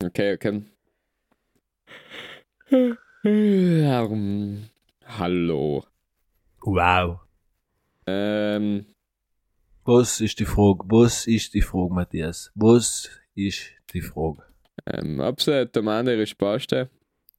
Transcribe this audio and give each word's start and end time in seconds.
Okay, 0.00 0.34
okay. 0.34 0.62
Ähm, 3.24 4.68
hallo. 5.04 5.84
Wow. 6.60 7.20
Ähm, 8.06 8.86
Was 9.84 10.20
ist 10.20 10.38
die 10.38 10.44
Frage? 10.44 10.84
Was 10.88 11.26
ist 11.26 11.52
die 11.54 11.62
Frage, 11.62 11.92
Matthias? 11.92 12.52
Was 12.54 13.10
ist 13.34 13.72
die 13.92 14.00
Frage? 14.02 14.44
ähm, 14.86 15.18
ob 15.18 15.40
sie 15.40 15.66
der 15.66 15.82
andere 15.88 16.26
Spaste? 16.26 16.90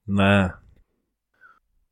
Nein. 0.05 0.53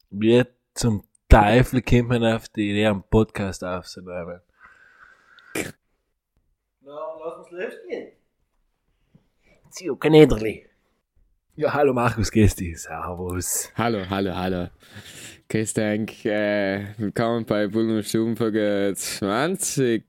Wie 0.10 0.44
zum 0.74 1.04
Teufel 1.30 1.82
kommt 1.82 2.10
man 2.10 2.26
auf 2.26 2.50
die 2.50 2.72
Idee, 2.72 2.88
einen 2.88 3.04
Podcast 3.04 3.64
aufzunehmen? 3.64 4.42
Na, 6.82 7.16
lass 7.24 7.38
uns 7.38 7.52
losgehen. 7.52 8.12
Zieh, 9.78 9.96
kein 10.00 10.12
Niederli. 10.14 10.66
Ja, 11.56 11.72
hallo 11.72 11.94
Markus, 11.94 12.32
dich. 12.32 12.82
Servus. 12.82 13.72
Hallo, 13.76 14.00
hallo, 14.10 14.36
hallo. 14.36 14.70
Grüß 15.50 15.76
Dank, 15.76 16.26
äh, 16.26 16.96
willkommen 16.98 17.46
bei 17.46 17.68
Bullen 17.68 17.98
und 17.98 18.04
Stubenfolge 18.04 18.92
20. 18.96 20.04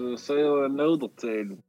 Erzählen. 0.00 1.62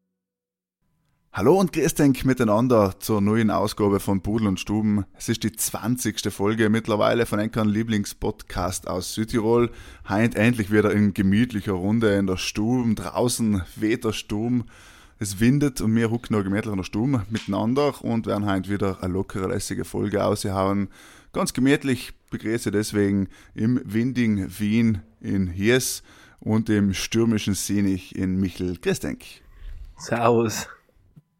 Hallo 1.34 1.60
und 1.60 1.72
grüß 1.72 1.94
denk 1.96 2.26
miteinander 2.26 3.00
zur 3.00 3.22
neuen 3.22 3.52
Ausgabe 3.52 4.00
von 4.00 4.22
Pudel 4.22 4.48
und 4.48 4.60
Stuben. 4.60 5.06
Es 5.18 5.30
ist 5.30 5.44
die 5.44 5.52
20. 5.52 6.32
Folge 6.32 6.70
mittlerweile 6.70 7.26
von 7.26 7.40
einem 7.40 7.70
Lieblingspodcast 7.70 8.88
aus 8.88 9.14
Südtirol. 9.14 9.70
Heint 10.08 10.36
endlich 10.36 10.72
wieder 10.72 10.92
in 10.92 11.14
gemütlicher 11.14 11.74
Runde 11.74 12.16
in 12.16 12.28
der 12.28 12.38
Stube. 12.38 12.96
Draußen 12.96 13.64
weht 13.76 14.06
der 14.06 14.14
Sturm. 14.14 14.66
Es 15.20 15.40
windet 15.40 15.82
und 15.82 15.96
wir 15.96 16.10
hucken 16.10 16.36
noch 16.36 16.44
gemütlich 16.44 16.72
in 16.72 16.78
der 16.78 16.84
Stube 16.84 17.26
miteinander 17.30 18.02
und 18.04 18.28
werden 18.28 18.46
heint 18.46 18.70
wieder 18.70 19.04
eine 19.04 19.14
lockere, 19.14 19.48
lässige 19.50 19.86
Folge 19.86 20.24
aushauen. 20.26 20.90
Ganz 21.32 21.54
gemütlich 21.54 22.14
begrüße 22.30 22.72
deswegen 22.72 23.30
im 23.56 23.80
windigen 23.86 24.48
Wien 24.60 25.02
in 25.20 25.48
Hies 25.48 26.04
und 26.42 26.70
im 26.70 26.94
stürmischen 26.94 27.54
Sinich 27.54 28.16
in 28.16 28.40
Michel. 28.40 28.78
Denk. 28.78 29.24
Servus. 29.98 30.68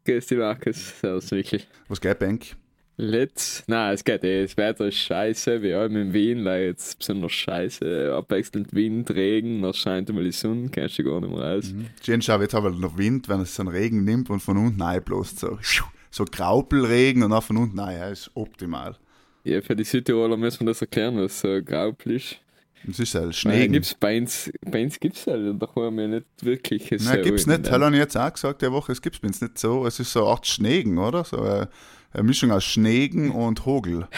Grüß 0.04 0.26
dich, 0.26 0.38
Markus. 0.38 1.00
Servus, 1.00 1.30
Michel. 1.30 1.62
Was 1.88 2.00
geht, 2.00 2.18
Bank? 2.18 2.56
Let's, 2.96 3.64
na, 3.66 3.92
es 3.92 4.04
geht 4.04 4.22
eh, 4.22 4.42
das 4.42 4.56
Wetter 4.56 4.86
ist 4.86 4.98
scheiße, 4.98 5.62
wie 5.62 5.72
allem 5.72 5.96
in 5.96 6.12
Wien, 6.12 6.44
weil 6.44 6.66
jetzt 6.66 6.98
besonders 6.98 7.32
scheiße, 7.32 8.14
abwechselnd 8.14 8.74
Wind, 8.74 9.10
Regen, 9.10 9.62
dann 9.62 9.72
scheint 9.72 10.10
einmal 10.10 10.24
die 10.24 10.30
Sonne, 10.30 10.68
kannst 10.68 10.98
du 10.98 11.04
gar 11.04 11.20
nicht 11.20 11.34
mehr 11.34 11.42
raus. 11.42 11.74
Schön 12.04 12.20
schau, 12.20 12.40
jetzt 12.40 12.52
haben 12.52 12.64
wir 12.64 12.78
noch 12.78 12.98
Wind, 12.98 13.30
wenn 13.30 13.40
es 13.40 13.54
so 13.54 13.62
einen 13.62 13.70
Regen 13.70 14.04
nimmt 14.04 14.28
und 14.28 14.40
von 14.40 14.58
unten 14.58 14.82
einbläst. 14.82 15.38
So, 15.38 15.58
so 16.10 16.24
Graupelregen 16.26 17.22
und 17.22 17.30
dann 17.30 17.40
von 17.40 17.56
unten 17.56 17.80
rein, 17.80 17.98
ja, 17.98 18.08
ist 18.08 18.30
optimal. 18.34 18.96
Ja, 19.44 19.62
für 19.62 19.74
die 19.74 19.84
Südtiroler 19.84 20.36
müssen 20.36 20.60
wir 20.60 20.66
das 20.66 20.82
erklären, 20.82 21.16
was 21.16 21.40
so 21.40 21.60
Graupel 21.64 22.16
ist. 22.16 22.36
Das 22.84 22.98
ist 22.98 23.14
halt 23.14 23.24
Nein, 23.26 23.32
Schnee. 23.32 23.68
gibt's 23.68 23.94
bei 23.94 24.18
uns, 24.18 24.52
bei 24.64 24.82
uns 24.82 24.98
gibt's 24.98 25.26
halt, 25.26 25.62
da 25.62 25.68
haben 25.74 25.96
wir 25.96 26.08
nicht 26.08 26.26
wirklich 26.40 26.88
so. 26.98 27.10
Nein, 27.10 27.22
gibt's 27.22 27.44
in 27.44 27.52
nicht. 27.52 27.66
Das 27.66 27.72
habe 27.72 27.90
ich 27.92 28.00
jetzt 28.00 28.16
auch 28.16 28.32
gesagt, 28.32 28.62
die 28.62 28.72
Woche, 28.72 28.92
es 28.92 29.00
gibt's 29.00 29.20
bei 29.20 29.28
uns 29.28 29.40
nicht 29.40 29.58
so. 29.58 29.86
Es 29.86 30.00
ist 30.00 30.12
so 30.12 30.22
eine 30.22 30.30
Art 30.30 30.46
Schnegen, 30.46 30.98
oder? 30.98 31.24
So 31.24 31.38
eine, 31.38 31.68
eine 32.12 32.22
Mischung 32.24 32.50
aus 32.50 32.64
Schnegen 32.64 33.30
und 33.30 33.64
Hogel. 33.66 34.08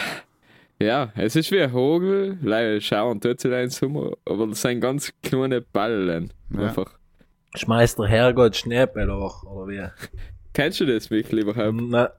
Ja, 0.81 1.13
es 1.15 1.35
ist 1.35 1.51
wie 1.51 1.61
ein 1.61 1.71
Hogel, 1.71 2.37
leider 2.41 2.81
schauen 2.81 3.21
tut 3.21 3.39
sie 3.39 3.47
im 3.47 3.69
Sommer, 3.69 4.11
aber 4.25 4.47
das 4.47 4.61
sind 4.61 4.81
ganz 4.81 5.13
kleine 5.23 5.61
Ballen. 5.61 6.33
Ja. 6.49 6.67
Einfach. 6.67 6.97
Schmeißt 7.55 7.97
der 7.99 8.07
Herrgott 8.07 8.57
Schneeball 8.57 9.09
auch, 9.09 9.43
oder 9.43 9.67
wie? 9.71 9.87
Kennst 10.53 10.81
du 10.81 10.85
das, 10.85 11.09
Michael, 11.09 11.39
überhaupt? 11.39 11.79
Ist 11.79 12.09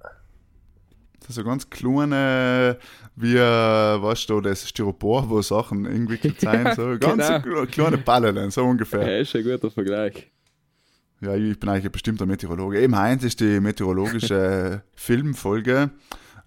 so 1.32 1.44
ganz 1.44 1.68
kleine, 1.70 2.78
wie, 3.16 3.36
äh, 3.36 3.40
weißt 3.40 4.28
du, 4.30 4.40
das 4.40 4.68
Styropor, 4.68 5.28
wo 5.28 5.42
Sachen 5.42 5.86
eingewickelt 5.86 6.40
sind. 6.40 6.74
So 6.74 6.96
ganz 6.98 7.42
Genau. 7.42 7.66
kleine 7.66 7.98
Ballen, 7.98 8.50
so 8.50 8.64
ungefähr. 8.64 9.06
Ja, 9.08 9.18
ist 9.20 9.34
ein 9.36 9.44
guter 9.44 9.70
Vergleich. 9.70 10.30
Ja, 11.20 11.34
ich 11.34 11.58
bin 11.58 11.68
eigentlich 11.70 11.86
ein 11.86 11.92
bestimmter 11.92 12.26
Meteorologe. 12.26 12.80
Eben 12.80 12.94
Heinz 12.96 13.24
ist 13.24 13.40
die 13.40 13.58
meteorologische 13.60 14.82
Filmfolge. 14.94 15.90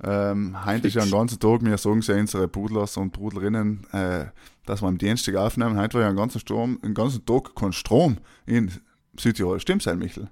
Ähm, 0.04 0.64
Heinz 0.66 0.86
ist 0.86 0.94
ja 0.94 1.02
den 1.04 1.12
ganzen 1.12 1.40
Tag, 1.40 1.64
wir 1.64 1.78
sagen 1.78 2.02
ja 2.02 2.16
unsere 2.16 2.48
Pudlers 2.48 2.96
und 2.96 3.12
Pudlerinnen, 3.12 3.86
äh, 3.92 4.26
dass 4.66 4.82
wir 4.82 4.88
am 4.88 4.98
Dienstag 4.98 5.36
aufnehmen. 5.36 5.78
Heute 5.78 5.96
war 5.96 6.02
ja 6.04 6.08
einen 6.08 6.18
ganzen, 6.18 6.40
Strom, 6.40 6.80
einen 6.84 6.94
ganzen 6.94 7.26
Tag 7.26 7.56
kein 7.56 7.74
Strom 7.74 8.18
in 8.46 8.72
Südtirol. 9.20 9.60
Stimmt's, 9.60 9.88
Herr 9.88 9.96
Michel? 9.96 10.30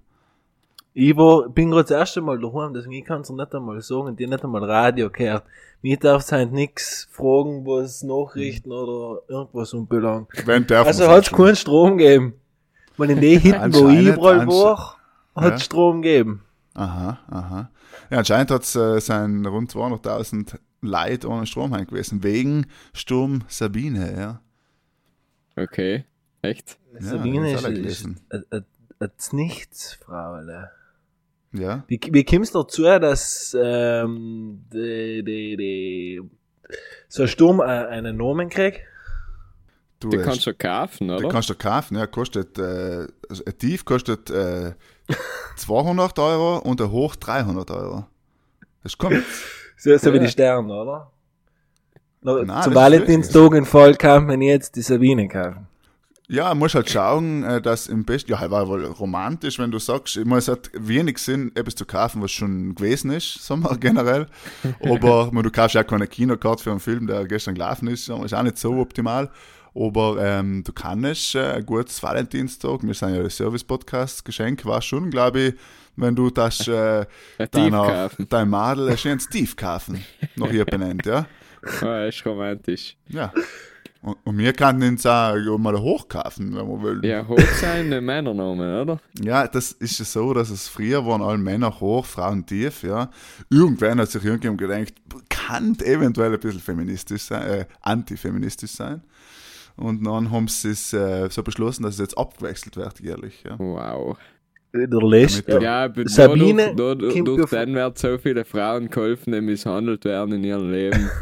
Ich 1.00 1.16
war, 1.16 1.48
bin 1.50 1.70
gerade 1.70 1.84
das 1.84 1.92
erste 1.92 2.22
Mal 2.22 2.40
daheim, 2.40 2.74
deswegen 2.74 2.94
ich 2.94 3.06
kann 3.06 3.22
es 3.22 3.30
nicht 3.30 3.54
einmal 3.54 3.80
sagen, 3.82 4.16
die 4.16 4.26
nicht 4.26 4.44
einmal 4.44 4.64
Radio 4.64 5.12
gehört. 5.12 5.44
Mir 5.84 5.96
darf 5.98 6.32
halt 6.32 6.52
nix 6.52 7.08
fragen, 7.12 7.64
was 7.68 8.02
Nachrichten 8.02 8.72
oder 8.72 9.22
irgendwas 9.28 9.74
unbelangt. 9.76 10.30
Wenn 10.48 10.66
der 10.66 10.84
Also 10.88 11.08
hat's 11.08 11.32
keinen 11.32 11.56
Strom 11.56 11.98
gegeben. 12.00 12.34
Weil 12.98 13.12
in 13.12 13.22
den 13.22 13.40
Hitten, 13.40 13.74
wo 13.76 13.90
ich 13.90 14.08
überall 14.08 14.48
war, 14.48 14.98
Ja. 15.36 15.42
hat's 15.44 15.66
Strom 15.66 16.02
gegeben. 16.02 16.42
Aha, 16.74 17.20
aha. 17.30 17.70
Ja, 18.10 18.18
anscheinend 18.18 18.50
hat 18.50 18.64
es 18.64 18.76
äh, 18.76 19.00
sein 19.00 19.46
rund 19.46 19.72
200.000 19.72 20.58
Leute 20.82 21.28
ohne 21.30 21.46
Strom 21.46 21.76
heim 21.76 21.86
gewesen, 21.86 22.24
wegen 22.24 22.66
Sturm 22.94 23.44
Sabine, 23.48 24.18
ja. 24.20 24.42
Okay, 25.56 26.06
echt? 26.42 26.80
Ja, 26.94 27.02
Sabine 27.02 27.54
ist, 27.54 27.64
hat 27.66 27.72
ist 27.74 28.04
ein- 28.06 28.20
ein- 28.32 28.66
ein 29.00 29.12
nichts, 29.32 29.94
Frauele. 29.94 30.72
Ja, 31.54 31.84
Wie, 31.88 32.00
wie 32.12 32.24
kommst 32.26 32.54
du 32.54 32.62
dazu, 32.64 32.84
dass 32.84 33.56
ähm, 33.60 34.64
die, 34.74 35.24
die, 35.24 35.58
die, 35.58 36.22
so 37.08 37.24
ein 37.24 37.28
Sturm 37.28 37.60
äh, 37.62 37.64
einen 37.64 38.18
Namen 38.18 38.50
kriegt? 38.50 38.82
du 40.00 40.10
Du 40.10 40.18
äh, 40.20 40.22
kannst 40.24 40.44
schon 40.44 40.58
kaufen, 40.58 41.08
Den 41.08 41.18
oder? 41.18 41.30
kannst 41.30 41.50
du 41.50 41.56
kaufen, 41.56 41.98
ja, 41.98 42.06
kostet, 42.06 42.58
äh, 42.60 43.08
also 43.30 43.44
ein 43.46 43.58
Tief 43.58 43.86
kostet 43.86 44.30
äh, 44.30 44.74
200 45.56 46.20
Euro 46.20 46.58
und 46.60 46.82
ein 46.82 46.92
Hoch 46.92 47.16
300 47.16 47.72
Euro. 47.72 48.06
Das 48.84 48.98
kommt. 48.98 49.24
So, 49.78 49.96
so 49.98 50.12
wie 50.12 50.18
Ja. 50.18 50.24
die 50.24 50.30
Sterne, 50.30 50.74
oder? 50.74 51.12
No, 52.22 52.44
Nein, 52.44 52.64
zum 52.64 52.76
Valentinstag 52.76 53.54
in 53.54 53.66
Fall 53.66 53.96
kann 53.96 54.26
man 54.26 54.42
jetzt 54.42 54.76
die 54.76 54.82
Sabine 54.82 55.28
kaufen. 55.28 55.68
Ja, 56.30 56.54
muss 56.54 56.76
halt 56.76 56.90
schauen, 56.90 57.44
äh, 57.44 57.62
dass 57.62 57.88
im 57.88 58.04
besten, 58.04 58.32
ja, 58.32 58.52
war 58.52 58.68
wohl 58.68 58.86
romantisch, 58.86 59.60
wenn 59.60 59.72
du 59.72 59.80
sagst, 59.80 60.18
ich 60.18 60.26
meine, 60.26 60.40
es 60.40 60.50
hat 60.50 60.70
wenig 60.74 61.20
Sinn, 61.20 61.54
etwas 61.56 61.76
zu 61.76 61.86
kaufen, 61.86 62.22
was 62.22 62.32
schon 62.32 62.76
gewesen 62.76 63.12
ist, 63.12 63.36
sagen 63.46 63.64
wir 63.64 63.78
generell. 63.78 64.28
Aber, 64.82 65.32
meine, 65.32 65.44
du 65.44 65.52
kaufst 65.52 65.76
ja 65.76 65.84
keine 65.84 66.06
Kinokarte 66.06 66.64
für 66.64 66.72
einen 66.72 66.82
Film, 66.82 67.08
der 67.08 67.26
gestern 67.26 67.56
gelaufen 67.56 67.88
ist, 67.88 68.10
ist 68.10 68.34
auch 68.34 68.44
nicht 68.44 68.58
so 68.58 68.74
optimal. 68.74 69.30
Aber 69.74 70.18
ähm, 70.20 70.64
du 70.66 70.74
kannst 70.74 71.36
äh, 71.36 71.54
ein 71.54 71.66
gutes 71.66 72.02
Valentinstag, 72.04 72.84
wir 72.84 72.94
sind 72.94 73.16
ja 73.16 73.22
der 73.22 73.30
Service-Podcast, 73.30 74.26
Geschenk 74.26 74.66
war 74.66 74.82
schon, 74.82 75.10
glaube 75.10 75.40
ich, 75.40 75.54
wenn 75.96 76.16
du 76.16 76.30
das 76.30 76.68
äh, 76.68 77.06
deiner, 77.52 78.10
dein 78.28 78.50
Madel 78.50 78.90
ein 78.90 78.98
schönes 78.98 79.30
Tief 79.30 79.56
kaufen, 79.56 80.04
noch 80.36 80.50
hier 80.50 80.66
benannt, 80.66 81.06
ja. 81.06 81.26
Ah, 81.82 82.06
ist 82.06 82.26
romantisch. 82.26 82.96
Ja. 83.10 83.34
Und, 84.08 84.16
und 84.24 84.38
wir 84.38 84.54
könnten 84.54 84.84
uns 84.84 85.06
auch 85.06 85.36
ja, 85.36 85.58
mal 85.58 85.78
hoch 85.78 86.08
kaufen, 86.08 86.56
wenn 86.56 86.66
wir 86.66 86.82
wollen. 86.82 87.04
Ja, 87.04 87.28
hoch 87.28 87.38
sein 87.60 87.90
der 87.90 88.00
Männernamen, 88.02 88.82
oder? 88.82 89.00
Ja, 89.22 89.48
das 89.48 89.74
ist 89.74 90.00
ja 90.00 90.06
so, 90.06 90.34
dass 90.34 90.50
es 90.50 90.70
früher 90.70 91.06
waren 91.06 91.22
alle 91.22 91.38
Männer 91.38 91.78
hoch, 91.82 92.06
Frauen 92.06 92.46
tief, 92.46 92.84
ja. 92.84 93.10
Irgendwann 93.50 94.00
hat 94.00 94.10
sich 94.10 94.24
irgendjemand 94.24 94.62
gedacht, 94.62 94.94
kann 95.30 95.76
eventuell 95.84 96.34
ein 96.34 96.40
bisschen 96.40 96.62
feministisch 96.62 97.24
sein, 97.24 97.48
äh, 97.50 97.66
antifeministisch 97.82 98.72
sein. 98.72 99.02
Und 99.76 100.06
dann 100.06 100.32
haben 100.32 100.48
sie 100.48 100.70
es 100.70 100.94
äh, 100.94 101.28
so 101.30 101.44
beschlossen, 101.44 101.84
dass 101.84 101.96
es 101.96 102.00
jetzt 102.00 102.18
abgewechselt 102.18 102.78
wird, 102.78 103.02
jährlich, 103.02 103.44
ja. 103.46 103.60
Wow. 103.60 104.18
Der 104.74 104.88
List. 104.88 105.44
Damit- 105.50 105.64
Ja, 105.64 105.84
aber 105.86 106.08
Sabine 106.08 106.68
kommt 106.68 106.80
durch 106.80 107.52
ja 107.52 107.66
den 107.66 107.76
wird 107.76 107.98
so 107.98 108.18
viele 108.18 108.46
Frauen 108.46 108.90
geholfen, 108.90 109.34
die 109.34 109.42
misshandelt 109.42 110.06
werden 110.06 110.36
in 110.36 110.44
ihrem 110.46 110.72
Leben. 110.72 111.10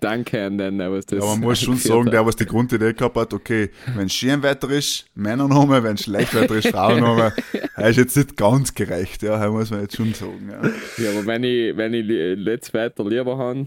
Danke 0.00 0.44
an 0.46 0.58
den, 0.58 0.78
der 0.78 0.90
was 0.90 1.06
das 1.06 1.18
Ja, 1.18 1.24
man 1.30 1.40
muss 1.40 1.60
schon 1.60 1.76
sagen, 1.76 2.10
der, 2.10 2.24
was 2.24 2.36
die 2.36 2.46
Grundidee 2.46 2.92
gehabt 2.94 3.16
hat, 3.16 3.34
okay, 3.34 3.70
wenn 3.96 4.08
Schönwetter 4.08 4.70
ist, 4.70 5.06
Männername, 5.14 5.82
wenn 5.82 5.96
Schlechtwetter 5.98 6.56
ist, 6.56 6.68
Frauenname, 6.68 7.32
er 7.76 7.88
ist 7.90 7.96
jetzt 7.96 8.16
nicht 8.16 8.36
ganz 8.36 8.74
gerecht, 8.74 9.22
ja, 9.22 9.38
das 9.38 9.50
muss 9.50 9.70
man 9.70 9.82
jetzt 9.82 9.96
schon 9.96 10.14
sagen, 10.14 10.50
ja. 10.50 11.04
Ja, 11.04 11.10
aber 11.10 11.26
wenn 11.26 11.44
ich, 11.44 11.76
wenn 11.76 11.92
ich 11.94 12.04
letztes 12.06 12.72
weiter 12.74 13.04
lieber 13.04 13.36
habe, 13.36 13.66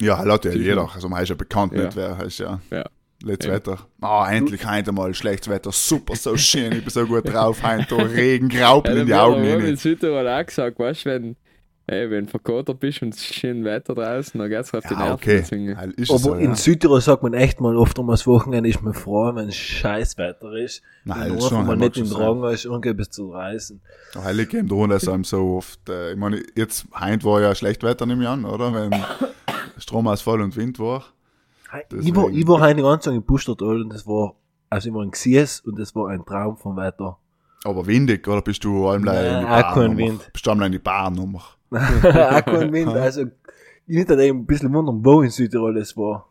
Ja, 0.00 0.22
laut 0.22 0.44
ja 0.44 0.52
jeder, 0.52 0.88
also 0.94 1.08
man 1.08 1.22
ist 1.22 1.28
ja 1.28 1.34
bekannt 1.34 1.72
Ja. 1.74 1.84
nicht, 1.84 1.96
wer 1.96 2.08
er 2.18 2.24
ist, 2.24 2.38
ja. 2.38 2.60
ja. 2.70 2.84
Letztes 3.22 3.48
Ja. 3.48 3.54
Wetter. 3.54 3.78
Ah, 4.02 4.30
endlich 4.30 4.66
heute 4.70 4.92
mal 4.92 5.14
schlechtes 5.14 5.48
Wetter. 5.48 5.72
Super, 5.72 6.16
so 6.16 6.36
schön. 6.36 6.70
Ich 6.72 6.80
bin 6.82 6.90
so 6.90 7.06
gut 7.06 7.26
drauf. 7.32 7.62
Heute 7.62 7.96
Regen, 8.14 8.50
Graupel 8.50 8.98
in 8.98 9.06
die 9.06 9.14
Augen. 9.14 9.42
Ich 9.42 9.54
rein. 9.54 9.64
in 9.64 9.76
Südtirol 9.76 10.28
auch 10.28 10.44
gesagt, 10.44 10.78
weißt 10.78 11.06
du, 11.06 11.10
wenn, 11.10 11.36
ey, 11.88 12.10
wenn 12.10 12.24
du 12.26 12.30
verkotert 12.30 12.80
bist 12.80 13.00
und 13.02 13.14
es 13.14 13.20
ist 13.20 13.34
schön 13.34 13.64
Wetter 13.64 13.94
draußen, 13.94 14.38
dann 14.40 14.48
geht's 14.50 14.74
auf 14.74 14.84
die 14.84 14.94
Ja, 14.94 14.98
Nerven. 14.98 15.14
okay. 15.14 15.36
deswegen- 15.38 15.68
es 15.96 16.10
Aber 16.10 16.18
so, 16.18 16.34
in 16.34 16.50
ja. 16.50 16.54
Südtirol 16.56 17.00
sagt 17.00 17.22
man 17.22 17.32
echt 17.34 17.60
mal 17.60 17.76
oft 17.76 17.98
um 17.98 18.08
das 18.08 18.26
Wochenende 18.26 18.68
ist 18.68 18.82
man 18.82 18.92
froh, 18.94 19.32
wenn 19.34 19.48
es 19.48 19.56
Scheißwetter 19.56 20.52
ist. 20.54 20.82
Nein, 21.04 21.30
und 21.32 21.42
schon, 21.42 21.66
mag 21.66 21.78
nicht 21.78 21.96
schon 21.96 22.10
Drang 22.10 22.42
ist, 22.52 22.64
irgendetwas 22.64 23.10
zu 23.10 23.30
reisen. 23.30 23.80
Heilig 24.16 24.52
im 24.54 24.66
Drohnen 24.68 24.96
ist 24.96 25.08
einem 25.08 25.24
so 25.24 25.56
oft. 25.58 25.88
Äh, 25.88 26.12
ich 26.12 26.16
meine, 26.18 26.42
jetzt, 26.56 26.86
heint 26.94 27.24
war 27.24 27.40
ja 27.40 27.54
schlecht 27.54 27.82
Wetter, 27.82 28.04
nehme 28.06 28.22
ich 28.24 28.28
an, 28.28 28.44
oder? 28.44 28.72
Wenn 28.74 28.92
Stromausfall 29.78 30.40
und 30.40 30.56
Wind 30.56 30.78
war. 30.78 31.04
Ich 31.66 31.72
war, 31.72 31.82
Deswegen- 31.90 32.34
ich 32.38 32.46
war 32.48 32.60
heute 32.60 32.82
ganz 32.82 33.06
lang 33.06 33.16
in 33.16 33.22
Pustertal 33.24 33.82
und 33.82 33.92
das 33.92 34.06
war, 34.06 34.34
also 34.70 34.88
ich 34.88 34.94
war 34.94 35.02
in 35.02 35.10
Xies 35.10 35.60
und 35.60 35.78
das 35.78 35.94
war 35.94 36.08
ein 36.08 36.24
Traum 36.24 36.56
vom 36.56 36.76
Wetter. 36.76 37.18
Aber 37.64 37.86
windig, 37.86 38.26
oder 38.28 38.42
bist 38.42 38.62
du 38.64 38.86
allem 38.88 39.04
in 39.06 39.96
die 39.96 40.04
Wind. 40.04 40.30
Bist 40.32 40.46
du 40.46 40.50
allem 40.50 40.62
in 40.62 40.72
die 40.72 40.78
Barnummer? 40.78 41.42
Auch 41.70 42.44
kein 42.44 42.72
Wind, 42.72 42.88
also 42.88 43.22
ich 43.86 43.96
nicht 43.96 44.10
ein 44.10 44.46
bisschen 44.46 44.72
wundern, 44.72 45.04
wo 45.04 45.22
in 45.22 45.30
Südtirol 45.30 45.74
das 45.74 45.96
war. 45.96 46.28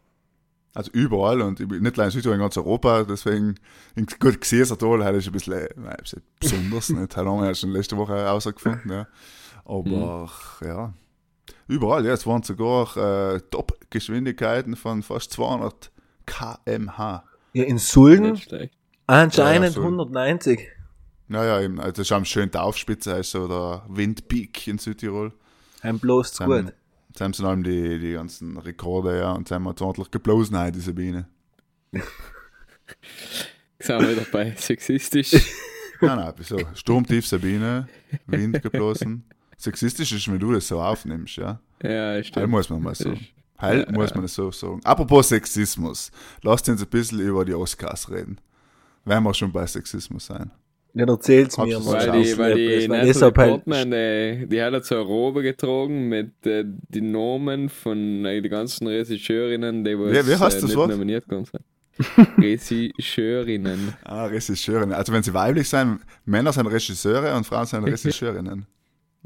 Also 0.74 0.92
überall 0.92 1.42
und 1.42 1.60
ich 1.60 1.68
bin 1.68 1.82
nicht 1.84 1.98
allein 1.98 2.10
in 2.10 2.12
Südtirol, 2.12 2.36
in 2.36 2.42
ganz 2.42 2.58
Europa, 2.58 3.04
deswegen, 3.04 3.56
in 3.96 4.06
gut 4.20 4.42
gesehen, 4.42 4.66
Tal, 4.78 5.06
heute 5.06 5.18
ist 5.18 5.28
ein 5.28 5.32
bisschen, 5.32 5.54
äh, 5.54 5.70
nein, 5.78 5.96
ist 6.04 6.16
nicht 6.16 6.26
besonders, 6.40 6.90
nicht? 6.90 7.16
Heute 7.16 7.30
haben 7.30 7.40
wir 7.40 7.48
ja 7.48 7.56
schon 7.56 7.72
letzte 7.72 7.96
Woche 7.96 8.14
herausgefunden, 8.14 8.92
ja. 8.92 9.08
Aber, 9.64 10.30
ja. 10.62 10.94
Überall, 11.68 12.06
ja, 12.06 12.14
es 12.14 12.28
waren 12.28 12.44
sogar 12.44 12.96
äh, 12.98 13.40
Top-Geschwindigkeiten 13.50 14.76
von 14.76 15.02
fast 15.02 15.32
200 15.32 15.92
kmh. 16.26 17.24
Ja, 17.54 17.64
in 17.64 17.78
Sulden 17.78 18.40
anscheinend 19.08 19.38
Ja, 19.38 19.54
ja, 19.64 19.72
Sulden. 19.72 19.84
190. 19.84 20.60
Naja, 21.28 21.62
eben, 21.62 21.80
also 21.80 21.92
das 21.92 22.08
ist 22.08 22.12
am 22.12 22.26
schön 22.26 22.52
Taufspitze, 22.52 23.16
heißt 23.16 23.32
so 23.32 23.48
der 23.48 23.84
Windpeak 23.90 24.68
in 24.68 24.78
Südtirol. 24.78 25.34
Ein 25.82 26.00
bloß 26.00 26.34
zu 26.34 26.46
gut. 26.46 26.74
Jetzt 27.10 27.22
haben 27.22 27.34
sie 27.34 27.46
allem 27.46 27.64
die, 27.64 28.00
die 28.00 28.14
ganzen 28.14 28.58
Rekorde, 28.58 29.18
ja, 29.18 29.32
und 29.32 29.42
jetzt 29.42 29.52
haben 29.52 29.64
wir 29.64 29.82
ordentlich 29.82 30.12
geblasen 30.12 30.60
heute, 30.60 30.74
diese 30.74 30.94
Biene. 30.94 31.28
Sind 33.80 34.02
wir 34.02 34.12
wieder 34.12 34.26
bei 34.32 34.54
sexistisch. 34.58 35.32
Nein, 36.02 36.18
nein, 36.18 36.34
wieso? 36.36 36.58
Sturmtief 36.74 37.26
Sabine, 37.26 37.88
Wind 38.28 38.62
geblasen. 38.62 39.24
Sexistisch 39.58 40.12
ist, 40.12 40.30
wenn 40.30 40.40
du 40.40 40.52
das 40.52 40.68
so 40.68 40.82
aufnimmst, 40.82 41.38
ja. 41.38 41.62
ja, 41.82 41.90
Heil 41.90 42.24
stimmt. 42.26 42.50
muss 42.50 42.70
man 42.70 42.84
mal 42.84 42.94
so. 42.94 43.14
Heil 43.62 43.88
muss 43.92 44.14
man 44.14 44.26
es 44.26 44.34
so 44.36 44.52
sagen. 44.52 44.82
Apropos 44.84 45.30
Sexismus. 45.30 46.12
Lasst 46.42 46.68
uns 46.68 46.82
ein 46.82 46.90
bisschen 46.90 47.20
über 47.22 47.46
die 47.46 47.54
Oscars 47.54 48.10
reden. 48.10 48.40
Wenn 49.06 49.24
wir 49.24 49.34
schon 49.34 49.54
bei 49.54 49.66
Sexismus 49.66 50.26
sein. 50.26 50.52
Ja, 50.98 51.06
erzähl's 51.06 51.58
mir 51.58 51.78
mal. 51.80 51.86
Weil 52.08 52.24
die, 52.24 52.38
weil 52.38 52.56
die 52.56 52.90
weil 52.90 53.06
Natalie 53.06 53.22
halt- 53.22 53.34
Portman, 53.36 53.92
die, 53.92 54.48
die 54.48 54.62
hat 54.62 54.72
halt 54.74 54.86
so 54.86 54.96
eine 54.96 55.04
Robe 55.04 55.44
getragen 55.44 56.08
mit 56.08 56.46
äh, 56.46 56.64
den 56.66 57.12
Namen 57.12 57.68
von 57.70 58.24
äh, 58.26 58.42
den 58.42 58.50
ganzen 58.50 58.88
Regisseurinnen, 58.88 59.84
die 59.84 60.00
was, 60.00 60.12
Wie- 60.12 60.32
wie 60.32 60.36
heißt 60.38 60.58
äh, 60.58 60.62
das 60.62 60.70
nicht 60.70 60.76
nominiert 60.88 61.26
geworden 61.28 61.46
sind. 61.46 61.64
Regisseurinnen. 62.38 63.94
Ah, 64.04 64.26
Regisseurinnen. 64.26 64.94
Also 64.94 65.12
wenn 65.14 65.24
sie 65.24 65.34
weiblich 65.34 65.68
sind, 65.70 66.00
Männer 66.26 66.54
sind 66.54 66.68
Regisseure 66.68 67.36
und 67.36 67.46
Frauen 67.46 67.66
sind 67.66 67.84
Regisseurinnen. 67.86 68.66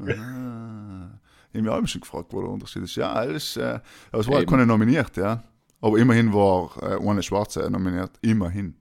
Ah. 0.00 1.10
Ich 1.52 1.58
habe 1.58 1.62
mich 1.62 1.68
auch 1.70 1.86
schon 1.88 2.00
gefragt, 2.00 2.26
wo 2.32 2.40
der 2.40 2.50
Unterschied 2.50 2.82
ist. 2.84 2.94
Ja, 2.96 3.12
alles, 3.12 3.56
äh, 3.56 3.78
aber 4.12 4.20
es 4.20 4.28
war 4.28 4.40
Eben. 4.40 4.50
keine 4.50 4.66
nominiert, 4.66 5.16
ja. 5.16 5.42
Aber 5.80 5.98
immerhin 5.98 6.32
war 6.32 6.70
äh, 6.82 7.08
eine 7.08 7.22
Schwarze 7.22 7.68
nominiert. 7.70 8.10
Immerhin. 8.22 8.74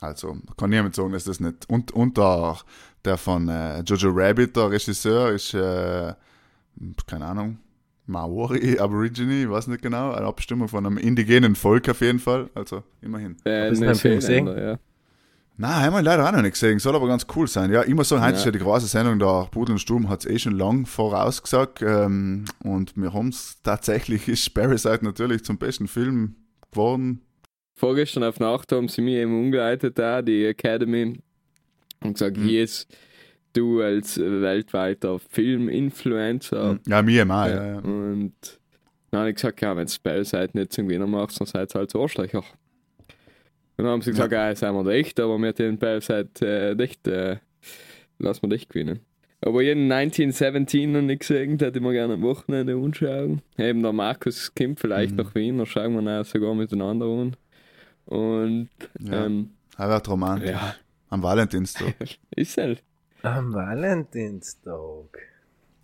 Also, 0.00 0.36
da 0.46 0.54
kann 0.56 0.70
niemand 0.70 0.94
sagen, 0.94 1.12
dass 1.12 1.24
das 1.24 1.40
nicht. 1.40 1.68
Und, 1.68 1.92
und 1.92 2.16
der, 2.16 2.56
der 3.04 3.16
von 3.18 3.48
äh, 3.48 3.80
Jojo 3.80 4.10
Rabbit, 4.12 4.56
der 4.56 4.70
Regisseur, 4.70 5.30
ist, 5.32 5.52
äh, 5.54 6.14
keine 7.06 7.26
Ahnung, 7.26 7.58
Maori, 8.06 8.78
Aborigine, 8.80 9.42
ich 9.42 9.50
weiß 9.50 9.66
nicht 9.68 9.82
genau, 9.82 10.12
eine 10.12 10.26
Abstimmung 10.26 10.68
von 10.68 10.86
einem 10.86 10.96
indigenen 10.96 11.54
Volk 11.54 11.88
auf 11.88 12.00
jeden 12.00 12.18
Fall. 12.18 12.48
Also, 12.54 12.82
immerhin. 13.02 13.36
Äh, 13.44 13.70
du 13.72 13.80
den 13.80 13.94
Film 13.94 14.14
gesehen? 14.16 14.46
Ja. 14.46 14.78
Nein, 15.58 15.82
haben 15.84 15.92
wir 15.92 16.00
leider 16.00 16.26
auch 16.26 16.32
noch 16.32 16.40
nicht 16.40 16.52
gesehen. 16.54 16.78
Soll 16.78 16.96
aber 16.96 17.06
ganz 17.06 17.26
cool 17.36 17.46
sein. 17.46 17.70
Ja, 17.70 17.84
ich 17.84 17.94
muss 17.94 18.08
sagen, 18.08 18.22
heute 18.22 18.32
Ja. 18.32 18.38
ist 18.38 18.44
ja 18.46 18.50
die 18.50 18.58
große 18.60 18.86
Sendung, 18.86 19.18
der 19.18 19.46
Pudel 19.50 19.74
und 19.74 19.78
Sturm 19.78 20.08
hat 20.08 20.24
es 20.24 20.30
eh 20.30 20.38
schon 20.38 20.54
lang 20.54 20.86
vorausgesagt. 20.86 21.82
Ähm, 21.82 22.46
und 22.64 22.96
wir 22.96 23.12
haben 23.12 23.28
es 23.28 23.58
tatsächlich, 23.62 24.26
ist 24.28 24.54
Parasite 24.54 25.00
natürlich 25.04 25.44
zum 25.44 25.58
besten 25.58 25.86
Film 25.86 26.36
geworden. 26.70 27.20
Vorgestern 27.80 28.24
auf 28.24 28.38
Nacht 28.40 28.70
haben 28.72 28.88
sie 28.88 29.00
mich 29.00 29.14
eben 29.14 29.34
umgeleitet, 29.38 29.98
da, 29.98 30.20
die 30.20 30.44
Academy, 30.44 31.18
und 32.04 32.12
gesagt, 32.12 32.36
Mhm. 32.36 32.46
yes, 32.48 32.86
du 33.54 33.80
als 33.80 34.18
weltweiter 34.18 35.18
Film-Influencer. 35.18 36.78
Ja, 36.86 37.02
mir 37.02 37.24
auch, 37.24 37.46
ja. 37.46 37.66
ja. 37.66 37.78
Und 37.78 38.34
dann 39.10 39.20
habe 39.20 39.30
ich 39.30 39.36
gesagt, 39.36 39.60
ja, 39.62 39.74
wenn 39.76 39.86
es 39.86 39.98
Parasite 39.98 40.50
nicht 40.54 40.72
zum 40.74 40.88
Gewinner 40.88 41.06
macht, 41.06 41.40
dann 41.40 41.46
seid 41.46 41.74
ihr 41.74 41.78
halt 41.78 41.96
Arschlöcher. 41.96 42.38
Und 42.38 43.84
dann 43.84 43.86
haben 43.86 44.02
sie 44.02 44.10
gesagt, 44.10 44.32
ja, 44.32 44.54
seien 44.54 44.74
wir 44.74 44.86
echt, 44.92 45.18
aber 45.18 45.38
wir 45.38 45.52
den 45.54 45.78
Parasite 45.78 46.46
äh, 46.46 46.74
nicht, 46.74 47.08
äh, 47.08 47.36
lassen 48.18 48.42
wir 48.42 48.50
dich 48.50 48.68
gewinnen. 48.68 49.00
Aber 49.42 49.62
jeden 49.62 49.90
1917 49.90 50.92
noch 50.92 51.00
nicht 51.00 51.20
gesehen, 51.20 51.58
hätte 51.58 51.78
ich 51.78 51.82
mir 51.82 51.92
gerne 51.92 52.12
am 52.14 52.22
Wochenende 52.22 52.74
anschauen. 52.76 53.40
Eben 53.56 53.82
der 53.82 53.94
Markus 53.94 54.54
kommt 54.54 54.80
vielleicht 54.80 55.12
Mhm. 55.12 55.16
nach 55.16 55.34
Wien, 55.34 55.56
dann 55.56 55.66
schauen 55.66 55.94
wir 55.94 56.18
ihn 56.18 56.24
sogar 56.24 56.54
miteinander 56.54 57.06
an. 57.06 57.36
Und 58.10 58.68
ja. 58.98 59.24
ähm, 59.24 59.50
wird 59.88 60.08
romantisch. 60.08 60.50
ja, 60.50 60.74
Am 61.08 61.22
Valentinstag. 61.22 61.94
ist 62.36 62.56
halt. 62.58 62.82
Am 63.22 63.54
Valentinstag. 63.54 65.18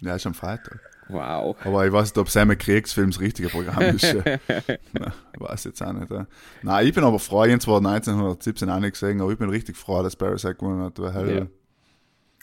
Ja, 0.00 0.16
ist 0.16 0.26
am 0.26 0.34
Freitag. 0.34 0.80
Wow. 1.08 1.56
Aber 1.64 1.86
ich 1.86 1.92
weiß 1.92 2.14
nicht, 2.14 2.18
ob 2.18 2.28
Kriegsfilm 2.58 3.10
das 3.10 3.20
richtige 3.20 3.48
Programm 3.48 3.82
ist. 3.94 4.02
ja. 4.12 4.22
Nein, 4.24 5.12
ich 5.34 5.40
weiß 5.40 5.64
jetzt 5.64 5.80
auch 5.82 5.92
nicht. 5.92 6.10
Ja. 6.10 6.26
Nein, 6.62 6.86
ich 6.86 6.94
bin 6.94 7.04
aber 7.04 7.20
froh, 7.20 7.44
ich 7.44 7.52
habe 7.52 7.60
zwar 7.60 7.78
1917 7.78 8.68
auch 8.68 8.80
nicht 8.80 8.92
gesehen, 8.92 9.20
aber 9.20 9.30
ich 9.30 9.38
bin 9.38 9.48
richtig 9.48 9.76
froh, 9.76 10.02
dass 10.02 10.16
Parasite 10.16 10.56
gewonnen 10.56 10.82
hat. 10.82 10.98
Weil 10.98 11.36
Ja. 11.38 11.46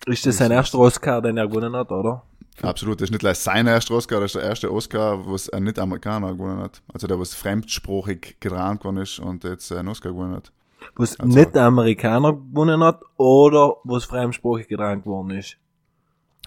Ist 0.06 0.26
das 0.26 0.38
sein 0.38 0.52
erster 0.52 0.80
Oscar, 0.80 1.22
den 1.22 1.38
er 1.38 1.48
gewonnen 1.48 1.76
hat, 1.76 1.92
oder? 1.92 2.24
Absolut, 2.62 3.02
das 3.02 3.08
ist 3.08 3.12
nicht 3.12 3.20
gleich 3.20 3.38
sein 3.40 3.68
erster 3.68 3.96
Oscar, 3.96 4.20
das 4.20 4.36
ist 4.36 4.42
der 4.42 4.44
erste 4.50 4.72
Oscar, 4.72 5.26
was 5.26 5.50
ein 5.50 5.64
Nicht-Amerikaner 5.64 6.34
gewonnen 6.34 6.60
hat. 6.60 6.82
Also 6.94 7.08
der, 7.08 7.20
was 7.20 7.34
fremdsprachig 7.34 8.38
gerahmt 8.40 8.82
geworden 8.82 8.98
ist 8.98 9.20
und 9.20 9.44
jetzt 9.44 9.72
einen 9.72 9.88
Oscar 9.88 10.10
gewonnen 10.10 10.36
hat. 10.36 10.52
Was 10.96 11.20
Also- 11.20 11.38
nicht 11.38 11.56
der 11.56 11.64
Amerikaner 11.64 12.34
gewonnen 12.34 12.84
hat 12.84 13.02
oder 13.18 13.78
was 13.84 14.06
fremdsprachig 14.06 14.68
getragen 14.68 15.06
worden 15.06 15.32
ist. 15.32 15.58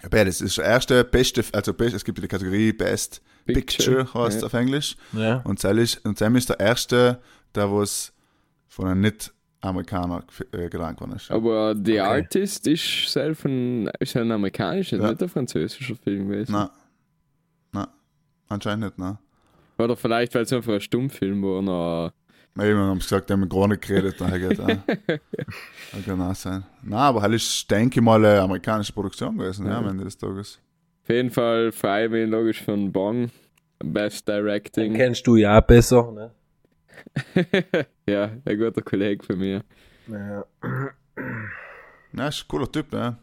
Ja, 0.01 0.09
beides. 0.09 0.37
Das 0.39 0.49
ist 0.49 0.57
der 0.59 0.65
erste, 0.65 1.03
beste, 1.03 1.43
also 1.53 1.73
best, 1.73 1.95
es 1.95 2.05
gibt 2.05 2.21
die 2.21 2.27
Kategorie 2.27 2.71
Best 2.71 3.21
Picture, 3.45 4.03
Picture, 4.03 4.23
heißt 4.25 4.41
ja. 4.41 4.45
auf 4.45 4.53
Englisch. 4.53 4.95
Ja. 5.13 5.41
Und 5.43 5.59
Sam 5.59 5.77
ist, 5.77 6.05
und 6.05 6.17
Sam 6.17 6.35
ist 6.35 6.49
der 6.49 6.59
erste, 6.59 7.19
der 7.55 7.71
was 7.71 8.13
von 8.67 8.87
einem 8.87 9.01
Nicht-Amerikaner 9.61 10.23
äh, 10.53 10.69
worden 10.73 11.13
ist. 11.15 11.31
Aber 11.31 11.73
The 11.75 11.93
Okay. 11.93 11.99
Artist 11.99 12.67
ist 12.67 13.11
selbst 13.11 13.45
ein, 13.45 13.87
ist 13.99 14.15
ein 14.15 14.31
amerikanischer, 14.31 14.97
Ja. 14.97 15.09
nicht 15.09 15.21
ein 15.23 15.29
französischer 15.29 15.95
Film 15.95 16.29
gewesen. 16.29 16.51
Nein. 16.51 16.69
Nein. 17.71 17.87
Anscheinend 18.49 18.85
nicht, 18.85 18.97
nein. 18.97 19.17
Oder 19.77 19.95
vielleicht, 19.95 20.33
weil 20.35 20.43
es 20.43 20.53
einfach 20.53 20.73
ein 20.73 20.81
Stummfilm 20.81 21.41
war. 21.43 21.61
Noch, 21.61 22.11
Eben, 22.59 22.79
haben 22.79 22.99
sie 22.99 23.03
gesagt, 23.05 23.29
die 23.29 23.33
haben 23.33 23.47
gar 23.47 23.67
nicht 23.67 23.81
geredet, 23.83 24.19
geht 24.39 24.59
auch. 24.59 24.67
Das 25.93 26.05
kann 26.05 26.21
auch 26.21 26.33
sein. 26.35 26.63
Nein, 26.81 26.99
aber 26.99 27.21
halt 27.21 27.33
ist, 27.35 27.69
denke 27.69 27.99
ich 27.99 28.03
mal, 28.03 28.23
eine 28.25 28.41
amerikanische 28.41 28.93
Produktion 28.93 29.37
gewesen, 29.37 29.65
ja, 29.67 29.73
Ja. 29.73 29.77
am 29.77 29.87
Ende 29.89 30.03
des 30.05 30.17
Tages. 30.17 30.59
auf 31.03 31.09
jeden 31.09 31.29
Fall 31.29 31.71
mich 32.09 32.27
logisch 32.27 32.63
von 32.63 32.91
Bong. 32.91 33.29
Best 33.79 34.27
Den 34.27 34.37
Directing. 34.43 34.93
kennst 34.95 35.27
du 35.27 35.35
ja 35.35 35.59
auch 35.59 35.65
besser. 35.67 36.11
Ne? 36.11 36.31
ja, 38.07 38.31
ein 38.45 38.57
guter 38.57 38.81
Kollege 38.81 39.23
von 39.23 39.37
mir. 39.39 39.63
Ja. 40.07 40.45
Ja, 42.13 42.27
ist 42.27 42.43
ein 42.43 42.47
cooler 42.47 42.71
Typ, 42.71 42.93
ja. 42.93 43.17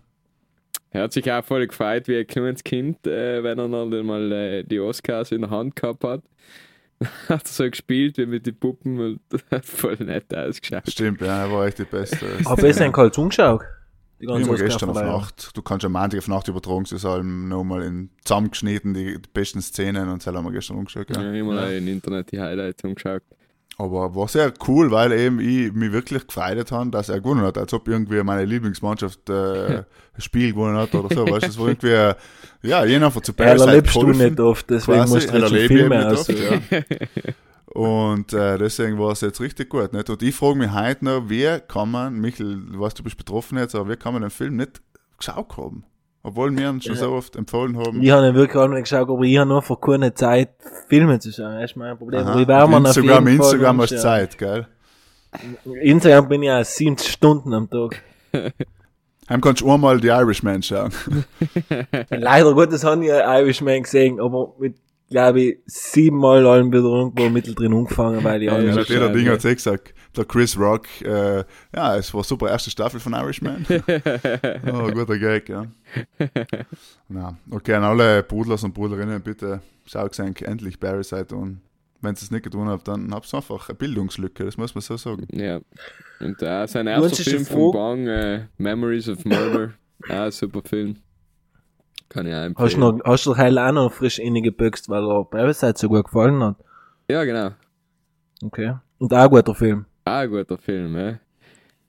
Er 0.91 1.03
hat 1.03 1.13
sich 1.13 1.31
auch 1.31 1.45
voll 1.45 1.67
gefreut 1.67 2.07
wie 2.07 2.19
ein 2.19 2.27
kleines 2.27 2.63
Kind, 2.63 3.07
äh, 3.07 3.43
wenn 3.43 3.59
er 3.59 3.69
dann 3.69 4.07
mal 4.07 4.31
äh, 4.33 4.63
die 4.63 4.79
Oscars 4.79 5.33
in 5.33 5.41
der 5.41 5.51
Hand 5.51 5.75
gehabt 5.75 6.05
hat. 6.05 6.23
hat 7.29 7.43
er 7.45 7.49
so 7.49 7.69
gespielt 7.69 8.17
wie 8.19 8.27
mit 8.27 8.47
den 8.47 8.57
Puppen 8.57 9.01
und 9.01 9.21
das 9.29 9.43
hat 9.51 9.65
voll 9.65 9.97
nett 9.97 10.33
ausgeschaut. 10.35 10.89
Stimmt, 10.89 11.21
ja, 11.21 11.45
er 11.47 11.51
war 11.53 11.67
echt 11.67 11.79
die 11.81 11.85
Beste. 11.85 12.27
Aber 12.45 12.69
ist 12.69 12.81
ein 12.81 12.93
Karl 12.93 13.11
angeschaut? 13.17 13.63
Die 14.21 14.27
ganze 14.27 14.49
Immer 14.49 14.59
gestern 14.59 14.91
auf. 14.91 15.03
Nacht. 15.03 15.51
Du 15.57 15.63
kannst 15.63 15.85
am 15.85 15.93
Montag 15.93 16.19
auf 16.19 16.29
Nacht 16.29 16.47
übertragen, 16.47 16.85
sie 16.85 16.99
sollen 16.99 17.49
nochmal 17.49 17.83
in 17.83 18.11
zusammengeschnitten, 18.25 18.95
die, 18.95 19.21
die 19.21 19.29
besten 19.33 19.61
Szenen 19.61 20.09
und 20.09 20.25
das 20.25 20.33
haben 20.33 20.45
wir 20.45 20.53
gestern 20.53 20.77
umgeschaut. 20.77 21.11
Ja, 21.11 21.21
Ja. 21.21 21.33
ich 21.33 21.41
habe 21.41 21.53
mal 21.55 21.73
im 21.73 21.89
Internet 21.89 22.31
die 22.31 22.41
Highlights 22.41 22.85
angeschaut. 22.85 23.23
Aber 23.77 24.15
war 24.15 24.29
sehr 24.29 24.53
cool, 24.69 24.91
weil 24.93 25.13
eben 25.13 25.41
ich 25.41 25.73
mich 25.73 25.91
wirklich 25.91 26.27
gefreut 26.27 26.71
habe, 26.71 26.91
dass 26.91 27.09
er 27.09 27.21
gewonnen 27.21 27.43
hat, 27.43 27.59
als 27.59 27.73
ob 27.75 27.89
irgendwie 27.89 28.23
meine 28.23 28.45
Lieblingsmannschaft 28.45 29.29
äh, 29.29 29.79
ein 29.79 29.85
Spiel 30.19 30.53
gewonnen 30.53 30.77
hat 30.77 30.95
oder 30.95 31.13
so. 31.13 31.27
Weißt 31.27 31.43
du, 31.43 31.47
das 31.49 31.59
war 31.59 31.69
irgendwie, 31.69 31.89
äh, 31.89 32.15
ja, 32.63 32.85
je 32.85 32.97
einfach 32.97 33.21
zu 33.21 33.33
Parasite 33.33 33.71
erlebst 33.71 33.97
du 33.97 34.07
nicht 34.07 34.39
oft, 34.39 34.71
deswegen 34.71 34.99
quasi. 34.99 35.15
musst 35.15 35.29
du 35.29 35.33
halt 35.33 35.49
schon 35.49 35.59
Filme 35.59 35.99
nicht 35.99 36.07
aus. 36.07 36.29
oft, 36.29 36.39
ja. 36.39 36.83
Und 37.67 38.33
äh, 38.33 38.57
deswegen 38.57 38.97
war 39.01 39.11
es 39.11 39.21
jetzt 39.23 39.41
richtig 39.41 39.69
gut. 39.69 39.93
Nicht? 39.93 40.09
Und 40.09 40.23
ich 40.23 40.35
frage 40.37 40.57
mich 40.57 40.73
heute 40.73 41.05
noch, 41.05 41.29
wie 41.29 41.59
kann 41.67 41.91
man, 41.91 42.21
Michael, 42.21 42.61
du 42.71 42.79
weißt, 42.79 42.97
du 43.01 43.03
bist 43.03 43.17
betroffen 43.17 43.59
jetzt, 43.59 43.75
aber 43.75 43.91
wie 43.91 43.97
kann 43.97 44.13
man 44.13 44.23
den 44.23 44.31
Film 44.31 44.57
nicht 44.57 44.81
geschaut 45.19 45.57
haben? 45.57 45.85
Obwohl 46.27 46.57
wir 46.57 46.71
ihn 46.71 46.81
schon 46.81 46.95
Ja. 46.95 47.01
so 47.01 47.13
oft 47.13 47.37
empfohlen 47.37 47.77
haben. 47.77 48.03
Ich 48.03 48.11
habe 48.11 48.27
ihn 48.27 48.35
wirklich 48.35 48.57
auch 48.57 48.67
nicht 48.67 48.85
geschaut, 48.85 49.09
aber 49.11 49.23
ich 49.23 49.37
habe 49.39 49.55
einfach 49.55 49.79
keine 49.81 50.15
Zeit, 50.15 50.49
Filme 50.89 51.19
zu 51.21 51.31
schauen. 51.31 51.61
Das 51.61 51.71
ist 51.71 51.77
mein 51.77 51.97
Problem. 51.99 52.27
Aha. 52.27 52.41
Ich 52.41 52.47
mir 52.49 52.65
Auf 52.65 52.71
Instagram, 52.73 53.27
Instagram 53.29 53.81
hast 53.83 53.93
du. 53.93 53.99
Zeit, 53.99 54.39
gell? 54.39 54.67
Instagram 55.83 56.29
bin 56.29 56.43
ich 56.43 56.47
ja 56.47 56.65
70 56.65 57.11
Stunden 57.13 57.53
am 57.53 57.69
Tag. 57.69 58.03
Heim 59.29 59.41
kannst 59.41 59.61
du 59.63 59.71
einmal 59.71 60.01
die 60.01 60.09
Irishman 60.09 60.63
schauen. 60.63 60.93
Leider 62.11 62.55
Gottes 62.55 62.85
habe 62.85 63.05
ich 63.05 63.11
Irishman 63.11 63.83
gesehen, 63.83 64.21
aber 64.21 64.55
mit, 64.59 64.77
glaube 65.11 65.41
ich, 65.41 65.59
siebenmal 65.67 66.47
allem 66.47 66.69
wieder 66.73 66.85
irgendwo 66.85 67.29
mittendrin 67.29 67.73
umgefangen, 67.73 68.23
weil 68.25 68.43
ich 68.43 68.47
Ja, 68.47 68.59
Ja, 68.59 68.59
alles 68.59 68.77
hat 68.77 68.89
jeder 68.89 69.07
schade. 69.07 69.19
Ding 69.19 69.29
hat 69.29 69.45
eh 69.45 69.55
gesagt. 69.55 69.95
Der 70.17 70.25
Chris 70.25 70.57
Rock, 70.59 70.87
äh, 71.03 71.45
ja, 71.75 71.97
es 71.97 72.15
war 72.15 72.23
super, 72.23 72.49
erste 72.49 72.71
Staffel 72.71 73.01
von 73.01 73.15
Irishman. 73.15 73.67
oh, 74.73 74.91
guter 74.93 75.19
Gag, 75.19 75.49
ja. 75.49 75.67
Na, 77.09 77.37
okay, 77.51 77.75
an 77.75 77.83
alle 77.83 78.23
Brudlers 78.23 78.63
und 78.63 78.75
Brudlerinnen, 78.75 79.21
bitte 79.21 79.61
schaut 79.87 80.19
euch 80.19 80.43
endlich 80.43 80.79
Parasite 80.79 81.35
an. 81.35 81.61
Wenn 82.01 82.15
ihr 82.15 82.23
es 82.23 82.31
nicht 82.31 82.45
getan 82.45 82.69
habt, 82.69 82.87
dann 82.87 83.13
habt 83.15 83.33
ihr 83.33 83.37
einfach 83.37 83.69
eine 83.69 83.77
Bildungslücke, 83.77 84.45
das 84.45 84.57
muss 84.57 84.75
man 84.75 84.83
so 84.83 84.97
sagen. 84.97 85.27
Ja. 85.33 85.61
Und 86.21 86.43
äh, 86.43 86.67
sein 86.67 86.87
erster 86.87 87.23
Film 87.23 87.47
von 87.47 87.73
Bang, 87.73 88.07
äh, 88.07 88.47
Memories 88.59 89.09
of 89.09 89.25
Murder. 89.25 89.73
ja, 90.09 90.31
super 90.31 90.63
Film. 90.63 90.99
Kann 92.09 92.27
ich 92.27 92.35
auch 92.35 92.39
empfehlen. 92.45 92.67
Hast 92.67 92.75
du 92.77 92.81
noch, 92.81 93.01
hast 93.05 93.27
du 93.27 93.37
heil 93.37 93.59
auch 93.59 93.73
noch 93.73 93.93
frisch 93.93 94.19
innegepöxt, 94.19 94.89
weil 94.89 95.05
er 95.05 95.25
Parasite 95.25 95.75
so 95.77 95.89
gut 95.89 96.05
gefallen 96.05 96.43
hat? 96.43 96.57
Ja, 97.11 97.25
genau. 97.25 97.51
Okay. 98.43 98.75
Und 98.99 99.13
auch 99.13 99.19
ein 99.25 99.31
guter 99.31 99.55
Film. 99.55 99.85
Ah, 100.05 100.21
ein 100.21 100.31
guter 100.31 100.59
Film, 100.59 100.97
ja. 100.97 101.19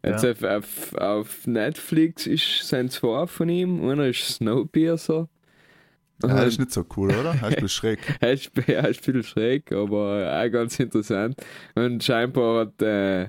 Jetzt 0.04 0.24
Ja. 0.24 0.32
auf, 0.32 0.44
auf, 0.44 0.94
auf 0.96 1.48
Netflix 1.48 2.28
ist 2.28 2.68
sein 2.68 2.90
zwei 2.90 3.26
von 3.28 3.50
ihm. 3.50 3.88
Einer 3.90 4.08
ist 4.08 4.36
Snowpiercer. 4.36 5.28
Ja, 6.24 6.30
das 6.30 6.48
ist 6.48 6.60
nicht 6.60 6.72
so 6.72 6.86
cool, 6.96 7.10
oder? 7.12 7.34
Das 7.34 7.36
ist 7.36 7.44
ein 7.44 7.50
bisschen 7.50 7.70
schräg. 7.70 8.00
Er 8.22 8.32
ist, 8.32 8.52
er 8.68 8.88
ist 8.88 9.04
viel 9.04 9.22
schräg, 9.24 9.72
aber 9.72 10.42
auch 10.44 10.52
ganz 10.52 10.80
interessant. 10.80 11.36
Und 11.76 12.04
scheinbar 12.04 12.62
hat 12.62 12.82
äh, 12.82 13.28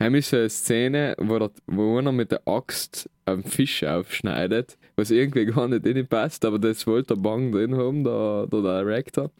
haben 0.00 0.20
so 0.22 0.36
eine 0.36 0.48
Szene, 0.48 1.14
wo, 1.18 1.38
der, 1.38 1.50
wo 1.66 1.98
einer 1.98 2.12
mit 2.12 2.32
der 2.32 2.40
Axt 2.46 3.10
einen 3.26 3.44
Fisch 3.44 3.84
aufschneidet, 3.84 4.78
was 4.96 5.10
irgendwie 5.10 5.44
gar 5.46 5.68
nicht 5.68 5.86
reinpasst, 5.86 6.44
aber 6.44 6.58
das 6.58 6.86
wollte 6.86 7.14
der 7.14 7.22
Bang 7.22 7.52
drin 7.52 7.76
haben, 7.76 8.04
der, 8.04 8.46
der 8.46 8.60
Director. 8.60 9.30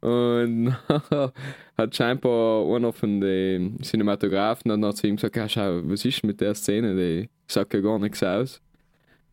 Und 0.00 0.76
hat 1.76 1.96
scheinbar 1.96 2.66
einer 2.74 2.92
von 2.92 3.20
den 3.20 3.80
Cinematografen 3.82 4.68
dann 4.68 4.84
hat 4.84 4.96
zu 4.96 5.06
ihm 5.06 5.16
gesagt, 5.16 5.52
schau, 5.52 5.80
was 5.84 6.04
ist 6.04 6.24
mit 6.24 6.40
der 6.40 6.54
Szene, 6.54 6.96
die 6.96 7.28
sagt 7.46 7.72
ja 7.72 7.80
gar 7.80 7.98
nichts 8.00 8.22
aus. 8.22 8.60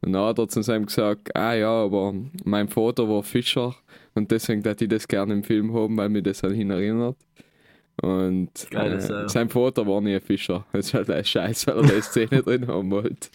Und 0.02 0.14
dann 0.14 0.26
hat 0.26 0.38
er 0.38 0.48
zu 0.48 0.60
ihm 0.72 0.86
gesagt, 0.86 1.36
ah 1.36 1.54
ja, 1.54 1.72
aber 1.72 2.14
mein 2.44 2.68
Vater 2.68 3.10
war 3.10 3.24
Fischer 3.24 3.76
und 4.14 4.32
deswegen 4.32 4.62
hätte 4.64 4.86
ich 4.86 4.90
das 4.90 5.08
gerne 5.08 5.34
im 5.34 5.44
Film 5.44 5.74
haben, 5.74 5.98
weil 5.98 6.10
mich 6.10 6.24
das 6.24 6.44
an 6.44 6.54
ihn 6.54 6.70
erinnert. 6.70 7.18
Und 8.02 8.68
Geile 8.72 8.96
äh, 8.96 9.30
sein 9.30 9.50
Vater 9.50 9.86
war 9.86 10.02
nie 10.02 10.16
ein 10.16 10.22
Fischer. 10.22 10.66
Das 10.72 10.88
ist 10.88 10.94
halt 10.94 11.10
ein 11.10 11.26
Scheiß, 11.26 11.68
weil 11.68 11.78
er 11.78 11.96
die 11.96 12.02
Szene 12.02 12.44
drin 12.44 12.68
haben 12.68 12.92
wollte. 12.92 13.30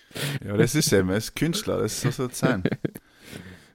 Ja, 0.44 0.56
das 0.56 0.74
ist 0.74 0.92
eben, 0.92 1.10
er 1.10 1.18
ist 1.18 1.36
Künstler, 1.36 1.78
das 1.78 2.00
so 2.00 2.10
soll 2.10 2.28
es 2.30 2.38
sein. 2.38 2.62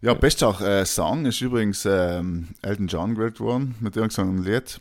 Ja, 0.01 0.13
bester 0.13 0.47
auch 0.47 0.61
äh, 0.61 0.85
Song 0.85 1.25
ist 1.25 1.41
übrigens 1.41 1.85
ähm, 1.85 2.47
Elton 2.61 2.87
John 2.87 3.15
gewählt 3.15 3.41
worden, 3.41 3.75
mit 3.81 3.97
irgendeinem 3.97 4.41
Lied 4.43 4.79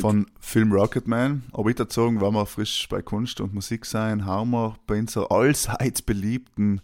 von 0.00 0.26
Film 0.40 0.72
Rocketman. 0.72 1.44
Aber 1.52 1.70
ich 1.70 1.76
dazu, 1.76 2.02
wenn 2.02 2.34
wir 2.34 2.46
frisch 2.46 2.88
bei 2.88 3.02
Kunst 3.02 3.40
und 3.40 3.54
Musik 3.54 3.86
sein, 3.86 4.26
haben 4.26 4.50
wir 4.50 4.76
bei 4.88 4.98
unserer 4.98 5.30
allseits 5.30 6.02
beliebten 6.02 6.80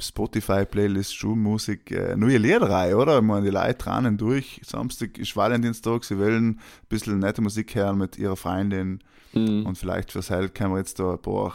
Spotify-Playlist 0.00 1.14
Schulmusik 1.14 1.90
äh, 1.90 2.16
neue 2.16 2.38
Liederreihe, 2.38 2.96
oder? 2.96 3.16
Ich 3.16 3.24
meine, 3.24 3.46
die 3.46 3.50
Leute 3.50 3.78
tranen 3.78 4.16
durch. 4.16 4.60
Samstag 4.64 5.18
ist 5.18 5.36
Valentinstag, 5.36 6.04
sie 6.04 6.18
wollen 6.18 6.50
ein 6.50 6.60
bisschen 6.88 7.18
nette 7.18 7.42
Musik 7.42 7.74
hören 7.74 7.98
mit 7.98 8.16
ihrer 8.16 8.36
Freundin. 8.36 9.00
Mhm. 9.32 9.66
Und 9.66 9.76
vielleicht 9.76 10.12
fürs 10.12 10.30
Hell 10.30 10.48
können 10.48 10.72
wir 10.72 10.78
jetzt 10.78 11.00
da 11.00 11.12
ein 11.12 11.22
paar 11.22 11.52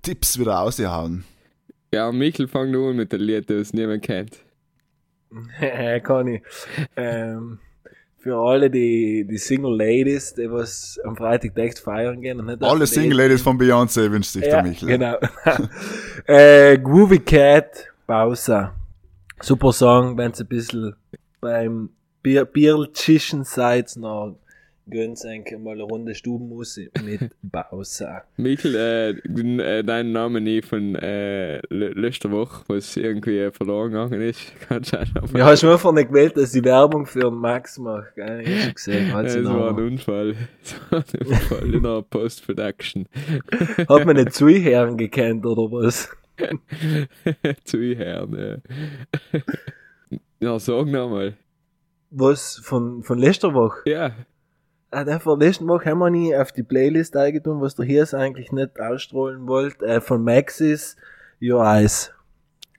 Tipps 0.00 0.38
wieder 0.38 0.54
raushauen. 0.54 1.24
Ja, 1.92 2.10
Michael 2.10 2.48
fang 2.48 2.70
nur 2.70 2.90
an 2.90 2.96
mit 2.96 3.12
dem 3.12 3.20
Lied, 3.20 3.50
das 3.50 3.74
niemand 3.74 4.02
kennt. 4.02 4.38
Kann 6.02 6.28
ich. 6.28 6.42
Ähm, 6.96 7.58
für 8.22 8.36
alle 8.36 8.70
die, 8.70 9.26
die 9.28 9.36
Single 9.36 9.76
Ladies, 9.76 10.34
die 10.34 10.48
was 10.48 10.96
am 11.04 11.16
Freitag 11.16 11.58
echt 11.58 11.80
feiern 11.80 12.20
gehen. 12.20 12.38
Und 12.38 12.46
nicht 12.46 12.62
Alle 12.62 12.86
Single 12.86 13.18
Ladies 13.18 13.42
von 13.42 13.58
Beyoncé 13.58 14.10
wünscht 14.12 14.30
sich 14.30 14.44
Ja, 14.44 14.62
der 14.62 14.62
Michel. 14.62 14.88
genau. 14.88 15.16
äh, 16.26 16.78
Groovy 16.78 17.18
Cat, 17.18 17.88
Bausa. 18.06 18.74
Super 19.40 19.72
Song, 19.72 20.16
wenn 20.16 20.30
es 20.30 20.40
ein 20.40 20.46
bisschen 20.46 20.94
beim 21.40 21.90
Bier, 22.22 22.44
Biertischen 22.44 23.42
seid, 23.42 23.96
noch 23.96 24.36
gönnt 24.90 25.18
euch 25.24 25.58
mal 25.58 25.72
eine 25.72 25.82
Runde 25.84 26.14
Stubenmusik 26.14 26.90
mit 27.04 27.30
Bausa. 27.42 28.22
Michael, 28.36 28.74
äh, 28.74 29.78
äh, 29.78 29.82
deinen 29.82 30.12
Namen 30.12 30.44
nie 30.44 30.60
von 30.62 30.94
äh, 30.96 31.58
le- 31.68 31.90
letzter 31.90 32.30
Woche, 32.30 32.64
was 32.68 32.96
irgendwie 32.96 33.50
verloren 33.52 33.92
gegangen 33.92 34.20
ist. 34.22 34.40
Kannst 34.68 34.92
du 34.92 34.98
auch 35.00 35.14
noch 35.14 35.34
Ja, 35.34 35.46
hast 35.46 35.62
du 35.62 35.70
einfach 35.70 35.92
nicht 35.92 36.08
gewählt, 36.08 36.36
dass 36.36 36.54
ich 36.54 36.64
Werbung 36.64 37.06
für 37.06 37.30
Max 37.30 37.78
mache, 37.78 38.08
gell? 38.16 38.40
Ich 38.42 38.48
hab 38.48 38.62
schon 38.64 38.74
gesehen, 38.74 39.28
sie 39.28 39.38
Es 39.38 39.44
war 39.46 39.68
ein. 39.70 39.84
Unfall. 39.84 40.34
Es 40.62 40.74
war 40.90 40.98
ein 40.98 41.26
Unfall 41.28 41.74
in 41.74 41.82
der 41.82 42.02
Post-Production. 42.02 43.06
Hat 43.88 44.04
man 44.04 44.16
nicht 44.16 44.32
Zuhören 44.34 44.96
gekannt, 44.96 45.46
oder 45.46 45.70
was? 45.70 46.08
Zuhören, 47.64 48.60
ja. 49.32 49.40
Ja, 50.40 50.58
sag 50.58 50.86
nochmal. 50.86 51.34
Was, 52.10 52.60
von, 52.62 53.02
von 53.02 53.18
letzter 53.18 53.54
Woche? 53.54 53.78
Ja, 53.88 54.12
Ah, 54.94 55.04
der 55.04 55.20
von 55.20 55.40
letzten 55.40 55.66
Woche 55.68 55.88
haben 55.88 56.00
wir 56.00 56.10
nie 56.10 56.36
auf 56.36 56.52
die 56.52 56.62
Playlist 56.62 57.16
eingetan, 57.16 57.62
was 57.62 57.74
der 57.74 57.86
hier 57.86 58.02
ist 58.02 58.12
eigentlich 58.12 58.52
nicht 58.52 58.78
ausstrahlen 58.78 59.46
wollte. 59.46 59.86
Äh, 59.86 60.00
von 60.02 60.22
Maxis, 60.22 60.96
Your 61.40 61.64
Eyes. 61.64 62.12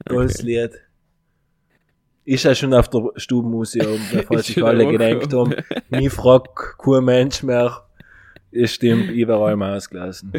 Tolles 0.05 0.35
Okay. 0.35 0.45
Lied. 0.45 0.81
Ist 2.25 2.43
ja 2.43 2.53
schon 2.53 2.71
auf 2.75 2.87
der 2.89 3.09
falls 4.27 4.41
Ist 4.41 4.53
sich 4.53 4.63
alle 4.63 4.85
gedenkt 4.85 5.33
haben. 5.33 5.55
Nie 5.89 6.07
fragt 6.09 6.77
kein 6.77 7.03
Mensch 7.03 7.41
mehr. 7.41 7.83
Es 8.51 8.75
stimmt, 8.75 9.09
überall 9.09 9.55
mal 9.55 9.75
ausgelassen. 9.75 10.33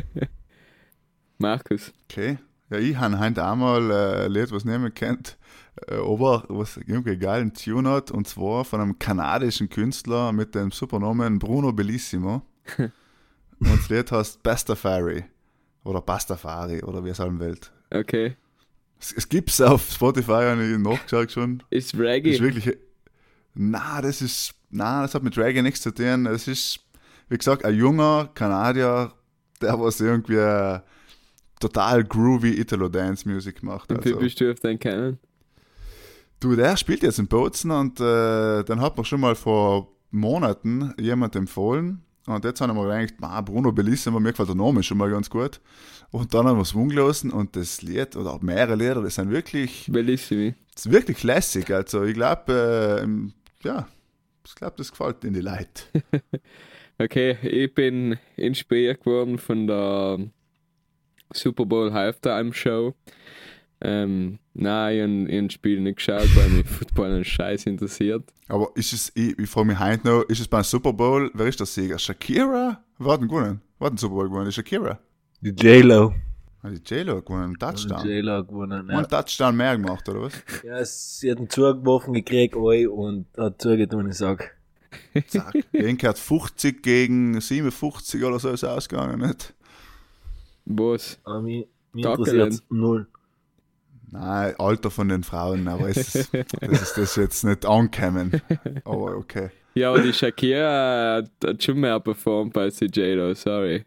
Markus. 1.38 1.92
Okay. 2.08 2.38
Ja, 2.74 2.80
ich 2.80 2.96
habe 2.96 3.20
heute 3.20 3.44
einmal 3.44 3.88
äh, 3.88 4.24
ein 4.24 4.32
Lied, 4.32 4.50
was 4.50 4.64
niemand 4.64 4.96
kennt, 4.96 5.38
äh, 5.86 5.94
aber 5.94 6.44
was 6.48 6.76
irgendwie 6.76 7.16
geilen 7.16 7.54
Tune 7.54 7.88
hat, 7.88 8.10
und 8.10 8.26
zwar 8.26 8.64
von 8.64 8.80
einem 8.80 8.98
kanadischen 8.98 9.68
Künstler 9.68 10.32
mit 10.32 10.56
dem 10.56 10.72
Supernamen 10.72 11.38
Bruno 11.38 11.72
Bellissimo. 11.72 12.42
und 12.78 12.90
das 13.60 13.88
Lied 13.88 14.10
heißt 14.10 14.42
Pastafari. 14.42 15.24
Oder 15.84 16.00
Pastafari, 16.00 16.82
oder 16.82 17.04
wie 17.04 17.10
es 17.10 17.20
halt 17.20 17.38
Welt. 17.38 17.70
Okay. 17.92 18.34
Es, 18.98 19.12
es 19.12 19.28
gibt's 19.28 19.60
auf 19.60 19.88
Spotify, 19.92 20.32
habe 20.32 20.64
ich 20.64 20.76
nachgeschaut 20.76 21.30
schon. 21.30 21.62
Ist 21.70 21.96
Reggae. 21.96 22.30
ist 22.30 22.42
wirklich. 22.42 22.76
Na, 23.54 24.02
das 24.02 24.20
ist. 24.20 24.52
Na, 24.70 25.02
das 25.02 25.14
hat 25.14 25.22
mit 25.22 25.38
Reggae 25.38 25.62
nichts 25.62 25.82
zu 25.82 25.92
tun. 25.94 26.26
Es 26.26 26.48
ist, 26.48 26.80
wie 27.28 27.38
gesagt, 27.38 27.64
ein 27.64 27.76
junger 27.76 28.30
Kanadier, 28.34 29.12
der 29.60 29.78
was 29.78 30.00
irgendwie 30.00 30.38
äh, 30.38 30.80
total 31.68 32.04
groovy 32.04 32.60
Italo-Dance-Music 32.60 33.62
macht. 33.62 33.90
Und 33.90 34.04
wie 34.04 34.10
Also. 34.10 34.20
bist 34.20 34.40
du 34.40 34.50
auf 34.50 34.60
den 34.60 34.78
kennen? 34.78 35.18
Du, 36.40 36.54
der 36.56 36.76
spielt 36.76 37.02
jetzt 37.02 37.18
in 37.18 37.26
Bozen 37.26 37.70
und 37.70 38.00
äh, 38.00 38.62
den 38.64 38.80
hat 38.80 38.96
mir 38.98 39.04
schon 39.04 39.20
mal 39.20 39.34
vor 39.34 39.88
Monaten 40.10 40.92
jemand 40.98 41.36
empfohlen. 41.36 42.02
Und 42.26 42.44
jetzt 42.44 42.60
haben 42.60 42.74
wir 42.76 42.84
gedacht, 42.84 43.14
ah, 43.22 43.40
Bruno 43.40 43.72
Bellissimo, 43.72 44.18
mir 44.20 44.30
gefällt 44.30 44.48
der 44.48 44.56
Name 44.56 44.82
schon 44.82 44.98
mal 44.98 45.10
ganz 45.10 45.28
gut. 45.28 45.60
Und 46.10 46.32
dann 46.34 46.46
haben 46.46 46.56
wir 46.56 46.62
es 46.62 46.72
umgelassen 46.74 47.30
und 47.30 47.54
das 47.56 47.82
Lied, 47.82 48.16
oder 48.16 48.32
auch 48.32 48.40
mehrere 48.42 48.76
Lieder, 48.76 49.02
das 49.02 49.16
sind 49.16 49.30
wirklich, 49.30 49.88
Bellissimi. 49.90 50.54
das 50.74 50.86
ist 50.86 50.92
wirklich 50.92 51.22
lässig. 51.22 51.70
Also 51.70 52.04
ich 52.04 52.14
glaube, 52.14 53.02
äh, 53.62 53.66
ja, 53.66 53.86
ich 54.46 54.54
glaube, 54.54 54.74
das 54.76 54.90
gefällt 54.90 55.24
in 55.24 55.32
die 55.34 55.40
Leute. 55.40 55.84
Okay, 56.96 57.36
ich 57.42 57.74
bin 57.74 58.16
inspiriert 58.36 59.00
geworden 59.02 59.38
von 59.38 59.66
der 59.66 60.30
Super 61.32 61.64
Bowl 61.64 61.92
Halftime 61.92 62.52
Show. 62.52 62.94
Ähm, 63.80 64.38
nein, 64.54 65.26
ich 65.28 65.36
habe 65.36 65.50
Spiel 65.50 65.80
nicht 65.80 65.96
geschaut, 65.96 66.28
weil 66.36 66.48
mich 66.48 66.66
Football 66.78 67.12
einen 67.12 67.24
Scheiß 67.24 67.66
interessiert. 67.66 68.24
Aber 68.48 68.70
ist 68.74 68.92
es, 68.92 69.12
ich, 69.14 69.38
ich 69.38 69.48
frage 69.48 69.68
mich 69.68 69.78
heute 69.78 70.06
noch, 70.06 70.22
ist 70.22 70.40
es 70.40 70.48
beim 70.48 70.64
Super 70.64 70.92
Bowl, 70.92 71.30
wer 71.34 71.46
ist 71.46 71.60
der 71.60 71.66
Sieger? 71.66 71.98
Shakira? 71.98 72.82
Wer 72.98 73.12
hat 73.12 73.20
denn 73.20 73.28
gewonnen? 73.28 73.60
Wer 73.78 73.86
hat 73.86 73.92
den 73.92 73.98
Super 73.98 74.14
Bowl 74.14 74.28
gewonnen? 74.28 74.46
Die 74.46 74.52
Shakira? 74.52 74.98
Die 75.40 75.50
J-Lo. 75.50 76.14
Hat 76.62 76.72
die 76.72 76.94
J-Lo 76.94 77.20
gewonnen? 77.20 77.44
Einen 77.44 77.58
Touchdown? 77.58 78.08
J-Lo 78.08 78.44
gewonnen, 78.44 78.88
ja. 78.88 78.96
Einen 78.96 79.08
Touchdown 79.08 79.56
mehr 79.56 79.76
gemacht, 79.76 80.08
oder 80.08 80.22
was? 80.22 80.32
ja. 80.64 80.82
Sie 80.84 81.30
hat 81.30 81.38
einen 81.38 81.50
zugeworfen 81.50 82.14
gekriegt, 82.14 82.56
oi, 82.56 82.86
und 82.86 83.26
hat 83.36 83.60
zugetan, 83.60 84.08
ich 84.08 84.16
sag. 84.16 84.56
Zack. 85.26 85.54
Irgendwer 85.72 86.14
50 86.14 86.82
gegen 86.82 87.40
57 87.40 88.22
oder 88.24 88.38
so 88.38 88.50
ist 88.50 88.64
ausgegangen, 88.64 89.20
nicht? 89.20 89.52
Was? 90.64 91.18
Aber 91.24 91.42
mich, 91.42 91.66
mich 91.92 92.04
Danke, 92.04 92.30
interessiert 92.30 92.62
null. 92.70 93.06
Nein, 94.10 94.54
Alter 94.58 94.90
von 94.90 95.08
den 95.08 95.24
Frauen, 95.24 95.66
aber 95.66 95.88
es 95.88 96.14
ist, 96.14 96.34
das 96.60 96.82
ist 96.82 96.98
das 96.98 97.16
jetzt 97.16 97.44
nicht 97.44 97.66
angekommen. 97.66 98.40
Aber 98.84 99.16
okay. 99.16 99.50
Ja, 99.74 99.90
aber 99.90 100.02
die 100.02 100.12
Shakira 100.12 101.16
hat, 101.16 101.30
hat 101.44 101.62
schon 101.62 101.80
mehr 101.80 101.98
performt 101.98 102.52
bei 102.52 102.70
CJ, 102.70 103.32
sorry. 103.34 103.84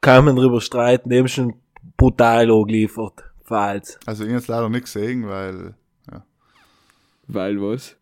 Kann 0.00 0.24
man 0.24 0.36
drüber 0.36 0.60
streiten, 0.60 1.10
dem 1.10 1.26
schon 1.26 1.54
brutal 1.96 2.50
angeliefert. 2.50 3.24
Falls. 3.42 3.98
Also 4.06 4.22
ich 4.22 4.30
habe 4.30 4.38
jetzt 4.38 4.48
leider 4.48 4.68
nicht 4.68 4.84
gesehen, 4.84 5.28
weil, 5.28 5.74
Weil 7.26 7.60
was? 7.60 7.96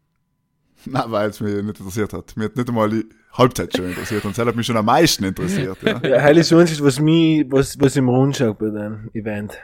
na, 0.85 1.11
weil 1.11 1.30
es 1.30 1.40
mich 1.40 1.54
nicht 1.54 1.78
interessiert 1.78 2.12
hat. 2.12 2.37
Mir 2.37 2.44
hat 2.47 2.56
nicht 2.56 2.68
einmal 2.68 3.04
Halbzeit 3.32 3.76
schon 3.76 3.87
interessiert 3.87 4.25
und 4.25 4.37
das 4.37 4.46
hat 4.46 4.56
mich 4.56 4.66
schon 4.66 4.76
am 4.76 4.87
meisten 4.87 5.25
interessiert. 5.25 5.78
Ja. 5.82 6.00
Ja, 6.02 6.20
heilig 6.20 6.46
sonst, 6.46 6.82
was 6.82 6.99
mich, 6.99 7.46
was, 7.50 7.78
was 7.80 7.96
im 7.96 8.08
Rundschau 8.08 8.54
bei 8.54 8.70
dem 8.70 9.10
Event. 9.14 9.58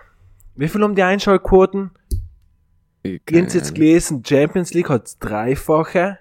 Wie 0.55 0.69
viel 0.69 0.83
haben 0.83 0.95
die 0.95 1.03
Einschaltquoten? 1.03 1.91
Ich 3.03 3.21
Ich 3.29 3.41
hab's 3.41 3.55
jetzt 3.55 3.75
gelesen, 3.75 4.23
Champions 4.25 4.73
League 4.73 4.89
hat 4.89 5.17
dreifache, 5.21 6.19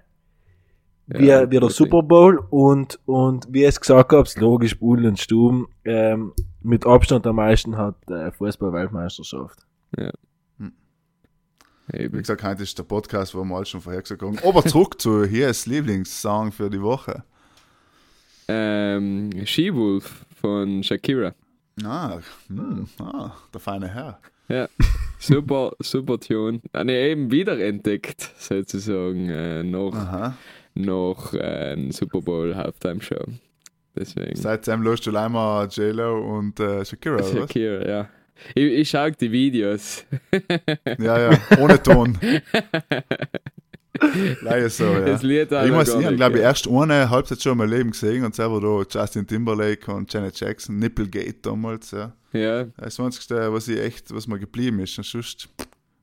wie, 1.08 1.28
Ja, 1.28 1.50
wie 1.50 1.60
der 1.60 1.70
Super 1.70 2.04
Bowl 2.04 2.44
und, 2.50 3.00
und 3.06 3.48
wie 3.50 3.64
es 3.64 3.80
gesagt 3.80 4.12
hab's, 4.12 4.38
logisch, 4.38 4.80
Budel 4.80 5.06
und 5.06 5.20
Stuben, 5.20 5.68
ähm, 5.84 6.34
mit 6.62 6.86
Abstand 6.86 7.28
am 7.28 7.36
meisten 7.36 7.78
hat 7.78 7.96
äh, 8.10 8.32
Fußball-Weltmeisterschaft. 8.32 9.60
Wie 11.88 11.98
Eben. 11.98 12.18
gesagt, 12.18 12.44
heute 12.44 12.64
ist 12.64 12.78
der 12.80 12.84
Podcast, 12.84 13.36
wo 13.36 13.44
wir 13.44 13.56
alles 13.56 13.70
schon 13.70 13.82
vorhergesagt 13.82 14.22
haben. 14.24 14.40
Aber 14.44 14.66
zurück 14.66 15.00
zu 15.00 15.24
hier 15.26 15.50
ist 15.50 15.68
Lieblingssong 15.68 16.52
für 16.52 16.70
die 16.70 16.82
Woche. 16.82 17.24
Ähm, 18.48 19.32
She-Wolf 19.46 20.26
von 20.40 20.84
Shakira. 20.84 21.34
Ah, 21.84 22.20
hm, 22.48 22.88
ah, 23.00 23.32
der 23.54 23.60
feine 23.60 23.88
Herr. 23.88 24.20
Ja, 24.48 24.68
super, 25.20 25.72
super 25.80 26.20
Tune. 26.20 26.62
Habe 26.74 26.92
ich 26.92 26.98
eben 26.98 27.32
wiederentdeckt, 27.32 28.32
sozusagen, 28.38 29.30
äh, 29.30 29.64
noch, 29.64 29.96
Aha. 29.96 30.38
noch 30.76 31.34
äh, 31.34 31.74
ein 31.74 31.92
Super 31.92 32.22
Bowl 32.22 32.56
Halftime 32.56 33.02
Show. 33.02 33.26
Deswegen. 33.96 34.36
Seitdem 34.36 34.84
löscht 34.84 35.08
du 35.08 35.16
einmal 35.16 35.68
J-Lo 35.68 36.38
und 36.38 36.60
äh, 36.60 36.86
Shakira, 36.86 37.16
oder 37.16 37.24
was? 37.24 37.32
Shakira, 37.32 37.88
ja. 37.88 38.10
Ich, 38.54 38.64
ich 38.64 38.90
schaue 38.90 39.12
die 39.14 39.32
Videos. 39.32 40.06
Ja, 41.00 41.32
ja, 41.32 41.40
ohne 41.60 41.82
Ton. 41.82 42.18
Leider 44.42 44.70
so, 44.70 44.86
ja. 44.86 45.02
Das 45.02 45.24
Lied 45.24 45.52
Ich 45.52 45.72
muss, 45.72 45.88
ich 45.88 45.94
habe, 45.94 46.06
nicht 46.06 46.16
glaube 46.16 46.38
ich, 46.38 46.44
erst 46.44 46.68
eine 46.68 47.10
Halbzeit 47.10 47.42
schon 47.42 47.54
in 47.54 47.58
meinem 47.60 47.72
Leben 47.72 47.92
gesehen 47.92 48.24
und 48.26 48.36
selber 48.36 48.60
da 48.62 49.00
Justin 49.00 49.28
Timberlake 49.28 49.92
und 49.92 50.12
Janet 50.12 50.40
Jackson, 50.40 50.78
Nipplegate 50.80 51.38
damals, 51.42 51.92
ja. 51.92 52.14
Ja, 52.34 52.66
Das 52.78 53.00
einzige, 53.00 53.54
was 53.54 53.68
ich 53.68 53.80
echt, 53.80 54.14
was 54.14 54.28
mir 54.28 54.40
geblieben 54.40 54.80
ist. 54.80 54.98
Und 54.98 55.06
sonst, 55.06 55.48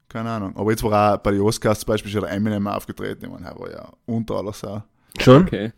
keine 0.09 0.31
Ahnung. 0.31 0.57
Aber 0.57 0.71
jetzt 0.71 0.83
war 0.83 1.15
auch 1.15 1.19
bei 1.19 1.33
den 1.33 1.43
Oscars 1.43 1.81
zum 1.81 1.89
Beispiel 1.89 2.11
schon 2.11 2.23
der 2.23 2.31
Eminem 2.31 2.67
aufgetreten. 2.67 3.27
Ich 3.27 3.31
meine, 3.31 3.47
er 3.47 3.59
war 3.59 3.71
ja 3.71 3.93
unter 4.07 4.37
aller 4.37 4.53
Sau. 4.53 4.83
Schon? 5.19 5.43
okay. 5.43 5.73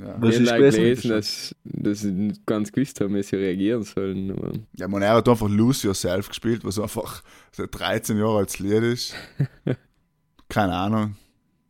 Ja. 0.00 0.16
Was 0.18 0.36
ich 0.38 0.50
habe 0.50 0.70
gelesen, 0.70 1.10
dass, 1.10 1.54
dass 1.64 2.00
sie 2.00 2.12
nicht 2.12 2.46
ganz 2.46 2.72
gewusst 2.72 3.00
haben, 3.00 3.14
wie 3.14 3.22
sie 3.22 3.36
reagieren 3.36 3.82
sollen. 3.82 4.30
Aber 4.30 4.52
ja, 4.76 4.88
man, 4.88 5.02
er 5.02 5.14
hat 5.14 5.28
einfach 5.28 5.48
Lose 5.48 5.86
Yourself 5.86 6.28
gespielt, 6.28 6.64
was 6.64 6.78
einfach 6.78 7.22
seit 7.52 7.78
13 7.78 8.16
Jahren 8.18 8.38
als 8.38 8.58
Lied 8.58 8.82
ist. 8.82 9.14
keine 10.52 10.74
Ahnung. 10.74 11.16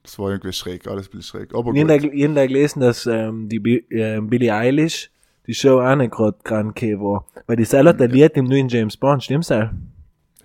Das 0.02 0.18
war 0.18 0.30
irgendwie 0.30 0.52
schräg, 0.52 0.86
alles 0.88 1.06
ein 1.06 1.10
bisschen 1.12 1.22
schräg. 1.40 1.54
Aber 1.54 1.72
Ich 1.72 1.80
gut. 1.80 1.90
habe 1.90 2.34
da 2.34 2.46
gelesen, 2.46 2.80
dass 2.80 3.06
ähm, 3.06 3.48
die 3.48 3.60
Bi- 3.60 3.86
ähm, 3.90 4.28
Billie 4.28 4.52
Eilish 4.52 5.10
die 5.46 5.54
Show 5.54 5.80
auch 5.80 5.94
nicht 5.96 6.10
gerade 6.12 6.36
krank 6.42 6.80
war. 6.82 7.26
Weil 7.46 7.56
die 7.56 7.64
selber 7.64 7.90
hat 7.90 8.02
ein 8.02 8.10
Lied 8.10 8.36
im 8.36 8.46
neuen 8.46 8.68
James 8.68 8.96
Bond, 8.96 9.22
stimmt's 9.22 9.50
auch? 9.52 9.70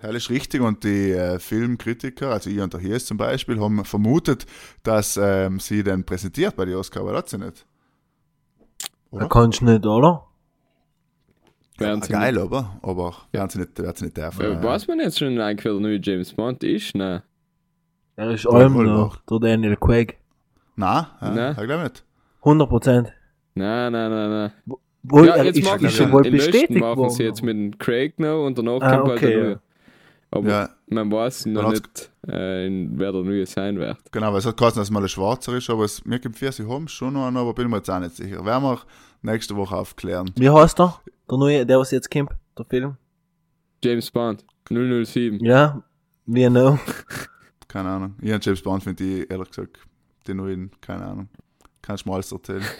Ja, 0.00 0.10
ist 0.10 0.30
richtig 0.30 0.60
und 0.60 0.84
die 0.84 1.10
äh, 1.10 1.40
Filmkritiker, 1.40 2.30
also 2.30 2.50
ich 2.50 2.60
und 2.60 2.72
der 2.72 2.80
Hies 2.80 3.06
zum 3.06 3.16
Beispiel, 3.16 3.58
haben 3.60 3.84
vermutet, 3.84 4.46
dass 4.84 5.18
ähm, 5.20 5.58
sie 5.58 5.82
den 5.82 6.04
präsentiert 6.04 6.54
bei 6.54 6.64
den 6.64 6.76
Oscar, 6.76 7.00
aber 7.00 7.10
das 7.12 7.18
hat 7.22 7.28
sie 7.30 7.38
nicht. 7.38 7.66
Da 9.10 9.16
Oder? 9.16 9.28
kannst 9.28 9.60
du 9.60 9.64
nicht, 9.64 9.84
oder? 9.84 10.24
Ja, 11.80 12.00
sie 12.00 12.12
geil, 12.12 12.38
aber, 12.38 12.78
aber 12.82 13.16
werden 13.32 13.50
sie 13.50 13.58
nicht, 13.58 13.76
werden 13.78 13.96
sie 13.96 14.04
nicht 14.04 14.16
dürfen. 14.16 14.48
Nicht, 14.48 14.60
äh, 14.60 14.64
weiß 14.64 14.86
man 14.86 15.00
jetzt 15.00 15.18
schon 15.18 15.40
eigentlich, 15.40 15.64
wer 15.64 15.72
der 15.72 15.80
neue 15.80 16.00
James 16.00 16.32
Bond 16.32 16.62
ist? 16.62 16.94
Nein. 16.94 17.22
Er 18.18 18.30
ist 18.32 18.46
allem 18.48 18.72
noch, 18.84 19.16
der 19.30 19.38
Daniel 19.38 19.76
Craig. 19.76 20.18
Nein, 20.74 21.06
ja, 21.20 21.30
Nein. 21.30 21.56
ich 21.56 21.64
glaube 21.66 21.82
nicht. 21.84 22.04
100 22.42 22.68
Prozent. 22.68 23.12
Nein, 23.54 23.92
nein, 23.92 24.10
nein, 24.10 24.30
nein. 24.30 24.52
Wohl, 25.04 25.26
ja, 25.28 25.42
jetzt 25.44 25.58
ist, 25.58 25.64
machen 25.64 25.84
ist 25.84 25.92
sie 25.92 26.02
schon 26.02 26.10
wohl 26.12 26.22
bestätigt 26.28 26.80
machen 26.80 26.98
worden. 26.98 27.10
sie 27.10 27.22
jetzt 27.22 27.42
mit 27.44 27.56
dem 27.56 27.78
Craig 27.78 28.18
noch 28.18 28.44
und 28.44 28.58
danach 28.58 28.80
Ah, 28.80 28.96
kommt 28.96 29.08
halt 29.10 29.18
okay, 29.18 29.26
der 29.30 29.38
ja. 29.38 29.44
neue. 29.44 29.60
Aber 30.32 30.48
Ja, 30.48 30.68
man 30.88 31.12
weiß 31.12 31.46
noch 31.46 31.62
hat's- 31.62 31.80
nicht, 31.80 32.10
äh, 32.28 32.66
in- 32.66 32.98
wer 32.98 33.12
der 33.12 33.22
neue 33.22 33.46
sein 33.46 33.78
wird. 33.78 33.96
genau, 34.10 34.32
weil 34.32 34.40
es 34.40 34.46
hat 34.46 34.56
geheißen, 34.56 34.80
dass 34.80 34.90
mal 34.90 35.00
ein 35.02 35.08
Schwarzer 35.08 35.56
ist, 35.56 35.70
aber 35.70 35.84
es, 35.84 36.04
mir 36.04 36.18
gibt 36.18 36.36
vier, 36.36 36.50
sie 36.50 36.66
haben 36.68 36.88
schon 36.88 37.14
noch 37.14 37.26
einen, 37.28 37.36
aber 37.36 37.54
bin 37.54 37.70
mir 37.70 37.76
jetzt 37.76 37.88
auch 37.88 38.00
nicht 38.00 38.16
sicher. 38.16 38.44
Werden 38.44 38.64
wir 38.64 38.80
nächste 39.22 39.54
Woche 39.54 39.76
aufklären. 39.76 40.30
Wie 40.36 40.50
heißt 40.50 40.80
er? 40.80 41.00
Der 41.30 41.38
neue, 41.38 41.64
der 41.64 41.78
was 41.78 41.92
jetzt 41.92 42.10
kommt, 42.10 42.30
der 42.58 42.64
Film? 42.64 42.96
James 43.82 44.10
Bond, 44.10 44.44
007. 44.68 45.38
Ja, 45.44 45.82
wie 46.26 46.46
know. 46.48 46.78
Keine 47.68 47.88
Ahnung. 47.90 48.14
Ich 48.20 48.32
und 48.32 48.44
James 48.44 48.62
Bond 48.62 48.82
finde 48.82 49.04
ich, 49.04 49.30
ehrlich 49.30 49.48
gesagt, 49.50 49.78
die 50.26 50.34
neuen, 50.34 50.70
keine 50.80 51.04
Ahnung. 51.04 51.28
Kannst 51.82 52.04
du 52.04 52.08
mal 52.08 52.16
alles 52.16 52.32
erzählen. 52.32 52.62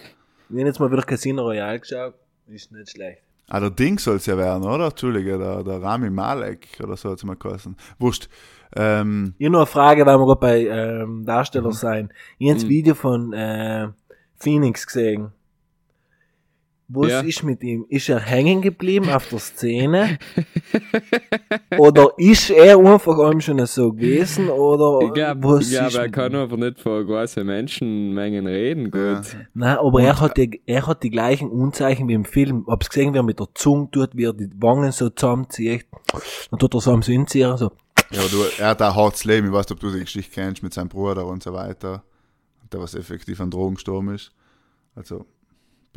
Ich 0.50 0.56
habe 0.56 0.66
jetzt 0.66 0.80
mal 0.80 0.90
wieder 0.90 1.02
Casino 1.02 1.42
Royale 1.42 1.78
geschaut. 1.78 2.14
Ist 2.46 2.72
nicht 2.72 2.90
schlecht. 2.92 3.20
Ah, 3.50 3.60
der 3.60 3.68
Ding 3.68 3.98
soll 3.98 4.16
es 4.16 4.24
ja 4.24 4.34
werden, 4.38 4.64
oder? 4.64 4.86
Entschuldige, 4.86 5.36
der, 5.36 5.62
der 5.62 5.82
Rami 5.82 6.08
Malek 6.08 6.68
oder 6.82 6.96
so 6.96 7.10
hat 7.10 7.18
es 7.18 7.24
mal 7.24 7.36
geheißen. 7.36 7.76
Wurscht. 7.98 8.30
Ähm, 8.74 9.34
Ich 9.36 9.44
habe 9.44 9.52
noch 9.52 9.58
eine 9.60 9.66
Frage, 9.66 10.06
weil 10.06 10.16
wir 10.18 10.24
gerade 10.24 10.40
bei 10.40 10.66
ähm, 10.66 11.22
Darsteller 11.26 11.72
sein. 11.72 12.10
Ich 12.38 12.48
habe 12.48 12.54
das 12.56 12.64
Mhm. 12.64 12.68
Video 12.70 12.94
von 12.94 13.32
äh, 13.34 13.88
Phoenix 14.36 14.86
gesehen. 14.86 15.32
Was 16.90 17.10
Ja. 17.10 17.20
ist 17.20 17.42
mit 17.42 17.62
ihm? 17.62 17.84
Ist 17.90 18.08
er 18.08 18.18
hängen 18.18 18.62
geblieben 18.62 19.10
auf 19.10 19.28
der 19.28 19.38
Szene? 19.40 20.18
oder 21.78 22.12
ist 22.16 22.50
er 22.50 22.78
einfach 22.78 23.18
allem 23.18 23.40
schon 23.40 23.64
so 23.66 23.92
gewesen? 23.92 24.48
Oder 24.48 25.06
Ich 25.06 25.12
glaube, 25.12 25.42
was 25.42 25.68
glaub, 25.70 25.88
ist 25.88 25.94
er 25.96 26.08
kann 26.10 26.32
ihm? 26.32 26.38
einfach 26.40 26.56
nicht 26.56 26.80
vor 26.80 27.04
großen 27.04 27.44
Menschenmengen 27.46 28.46
reden. 28.46 28.90
Ja. 28.94 29.16
Gut. 29.16 29.36
Nein, 29.54 29.76
aber 29.76 30.02
er 30.02 30.18
hat, 30.20 30.36
die, 30.36 30.62
er 30.66 30.86
hat 30.86 31.02
die 31.02 31.10
gleichen 31.10 31.50
Unzeichen 31.50 32.08
wie 32.08 32.14
im 32.14 32.24
Film. 32.24 32.64
Hab's 32.66 32.88
gesehen, 32.88 33.12
wie 33.12 33.18
er 33.18 33.22
mit 33.22 33.38
der 33.38 33.48
Zunge 33.54 33.90
tut, 33.90 34.10
wie 34.16 34.24
er 34.24 34.32
die 34.32 34.48
Wangen 34.58 34.90
so 34.92 35.10
zusammenzieht. 35.10 35.86
Dann 36.50 36.58
tut 36.58 36.74
er 36.74 36.80
so 36.80 36.92
am 36.92 37.02
Sinzieren, 37.02 37.56
so. 37.58 37.70
ja, 38.10 38.20
aber 38.20 38.28
du, 38.30 38.42
er 38.58 38.68
hat 38.68 38.80
ein 38.82 38.94
hartes 38.94 39.24
Leben. 39.24 39.48
Ich 39.48 39.52
weiß 39.52 39.66
nicht, 39.66 39.72
ob 39.72 39.80
du 39.80 39.90
die 39.92 40.00
Geschichte 40.00 40.32
kennst 40.32 40.62
mit 40.62 40.72
seinem 40.72 40.88
Bruder 40.88 41.26
und 41.26 41.42
so 41.42 41.52
weiter. 41.52 42.02
Der, 42.72 42.80
was 42.80 42.94
effektiv 42.94 43.40
an 43.40 43.50
Drogen 43.50 43.74
gestorben 43.74 44.14
ist. 44.14 44.30
Also, 44.94 45.20
ein 45.20 45.24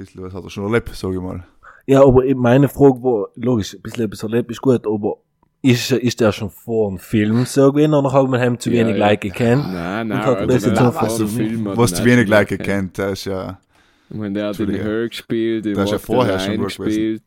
bisschen 0.06 0.24
was 0.24 0.34
hat 0.34 0.44
er 0.44 0.50
schon 0.50 0.66
erlebt, 0.66 0.90
sage 0.96 1.16
ich 1.16 1.22
mal. 1.22 1.44
Ja, 1.86 2.04
aber 2.04 2.24
meine 2.36 2.70
Frage 2.70 3.02
war, 3.04 3.30
logisch, 3.36 3.74
ein 3.74 3.82
bisschen 3.82 4.06
etwas 4.06 4.24
erlebt 4.24 4.52
ist 4.52 4.62
gut, 4.62 4.86
aber 4.86 5.18
ist, 5.64 5.92
ist 5.92 6.20
der 6.20 6.32
schon 6.32 6.50
vor 6.50 6.90
dem 6.90 6.98
Film 6.98 7.46
so 7.46 7.72
gewesen 7.72 7.94
oder 7.94 8.12
hat 8.12 8.28
man 8.30 8.42
ihm 8.42 8.60
zu 8.60 8.70
Ja, 8.72 8.80
wenig 8.86 8.98
ja. 8.98 9.08
Leute 9.10 9.30
gekannt? 9.30 9.64
Nein, 9.72 10.08
nein, 10.08 10.20
Und 10.20 10.26
hat 10.26 10.38
er 10.38 10.50
also 10.50 10.70
das 10.70 10.80
nein, 10.80 10.92
vor 10.92 11.02
was 11.02 11.18
dem 11.18 11.28
Film 11.28 11.66
Was 11.76 11.94
zu 11.94 12.06
wenig 12.06 12.28
Leute 12.28 12.58
gekannt. 12.58 12.68
kennt, 12.68 12.98
der 12.98 13.10
ist 13.10 13.26
ja. 13.26 13.60
Ich 14.10 14.18
meine, 14.18 14.34
der 14.34 14.48
hat 14.48 14.60
in. 14.60 14.70
Her 14.72 15.08
gespielt, 15.08 15.66
ja 15.66 15.76
Walk 15.78 15.88
the 15.88 15.98
vorher 15.98 16.40
schon 16.40 16.58
gespielt. 16.58 17.24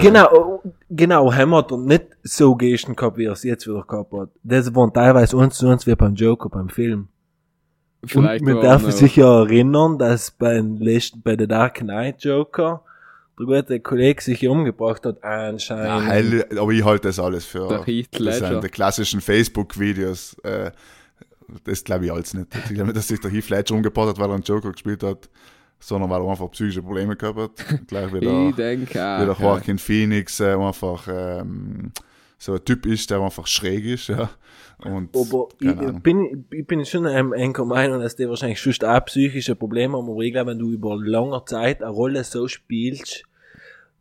Genau, 0.00 0.62
genau, 0.88 1.32
Ham 1.32 1.54
hat 1.54 1.70
er 1.72 1.76
nicht 1.78 2.04
so 2.22 2.54
Gesten 2.54 2.96
gehabt, 2.96 3.18
wie 3.18 3.26
er 3.26 3.32
es 3.32 3.42
jetzt 3.42 3.66
wieder 3.66 3.82
gehabt 3.82 4.12
hat. 4.12 4.30
Das 4.42 4.74
waren 4.74 4.92
teilweise 4.92 5.38
eins 5.38 5.58
zu 5.58 5.68
eins 5.68 5.86
wie 5.86 5.94
beim 5.94 6.14
Joker, 6.14 6.48
beim 6.48 6.68
Film. 6.70 7.08
Vielleicht 8.04 8.44
Und 8.44 8.52
man 8.54 8.62
darf 8.62 8.84
er 8.84 8.92
sich 8.92 9.16
ja 9.16 9.40
erinnern, 9.42 9.98
dass 9.98 10.30
beim 10.30 10.76
letzten, 10.78 11.22
bei 11.22 11.36
der 11.36 11.46
Dark 11.46 11.76
Knight 11.76 12.22
Joker, 12.24 12.82
der 13.38 13.46
gute 13.46 13.80
Kollege 13.80 14.22
sich 14.22 14.40
ja 14.42 14.50
umgebracht 14.50 15.04
hat, 15.06 15.18
Ja, 15.22 15.48
anscheinend. 15.48 16.06
heil, 16.06 16.46
aber 16.58 16.70
ich 16.72 16.84
halte 16.84 17.08
das 17.08 17.18
alles 17.18 17.44
für. 17.44 17.68
Der 17.68 17.84
Heath 17.84 18.08
das 18.12 18.20
Ledger. 18.20 18.48
sind 18.48 18.64
die 18.64 18.68
klassischen 18.68 19.20
Facebook-Videos. 19.20 20.36
Äh, 20.44 20.70
das 21.64 21.82
glaube 21.84 22.06
ich 22.06 22.12
alles 22.12 22.34
nicht. 22.34 22.48
Ich 22.54 22.74
glaube 22.74 22.84
nicht, 22.86 22.96
dass 22.96 23.08
sich 23.08 23.20
der 23.20 23.30
Heath 23.30 23.48
Ledger 23.50 23.74
umgebracht 23.74 24.08
hat, 24.10 24.18
weil 24.18 24.28
er 24.30 24.34
einen 24.34 24.42
Joker 24.42 24.72
gespielt 24.72 25.02
hat, 25.02 25.28
sondern 25.80 26.08
weil 26.10 26.22
er 26.22 26.30
einfach 26.30 26.50
psychische 26.52 26.82
Probleme 26.82 27.16
gehabt 27.16 27.38
hat. 27.38 27.86
Gleich 27.88 28.12
wie 28.12 28.20
der, 28.20 28.48
ich 28.48 28.54
denke 28.54 28.94
wie 28.94 28.98
auch. 29.00 29.18
der 29.18 29.26
ja. 29.26 29.32
Joaquin 29.40 29.78
Phoenix 29.78 30.40
äh, 30.40 30.52
einfach 30.54 31.08
ähm, 31.10 31.90
so 32.42 32.54
ein 32.54 32.64
Typ 32.64 32.86
ist, 32.86 33.08
der 33.08 33.20
einfach 33.20 33.46
schräg 33.46 33.84
ist. 33.84 34.08
Ja. 34.08 34.30
Und, 34.78 35.16
Aber 35.16 35.48
ich 35.60 36.02
bin, 36.02 36.44
ich 36.50 36.66
bin 36.66 36.84
schon 36.84 37.06
Enker 37.06 37.64
Meinung, 37.64 38.00
dass 38.00 38.16
die 38.16 38.28
wahrscheinlich 38.28 38.58
schon 38.58 38.74
auch 38.84 39.04
psychische 39.04 39.54
Probleme 39.54 39.96
haben, 39.96 40.10
aber 40.10 40.20
ich 40.22 40.32
glaube, 40.32 40.50
wenn 40.50 40.58
du 40.58 40.72
über 40.72 40.96
lange 40.96 41.40
Zeit 41.44 41.82
eine 41.82 41.92
Rolle 41.92 42.24
so 42.24 42.48
spielst, 42.48 43.22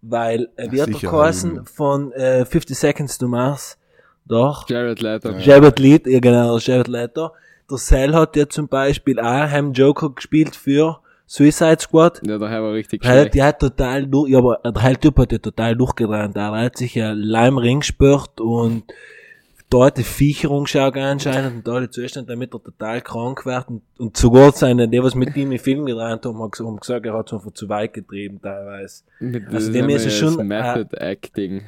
weil, 0.02 0.50
äh, 0.56 0.66
Ja, 0.66 0.72
wie 0.72 0.82
hat 0.82 0.88
er 0.88 0.94
sicher, 0.96 1.12
geheißen, 1.12 1.66
von 1.68 2.12
äh, 2.14 2.44
50 2.44 2.76
Seconds 2.76 3.20
to 3.20 3.28
Mars, 3.28 3.78
doch, 4.26 4.68
Jared 4.68 5.02
Leto. 5.02 5.30
Ja. 5.30 5.38
Jared 5.38 5.78
Leto, 5.78 6.10
ja 6.10 6.20
genau, 6.20 6.58
Jared 6.58 6.88
Leto, 6.88 7.30
der 7.70 7.78
Cell 7.78 8.16
hat 8.16 8.36
ja 8.36 8.50
zum 8.50 8.68
Beispiel 8.68 9.20
auch 9.20 9.24
einen 9.24 9.74
Joker 9.74 10.10
gespielt 10.10 10.56
für 10.56 11.00
Suicide 11.34 11.78
Squad. 11.80 12.22
Ja, 12.28 12.38
der 12.38 12.42
war 12.62 12.74
richtig 12.74 13.02
Der, 13.02 13.12
schlecht. 13.12 13.36
der 13.36 13.46
hat 13.46 13.60
total 13.60 14.06
durch, 14.06 14.30
ja, 14.32 14.40
aber 14.40 14.60
der 14.66 14.82
halt 14.82 15.00
Typ 15.02 15.18
hat 15.18 15.32
ja 15.32 15.38
total 15.38 15.76
durchgedreht. 15.78 16.36
Der 16.36 16.52
hat 16.52 16.78
sich 16.78 16.96
ja 16.96 17.12
Leimring 17.14 17.80
gespürt 17.80 18.42
und 18.42 18.84
hat 19.74 19.98
die 19.98 20.04
Viecher 20.04 20.52
umgeschaut 20.52 20.98
anscheinend 20.98 21.56
und 21.56 21.66
da 21.68 21.72
alle 21.76 21.90
Zustand, 21.90 22.30
damit 22.30 22.54
er 22.54 22.62
total 22.62 23.00
krank 23.02 23.46
wird 23.46 23.70
und, 23.70 23.82
und 23.98 24.18
sogar 24.18 24.52
seine, 24.52 24.90
die 24.90 25.02
was 25.02 25.16
mit 25.16 25.34
ihm 25.38 25.54
im 25.54 25.60
Film 25.60 25.86
gedreht 25.86 26.26
haben, 26.26 26.38
haben 26.38 26.52
ges- 26.52 26.66
haben 26.68 26.76
gesagt, 26.78 27.06
er 27.06 27.14
hat 27.14 27.28
es 27.28 27.34
einfach 27.34 27.52
zu 27.54 27.70
weit 27.70 27.94
getrieben 27.94 28.42
teilweise. 28.42 29.04
Mit 29.22 29.46
Also 29.46 29.58
das 29.68 29.72
dem 29.72 29.88
ist 29.90 30.06
das 30.06 30.12
es 30.14 30.20
schon, 30.20 30.46
Method 30.46 30.98
Acting. 30.98 31.62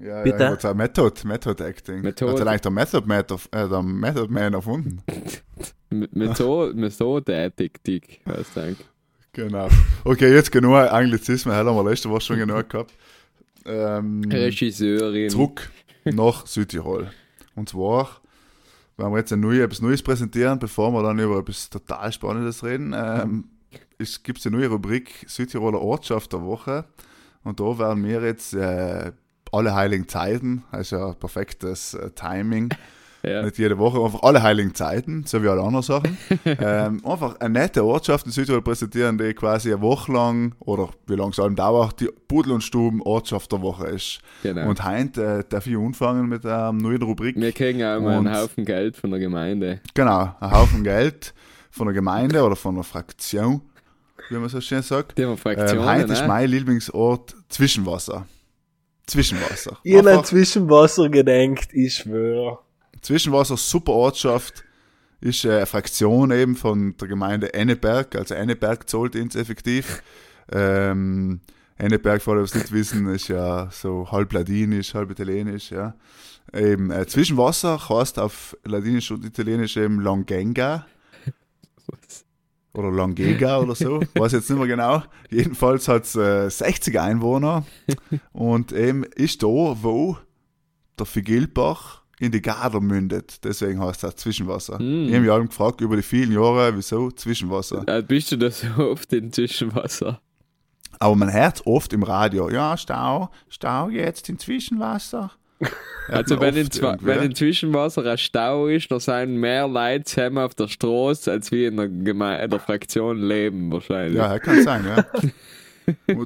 Ja, 0.00 0.22
Bitte? 0.24 0.42
ja, 0.42 0.54
ich 0.54 0.60
sagen, 0.60 0.76
Method, 0.78 1.12
Method 1.24 1.62
Acting. 1.64 2.00
Method. 2.02 2.32
Hat 2.32 2.40
er 2.40 2.46
eigentlich 2.48 2.60
der 2.62 2.72
Method 2.72 3.06
Man, 3.06 3.24
auf- 3.30 3.48
äh, 3.52 3.68
der 3.68 3.82
Method 3.84 4.26
Man 4.32 4.54
erfunden? 4.54 5.02
Mit, 6.12 6.36
so, 6.36 6.70
mit 6.74 6.92
so 6.92 7.20
heißt 7.20 8.58
eigentlich. 8.58 8.86
Genau. 9.32 9.68
Okay, 10.04 10.32
jetzt 10.32 10.52
genug 10.52 10.74
Anglizismen, 10.74 11.54
haben 11.54 11.74
wir 11.74 11.90
letzte 11.90 12.08
Woche 12.08 12.20
schon 12.20 12.38
genug 12.38 12.68
gehabt. 12.68 12.94
Ähm, 13.66 14.22
Regisseurin. 14.30 15.30
zurück 15.30 15.70
nach 16.04 16.46
Südtirol. 16.46 17.10
Und 17.56 17.68
zwar 17.68 18.20
werden 18.96 19.12
wir 19.12 19.18
jetzt 19.18 19.32
ein 19.32 19.40
neue, 19.40 19.62
etwas 19.62 19.82
Neues 19.82 20.02
präsentieren, 20.02 20.58
bevor 20.58 20.92
wir 20.92 21.02
dann 21.02 21.18
über 21.18 21.38
etwas 21.38 21.70
total 21.70 22.12
Spannendes 22.12 22.62
reden. 22.62 22.94
Ähm, 22.96 23.44
es 23.98 24.22
gibt 24.22 24.44
eine 24.46 24.56
neue 24.56 24.68
Rubrik 24.68 25.24
Südtiroler 25.26 25.80
Ortschaft 25.80 26.32
der 26.32 26.42
Woche. 26.42 26.84
Und 27.42 27.60
da 27.60 27.78
werden 27.78 28.04
wir 28.04 28.22
jetzt 28.22 28.54
äh, 28.54 29.12
alle 29.52 29.74
heiligen 29.74 30.08
Zeiten, 30.08 30.64
also 30.70 31.14
perfektes 31.18 31.94
äh, 31.94 32.10
Timing, 32.10 32.70
Ja. 33.26 33.42
nicht 33.42 33.58
jede 33.58 33.78
Woche, 33.78 33.98
einfach 34.04 34.22
alle 34.22 34.42
heiligen 34.42 34.74
Zeiten, 34.74 35.24
so 35.26 35.42
wie 35.42 35.48
alle 35.48 35.60
anderen 35.62 35.82
Sachen. 35.82 36.16
ähm, 36.44 37.00
einfach 37.04 37.40
eine 37.40 37.60
nette 37.60 37.84
Ortschaft 37.84 38.26
in 38.26 38.32
Südtirol 38.32 38.62
präsentieren, 38.62 39.16
die 39.18 39.32
quasi 39.34 39.72
eine 39.72 39.80
Woche 39.82 40.12
lang, 40.12 40.54
oder 40.60 40.90
wie 41.06 41.14
lange 41.14 41.30
es 41.30 41.38
allem 41.40 41.56
dauert, 41.56 42.00
die 42.00 42.08
Pudel 42.28 42.52
und 42.52 42.62
Stuben 42.62 43.00
Ortschaft 43.02 43.50
der 43.52 43.62
Woche 43.62 43.86
ist. 43.88 44.18
Genau. 44.42 44.68
Und 44.68 44.84
heute 44.84 45.38
äh, 45.40 45.44
darf 45.48 45.66
ich 45.66 45.76
anfangen 45.76 46.28
mit 46.28 46.44
einer 46.44 46.72
neuen 46.72 47.02
Rubrik. 47.02 47.36
wir 47.36 47.52
kriegen 47.52 47.82
auch 47.82 48.00
mal 48.00 48.18
Und- 48.18 48.26
einen 48.26 48.36
Haufen 48.36 48.64
Geld 48.64 48.96
von 48.96 49.10
der 49.10 49.20
Gemeinde. 49.20 49.80
Genau, 49.94 50.34
ein 50.40 50.50
Haufen 50.50 50.84
Geld 50.84 51.32
von 51.70 51.86
der 51.86 51.94
Gemeinde 51.94 52.42
oder 52.42 52.56
von 52.56 52.74
einer 52.74 52.84
Fraktion, 52.84 53.60
wie 54.30 54.36
man 54.36 54.48
so 54.48 54.60
schön 54.60 54.82
sagt. 54.82 55.18
Die 55.18 55.24
haben 55.24 55.32
Ähm, 55.32 55.38
Fraktionen, 55.38 55.84
heute 55.86 56.12
ist 56.12 56.20
ne? 56.22 56.28
mein 56.28 56.48
Lieblingsort 56.48 57.34
Zwischenwasser. 57.48 58.26
Zwischenwasser. 59.06 59.76
Ich 59.82 59.96
hab 59.96 60.06
an 60.06 60.24
Zwischenwasser 60.24 61.08
gedenkt, 61.10 61.74
ich 61.74 61.94
schwöre. 61.94 62.58
Zwischenwasser, 63.04 63.56
super 63.56 63.92
Ortschaft, 63.92 64.64
ist 65.20 65.44
äh, 65.44 65.56
eine 65.56 65.66
Fraktion 65.66 66.30
eben 66.30 66.56
von 66.56 66.96
der 66.96 67.06
Gemeinde 67.06 67.52
Enneberg, 67.52 68.16
also 68.16 68.34
Enneberg 68.34 68.88
zahlt 68.88 69.14
ins 69.14 69.36
effektiv. 69.36 70.02
Ähm, 70.50 71.40
Enneberg, 71.76 72.22
für 72.22 72.32
alle, 72.32 72.40
die 72.40 72.46
es 72.46 72.54
nicht 72.54 72.72
wissen, 72.72 73.06
ist 73.08 73.28
ja 73.28 73.68
so 73.70 74.10
halb 74.10 74.32
ladinisch, 74.32 74.94
halb 74.94 75.10
italienisch, 75.10 75.70
ja. 75.70 75.94
Eben, 76.52 76.90
äh, 76.90 77.06
Zwischenwasser 77.06 77.88
heißt 77.88 78.18
auf 78.18 78.56
Ladinisch 78.64 79.10
und 79.10 79.24
Italienisch 79.24 79.76
eben 79.76 80.00
Longenga 80.00 80.86
oder 82.72 82.90
Langega 82.90 83.58
oder 83.58 83.74
so, 83.74 84.00
weiß 84.14 84.32
jetzt 84.32 84.48
nicht 84.48 84.58
mehr 84.58 84.68
genau. 84.68 85.02
Jedenfalls 85.30 85.88
hat 85.88 86.04
es 86.04 86.16
äh, 86.16 86.48
60 86.48 86.98
Einwohner 86.98 87.64
und 88.32 88.72
eben 88.72 89.04
ist 89.04 89.42
da, 89.42 89.46
wo 89.46 90.16
der 90.98 91.06
Figilbach 91.06 92.03
in 92.18 92.32
die 92.32 92.42
Gader 92.42 92.80
mündet. 92.80 93.44
Deswegen 93.44 93.80
heißt 93.80 94.04
es 94.04 94.10
auch 94.10 94.14
Zwischenwasser. 94.14 94.78
Mm. 94.80 95.06
Ich 95.06 95.12
habe 95.12 95.20
mich 95.20 95.30
allem 95.30 95.48
gefragt 95.48 95.80
über 95.80 95.96
die 95.96 96.02
vielen 96.02 96.32
Jahre, 96.32 96.76
wieso 96.76 97.10
Zwischenwasser. 97.10 97.84
Äh, 97.86 98.02
bist 98.02 98.32
du 98.32 98.36
da 98.36 98.50
so 98.50 98.68
oft 98.78 99.12
in 99.12 99.32
Zwischenwasser? 99.32 100.20
Aber 100.98 101.16
man 101.16 101.32
hört 101.32 101.66
oft 101.66 101.92
im 101.92 102.02
Radio, 102.02 102.48
ja, 102.50 102.76
Stau, 102.76 103.30
Stau 103.48 103.88
jetzt 103.88 104.28
in 104.28 104.38
Zwischenwasser. 104.38 105.32
Also 106.06 106.38
wenn 106.38 106.54
in, 106.54 106.68
wenn 107.00 107.22
in 107.22 107.34
Zwischenwasser 107.34 108.04
ein 108.04 108.18
Stau 108.18 108.66
ist, 108.66 108.90
da 108.90 109.00
sind 109.00 109.36
mehr 109.36 109.66
Leute 109.66 110.04
zusammen 110.04 110.36
auf 110.36 110.54
der 110.54 110.68
Straße, 110.68 111.32
als 111.32 111.50
wir 111.50 111.68
in 111.68 111.78
der, 111.78 111.88
Geme 111.88 112.46
der 112.46 112.60
Fraktion 112.60 113.22
leben 113.22 113.72
wahrscheinlich. 113.72 114.18
Ja, 114.18 114.32
ja, 114.32 114.38
kann 114.38 114.62
sein, 114.62 114.84
ja. 114.84 115.06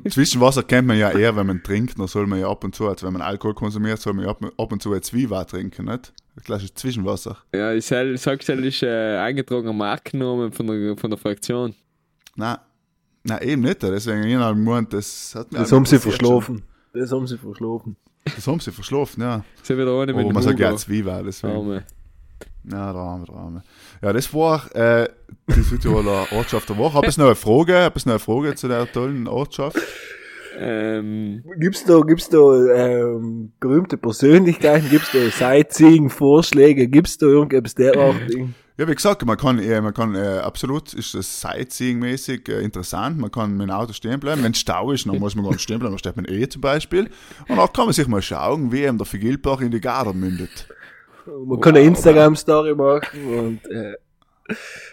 Zwischenwasser 0.08 0.62
kennt 0.62 0.86
man 0.88 0.96
ja 0.98 1.10
eher, 1.10 1.34
wenn 1.36 1.46
man 1.46 1.62
trinkt, 1.62 1.98
dann 1.98 2.06
soll 2.06 2.26
man 2.26 2.38
ja 2.40 2.48
ab 2.48 2.64
und 2.64 2.74
zu, 2.74 2.88
also 2.88 3.06
wenn 3.06 3.12
man 3.12 3.22
Alkohol 3.22 3.54
konsumiert, 3.54 4.00
soll 4.00 4.12
man 4.14 4.24
ja 4.24 4.30
ab, 4.30 4.40
ab 4.56 4.72
und 4.72 4.82
zu 4.82 4.92
ein 4.92 5.02
Zwiebel 5.02 5.44
trinken, 5.44 5.86
nicht? 5.86 6.12
Das 6.34 6.44
klassische 6.44 6.74
Zwischenwasser. 6.74 7.36
Ja, 7.54 7.72
ich 7.72 7.84
sag, 7.86 8.06
es 8.06 8.26
ist 8.48 8.82
äh, 8.82 9.16
eingetragener 9.18 9.72
Markennamen 9.72 10.52
von 10.52 10.66
der, 10.68 10.96
von 10.96 11.10
der 11.10 11.18
Fraktion. 11.18 11.74
Nein, 12.36 12.58
nein, 13.24 13.42
eben 13.42 13.62
nicht. 13.62 13.82
Deswegen 13.82 14.22
ich 14.24 14.36
habe 14.36 14.54
gemeint, 14.56 14.92
das 14.92 15.34
hat 15.34 15.50
mir 15.50 15.58
Das 15.58 15.72
haben 15.72 15.84
sie 15.86 15.98
verschlafen. 15.98 16.62
Das 16.92 17.10
haben 17.10 17.26
sie 17.26 17.36
verschlafen. 17.38 17.96
schon. 18.24 18.32
Das 18.36 18.46
haben 18.46 18.60
sie 18.60 18.70
verschlafen, 18.70 19.22
ja. 19.22 19.44
So 19.62 19.74
wieder 19.76 19.92
ohne 19.94 20.12
mit 20.12 20.24
Oh, 20.24 20.28
dem 20.28 20.34
man 20.34 20.42
sagt 20.42 20.60
ja. 20.60 20.76
Zwiebel, 20.76 21.22
deswegen. 21.24 21.54
Arme. 21.54 21.84
Ja, 22.70 22.92
da 22.92 22.98
haben 22.98 23.22
wir, 23.22 23.26
da 23.26 23.38
haben 23.38 23.54
wir. 23.54 23.62
Ja, 24.02 24.12
das 24.12 24.32
war 24.34 24.74
äh, 24.74 25.08
die 25.48 25.62
Südtiroler 25.62 26.26
Ortschaft 26.32 26.68
der 26.68 26.76
Woche. 26.76 26.94
Habe 26.94 27.08
ich 27.08 27.16
noch 27.16 27.26
eine 27.26 27.34
Frage? 27.34 27.76
Habe 27.76 27.98
ich 27.98 28.06
noch 28.06 28.12
eine 28.14 28.18
Frage 28.18 28.54
zu 28.54 28.68
der 28.68 28.90
tollen 28.90 29.26
Ortschaft? 29.26 29.78
Ähm, 30.60 31.44
Gibt's 31.58 31.84
da, 31.84 32.00
gibt's 32.00 32.28
da 32.28 32.38
ähm, 32.38 33.52
berühmte 33.60 33.96
Persönlichkeiten? 33.96 34.90
Gibt's 34.90 35.12
da 35.12 35.30
Sightseeing-Vorschläge? 35.30 36.88
Gibt's 36.88 37.16
da 37.16 37.26
irgendetwas 37.26 37.74
derartiges? 37.76 38.48
Ja, 38.76 38.86
wie 38.86 38.94
gesagt, 38.94 39.24
man 39.24 39.36
kann, 39.36 39.58
äh, 39.58 39.80
man 39.80 39.92
kann 39.92 40.14
äh, 40.14 40.38
absolut, 40.38 40.94
ist 40.94 41.14
das 41.14 41.44
Sightseeing-mäßig 41.44 42.48
äh, 42.48 42.62
interessant. 42.62 43.18
Man 43.18 43.30
kann 43.30 43.56
mit 43.56 43.68
dem 43.68 43.70
Auto 43.72 43.92
stehen 43.92 44.20
bleiben. 44.20 44.42
Wenn 44.42 44.52
es 44.52 44.60
Stau 44.60 44.92
ist, 44.92 45.06
dann 45.06 45.18
muss 45.18 45.34
man 45.34 45.44
gar 45.44 45.52
nicht 45.52 45.62
stehen 45.62 45.78
bleiben, 45.78 45.92
dann 45.92 45.98
steht 45.98 46.16
man 46.16 46.26
eh 46.28 46.48
zum 46.48 46.60
Beispiel. 46.60 47.10
Und 47.48 47.56
dann 47.56 47.72
kann 47.72 47.86
man 47.86 47.92
sich 47.92 48.06
mal 48.06 48.22
schauen, 48.22 48.70
wie 48.70 48.82
eben 48.82 48.98
der 48.98 49.06
Vergilbach 49.06 49.60
in 49.60 49.70
die 49.70 49.80
Gader 49.80 50.12
mündet. 50.12 50.68
Man 51.46 51.60
kann 51.60 51.76
eine 51.76 51.84
Instagram-Story 51.86 52.74
machen 52.74 53.38
und 53.38 53.70
äh, 53.70 53.94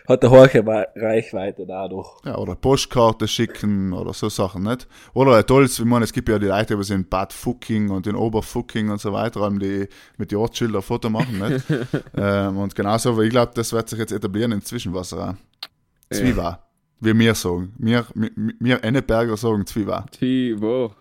hat 0.08 0.24
eine 0.24 0.32
hohe 0.32 0.88
Reichweite 0.95 1.65
dadurch. 1.65 2.10
Ja, 2.26 2.38
oder 2.38 2.56
Postkarte 2.56 3.28
schicken 3.28 3.93
oder 3.93 4.13
so 4.13 4.30
Sachen, 4.30 4.63
nicht? 4.63 4.88
Oder 5.13 5.38
ein 5.38 5.45
tolles, 5.45 5.80
ich 5.80 5.86
meine, 5.86 6.06
es 6.06 6.13
gibt 6.13 6.28
ja 6.30 6.38
die 6.38 6.48
Leute, 6.48 6.78
die 6.78 6.93
in 6.93 7.08
Bad 7.08 7.32
Fucking 7.32 7.89
und 7.89 8.06
in 8.08 8.15
Oberfucking 8.15 8.89
und 8.89 9.00
so 9.00 9.13
weiter, 9.13 9.50
die 9.52 9.88
mit 10.17 10.32
die 10.32 10.36
Ortsschilder 10.36 10.80
ein 10.80 10.84
Foto 10.84 11.10
machen, 11.10 11.39
nicht? 11.39 11.65
ähm, 12.17 12.58
und 12.58 12.76
genauso, 12.76 13.12
aber 13.12 13.24
ich 13.24 13.30
glaube, 13.30 13.54
das 13.56 13.71
wird 13.71 13.89
sich 13.89 14.00
jetzt 14.00 14.12
etablieren 14.12 14.52
in 14.52 14.62
Zwischenwasser 14.62 15.30
auch. 15.30 16.15
Zwiebel. 16.15 16.58
Wie 17.00 17.17
wir 17.17 17.36
sagen. 17.36 17.74
Wir, 17.78 18.06
wir, 18.13 18.32
wir 18.60 18.84
Enneberger 18.84 19.38
sagen 19.38 19.65
Zwiebel. 19.65 20.04
wie, 20.19 20.62
wo? 20.62 20.91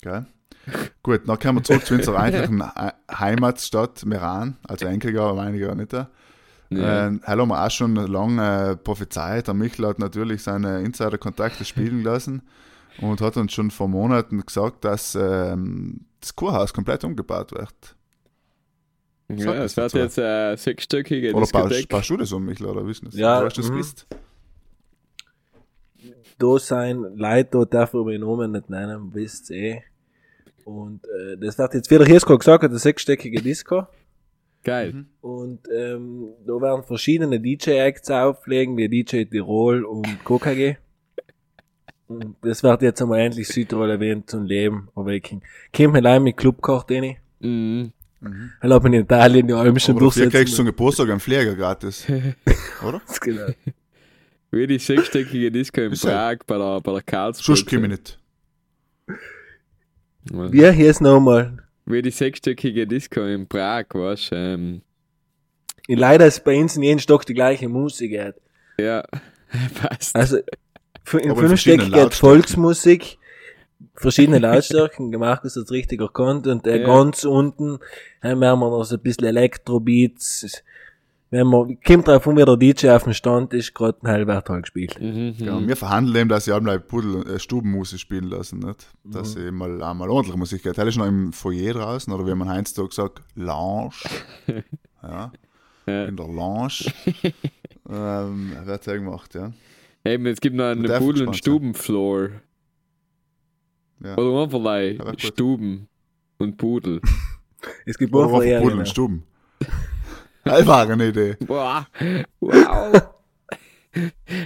Gell? 0.00 0.26
Gut, 1.02 1.22
dann 1.26 1.38
kommen 1.38 1.58
wir 1.58 1.64
zurück 1.64 1.86
zu 1.86 1.94
unserer 1.94 2.18
eigentlichen 2.20 2.62
He- 2.62 3.14
Heimatstadt 3.14 4.04
Meran, 4.04 4.56
also 4.66 4.86
Enkelgau, 4.86 5.34
meine 5.34 5.56
ich 5.56 5.62
ja 5.62 5.74
nicht. 5.74 5.92
Ja. 5.92 6.06
Ähm, 7.06 7.22
Heil 7.26 7.40
haben 7.40 7.48
wir 7.48 7.64
auch 7.64 7.70
schon 7.70 7.94
lange 7.96 8.70
äh, 8.72 8.76
prophezeit. 8.76 9.46
Der 9.46 9.54
Michel 9.54 9.86
hat 9.86 9.98
natürlich 9.98 10.42
seine 10.42 10.80
Insider-Kontakte 10.82 11.64
spielen 11.64 12.02
lassen 12.02 12.42
und 13.00 13.20
hat 13.22 13.36
uns 13.38 13.52
schon 13.52 13.70
vor 13.70 13.88
Monaten 13.88 14.44
gesagt, 14.44 14.84
dass 14.84 15.14
ähm, 15.14 16.00
das 16.20 16.36
Kurhaus 16.36 16.74
komplett 16.74 17.04
umgebaut 17.04 17.52
wird. 17.52 17.96
Sag 19.30 19.38
ja, 19.38 19.54
das 19.54 19.72
es 19.72 19.76
wird 19.76 19.92
jetzt 19.94 20.18
eine 20.18 20.56
sechsstöckige 20.56 21.28
Oder 21.34 21.40
baust, 21.40 21.54
Diskothek. 21.54 21.88
baust 21.88 22.10
du 22.10 22.16
das 22.18 22.32
um, 22.32 22.44
Michel, 22.44 22.66
oder 22.66 22.86
wissen 22.86 23.06
das? 23.06 23.14
Ja, 23.14 23.40
Du 23.40 23.46
hast 23.46 23.58
das 23.58 23.66
mhm. 23.68 23.72
gewusst. 23.72 24.06
Da 26.38 26.58
sein 26.58 27.02
Leute, 27.16 27.48
da 27.50 27.64
darf 27.64 27.94
ich 27.94 28.04
meinen 28.04 28.20
Namen 28.20 28.52
nicht 28.52 28.70
nennen, 28.70 29.10
wisst 29.12 29.50
ihr 29.50 29.56
eh. 29.56 29.82
Und 30.68 31.00
äh, 31.06 31.38
das 31.38 31.56
wird 31.56 31.72
jetzt, 31.72 31.90
der 31.90 32.04
Hirsko 32.04 32.36
gesagt 32.36 32.62
hat, 32.62 32.70
eine 32.70 32.78
sechsstöckige 32.78 33.40
Disco. 33.40 33.86
Geil. 34.62 34.92
Mhm. 34.92 35.06
Und 35.22 35.60
ähm, 35.74 36.28
da 36.46 36.60
werden 36.60 36.82
verschiedene 36.82 37.40
DJ-Acts 37.40 38.10
auflegen, 38.10 38.76
wie 38.76 38.86
DJ 38.86 39.24
Tirol 39.24 39.84
und 39.84 40.06
KKG. 40.26 40.76
Und 42.08 42.36
das 42.42 42.62
wird 42.62 42.82
jetzt 42.82 43.00
einmal 43.00 43.20
endlich 43.20 43.48
Südtirol 43.48 43.90
erwähnt 43.90 44.28
zum 44.28 44.44
Leben 44.44 44.88
erwecken. 44.94 45.40
Kommt 45.74 45.96
allein 45.96 46.22
mit 46.22 46.36
Clubkarte 46.36 46.96
rein. 46.96 47.16
Mhm. 47.40 47.92
Dann 48.20 48.72
hat 48.72 48.82
man 48.82 48.92
in 48.92 49.02
Italien 49.04 49.50
allem 49.52 49.78
schon 49.78 49.96
Oder 49.96 50.06
dafür 50.06 50.22
kriegst 50.24 50.26
du 50.26 50.30
durchsetzen. 50.30 50.56
zum 50.56 50.66
Geburtstag 50.66 51.08
einen 51.08 51.20
Flieger 51.20 51.54
gratis. 51.54 52.06
Oder? 52.86 53.00
Genau. 53.22 53.46
Wie 54.50 54.66
die 54.66 54.78
sechsstöckige 54.78 55.50
Disco 55.50 55.80
in. 55.80 55.92
Prag 55.92 56.38
bei 56.46 56.58
der, 56.58 56.80
bei 56.80 56.92
der 56.92 57.02
Karlsruhe. 57.02 57.56
Komme 57.64 57.86
ich 57.86 57.90
nicht. 57.90 58.18
Wie 60.24 60.70
hieß 60.70 61.00
nochmal? 61.00 61.58
Wie 61.86 62.02
die 62.02 62.10
sechsstöckige 62.10 62.86
Disco 62.86 63.22
in 63.22 63.46
Prag, 63.48 63.86
weißt 63.92 64.32
du? 64.32 64.36
Ähm, 64.36 64.82
Leider 65.88 66.26
ist 66.26 66.44
bei 66.44 66.60
uns 66.60 66.76
in 66.76 66.82
jedem 66.82 66.98
Stock 66.98 67.24
die 67.24 67.32
gleiche 67.34 67.66
Musik. 67.68 68.18
Hat. 68.18 68.34
ja, 68.78 69.02
passt. 69.82 70.14
Also 70.14 70.36
in 70.38 70.44
Aber 71.12 71.22
in 71.22 71.22
fünf 71.22 71.32
Stück 71.32 71.48
verschiedenen 71.48 71.92
geht 71.92 72.02
Lautstärken. 72.02 72.28
Volksmusik, 72.42 73.18
verschiedene 73.94 74.38
Lautstärken, 74.38 75.10
gemacht 75.10 75.44
ist 75.44 75.56
das 75.56 75.70
richtig 75.70 76.02
erkannt 76.02 76.46
und 76.46 76.66
äh, 76.66 76.80
Ja. 76.82 76.86
ganz 76.86 77.24
unten 77.24 77.78
haben 78.22 78.40
wir 78.40 78.54
noch 78.56 78.84
so 78.84 78.96
ein 78.96 79.02
bisschen 79.02 79.24
Elektrobeats, 79.26 80.62
wenn 81.30 81.46
man, 81.46 81.78
kommt 81.82 82.08
drauf 82.08 82.26
an, 82.26 82.36
wie 82.36 82.44
der 82.44 82.56
DJ 82.56 82.88
auf 82.90 83.04
dem 83.04 83.12
Stand 83.12 83.52
ist, 83.52 83.74
gerade 83.74 83.98
ein 84.02 84.08
Heilwertal 84.08 84.62
gespielt. 84.62 84.98
Mhm, 85.00 85.34
Ja, 85.38 85.66
wir 85.66 85.76
verhandeln 85.76 86.16
eben, 86.16 86.28
dass 86.28 86.46
sie 86.46 86.52
einmal 86.52 86.80
Pudel, 86.80 87.26
äh, 87.26 87.38
Stubenmusik 87.38 88.00
spielen 88.00 88.24
lassen, 88.24 88.60
nicht? 88.60 88.86
Dass 89.04 89.32
sie 89.32 89.50
mal 89.50 89.82
einmal 89.82 90.08
ordentlich 90.08 90.36
Musik 90.36 90.62
geht. 90.62 90.78
Das 90.78 90.88
ist 90.88 90.96
noch 90.96 91.06
im 91.06 91.32
Foyer 91.32 91.74
draußen, 91.74 92.12
oder 92.12 92.26
wie 92.26 92.34
man 92.34 92.48
Heinz 92.48 92.72
da 92.72 92.82
gesagt, 92.82 93.22
Lounge. 93.34 93.92
ja. 95.02 95.32
In 95.86 96.16
der 96.16 96.26
Lounge. 96.26 96.92
ähm, 97.90 98.52
wird 98.64 98.86
ja 98.86 98.94
gemacht, 98.94 99.34
ja. 99.34 99.52
Eben, 100.04 100.26
es 100.26 100.40
gibt 100.40 100.56
noch 100.56 100.64
einen 100.64 100.84
Pudel- 100.84 101.26
und. 101.26 101.34
Stubenfloor. 101.34 102.30
ja. 104.02 104.16
Oder 104.16 104.70
einfach. 104.70 105.18
Stuben 105.18 105.88
und 106.38 106.56
Pudel. 106.56 107.00
Es 107.84 107.98
gibt 107.98 108.14
auch 108.14 108.30
Pudel 108.30 108.78
und 108.78 108.88
Stuben. 108.88 109.24
Das 110.44 110.66
war 110.66 110.88
eine 110.88 111.08
Idee. 111.08 111.36
Boah, 111.40 111.86
wow. 112.40 113.02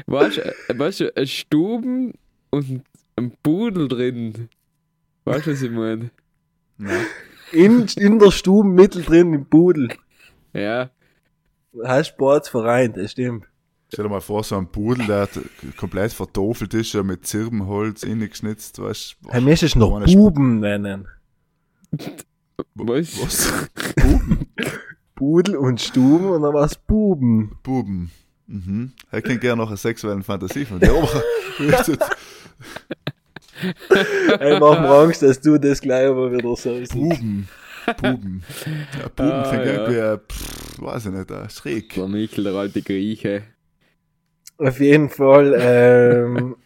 weißt 0.06 0.36
du, 0.38 0.78
weißt 0.78 1.00
du, 1.00 1.16
ein 1.16 1.26
Stuben 1.26 2.14
und 2.50 2.82
ein 3.16 3.32
Pudel 3.42 3.88
drin. 3.88 4.48
Weißt 5.24 5.46
du, 5.46 5.52
was 5.52 5.62
ich 5.62 5.70
meine? 5.70 6.10
Ja. 6.78 6.88
In, 7.52 7.86
in 7.96 8.18
der 8.18 8.30
Stube 8.30 8.68
mittendrin 8.68 9.34
im 9.34 9.46
Pudel. 9.46 9.88
Ja, 10.52 10.90
Heißt 11.84 12.10
Sportsverein, 12.10 12.92
das 12.92 13.12
stimmt. 13.12 13.46
Stell 13.88 14.04
dir 14.04 14.10
mal 14.10 14.20
vor, 14.20 14.44
so 14.44 14.56
ein 14.56 14.66
Pudel, 14.68 15.06
der 15.06 15.22
hat 15.22 15.38
komplett 15.76 16.12
vertofelt 16.12 16.72
ist, 16.74 16.92
ja 16.92 17.02
mit 17.02 17.26
Zirbenholz 17.26 18.02
ingeschnitzt, 18.02 18.80
weißt 18.80 19.16
du? 19.22 19.30
Hey, 19.30 19.40
müsstest 19.40 19.74
es 19.74 19.78
noch 19.78 20.04
Buben 20.06 20.60
nennen. 20.60 21.08
was? 22.74 23.22
Was? 23.22 23.68
Buben? 23.96 24.46
Pudel 25.22 25.54
und 25.56 25.80
Stuben 25.80 26.30
und 26.30 26.42
dann 26.42 26.52
war's 26.52 26.74
Buben. 26.74 27.56
Buben. 27.62 28.10
Mhm. 28.48 28.90
Er 29.12 29.22
kennt 29.22 29.40
gerne 29.40 29.62
noch 29.62 29.68
eine 29.68 29.76
sexuelle 29.76 30.20
Fantasie 30.24 30.64
von 30.64 30.80
dir, 30.80 30.90
aber 30.90 31.22
richtig. 31.60 31.96
Ey, 34.40 34.58
mach 34.58 34.80
mir 34.80 34.88
Angst, 34.88 35.22
dass 35.22 35.40
du 35.40 35.58
das 35.58 35.80
gleich 35.80 36.08
aber 36.08 36.32
wieder 36.32 36.56
so 36.56 36.76
siehst. 36.76 36.90
Buben. 36.92 37.46
Buben. 38.02 38.42
Ja, 39.00 39.08
Buben 39.14 39.30
Ah, 39.30 39.48
klingt 39.48 39.64
ja. 39.66 39.88
irgendwie, 39.88 40.24
pff, 40.28 40.82
weiß 40.82 41.06
ich 41.06 41.12
nicht, 41.12 41.30
äh, 41.30 41.48
schräg. 41.50 41.94
Der 41.94 42.08
Michel, 42.08 42.42
der 42.42 42.54
alte 42.54 42.82
Grieche. 42.82 43.44
Auf 44.58 44.80
jeden 44.80 45.08
Fall, 45.08 45.54
ähm, 45.56 46.56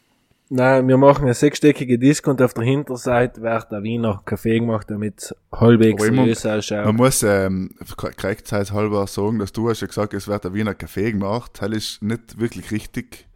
nein, 0.48 0.88
wir 0.88 0.96
machen 0.96 1.24
eine 1.24 1.34
sechsstöckige 1.34 1.98
Disco 1.98 2.30
und 2.30 2.42
auf 2.42 2.54
der 2.54 2.64
Hinterseite 2.64 3.42
wird 3.42 3.70
der 3.70 3.82
Wiener 3.82 4.22
Kaffee 4.24 4.58
gemacht, 4.60 4.90
damit 4.90 5.22
es 5.22 5.36
halbwegs 5.52 6.02
seriös 6.02 6.44
Man 6.44 6.58
ausschaut. 6.58 6.94
muss 6.94 7.22
ähm, 7.22 7.70
korrektheitshalber 7.96 9.06
sagen, 9.06 9.38
dass 9.38 9.52
du 9.52 9.68
hast 9.68 9.80
ja 9.80 9.86
gesagt, 9.86 10.14
es 10.14 10.28
wird 10.28 10.46
ein 10.46 10.54
Wiener 10.54 10.74
Kaffee 10.74 11.12
gemacht. 11.12 11.52
Das 11.60 11.70
ist 11.70 12.02
nicht 12.02 12.38
wirklich 12.38 12.70
richtig, 12.70 13.26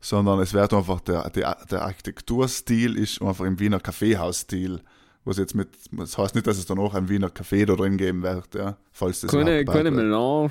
sondern 0.00 0.40
es 0.40 0.54
wird 0.54 0.72
einfach 0.72 1.00
der, 1.00 1.28
der, 1.30 1.56
der 1.70 1.82
Architekturstil 1.82 2.96
ist 2.96 3.22
einfach 3.22 3.44
im 3.44 3.58
Wiener 3.58 3.80
Kaffeehausstil. 3.80 4.80
Was 5.24 5.38
jetzt 5.38 5.56
mit, 5.56 5.68
das 5.90 6.16
heißt 6.16 6.36
nicht, 6.36 6.46
dass 6.46 6.56
es 6.56 6.66
dann 6.66 6.78
auch 6.78 6.94
ein 6.94 7.08
Wiener 7.08 7.30
Kaffee 7.30 7.66
da 7.66 7.74
drin 7.74 7.96
geben 7.96 8.22
wird, 8.22 8.54
ja, 8.54 8.76
falls 8.92 9.20
das 9.22 9.30
Keine, 9.32 9.64
keine. 9.64 9.90
Melange. 9.90 10.50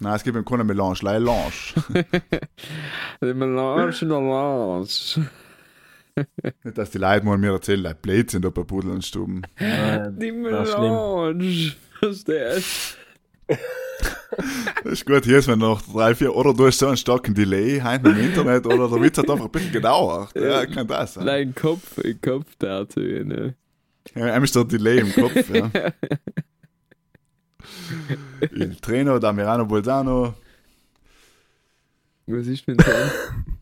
Nein, 0.00 0.14
es 0.14 0.22
gibt 0.22 0.36
eben 0.36 0.44
keine 0.44 0.64
Melange, 0.64 0.98
leider 1.02 1.20
Lange. 1.20 1.52
Die 3.20 3.34
Melange 3.34 3.94
in 4.00 4.08
der 4.08 4.20
Lange. 4.20 4.86
nicht, 6.64 6.78
dass 6.78 6.90
die 6.90 6.98
Leute 6.98 7.26
mal 7.26 7.38
mir 7.38 7.52
erzählen, 7.52 7.82
like 7.82 8.02
blöd 8.02 8.30
sind 8.30 8.44
da 8.44 8.50
bei 8.50 8.62
Pudel 8.62 8.92
und 8.92 9.04
Stuben. 9.04 9.42
Nein, 9.58 10.18
Die. 10.18 10.32
Melange. 10.32 11.72
Verstehst 11.98 12.96
Das 13.48 14.92
ist 14.92 15.06
gut, 15.06 15.24
hier 15.24 15.38
ist 15.38 15.48
wenn 15.48 15.58
noch 15.58 15.82
drei, 15.82 16.14
vier, 16.14 16.34
oder 16.34 16.54
du 16.54 16.66
hast 16.66 16.78
so 16.78 16.86
einen 16.86 16.96
starken 16.96 17.34
Delay 17.34 17.80
heim 17.80 18.04
im 18.04 18.20
Internet, 18.20 18.66
oder 18.66 18.88
der 18.88 19.02
Witz 19.02 19.18
hat 19.18 19.28
einfach 19.28 19.46
ein 19.46 19.50
bisschen 19.50 19.72
gedauert. 19.72 20.30
Ja, 20.36 20.64
kann 20.66 20.86
das 20.86 21.14
sein. 21.14 21.26
Dein 21.26 21.54
Kopf, 21.54 21.98
im 21.98 22.20
Kopf 22.20 22.46
dazu, 22.58 23.00
ne? 23.00 23.54
Ja, 24.14 24.32
einem 24.32 24.44
ist 24.44 24.54
der 24.54 24.64
Delay 24.64 25.00
im 25.00 25.12
Kopf, 25.12 25.50
ja. 25.52 25.70
Il 28.52 28.76
Treno 28.76 29.18
da 29.18 29.32
Mirano 29.32 29.64
Bolzano. 29.66 30.34
Was 32.26 32.46
ist 32.46 32.66
mit 32.68 32.78
dem? 32.80 32.86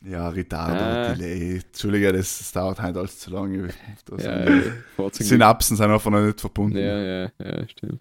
Ja, 0.00 0.28
Ritardo, 0.28 0.74
Ah. 0.80 1.12
Delay. 1.12 1.56
Entschuldige, 1.56 2.12
das, 2.12 2.52
dauert 2.52 2.80
halt 2.80 2.96
alles 2.96 3.18
zu 3.18 3.30
lange. 3.30 3.68
Ja, 4.16 4.16
sind, 4.16 4.56
ja. 4.96 5.10
Synapsen 5.10 5.76
sind 5.76 5.90
einfach 5.90 6.10
noch 6.12 6.20
nicht 6.24 6.40
verbunden. 6.40 6.78
Ja, 6.78 6.98
ja, 6.98 7.30
ja, 7.40 7.68
stimmt. 7.68 7.98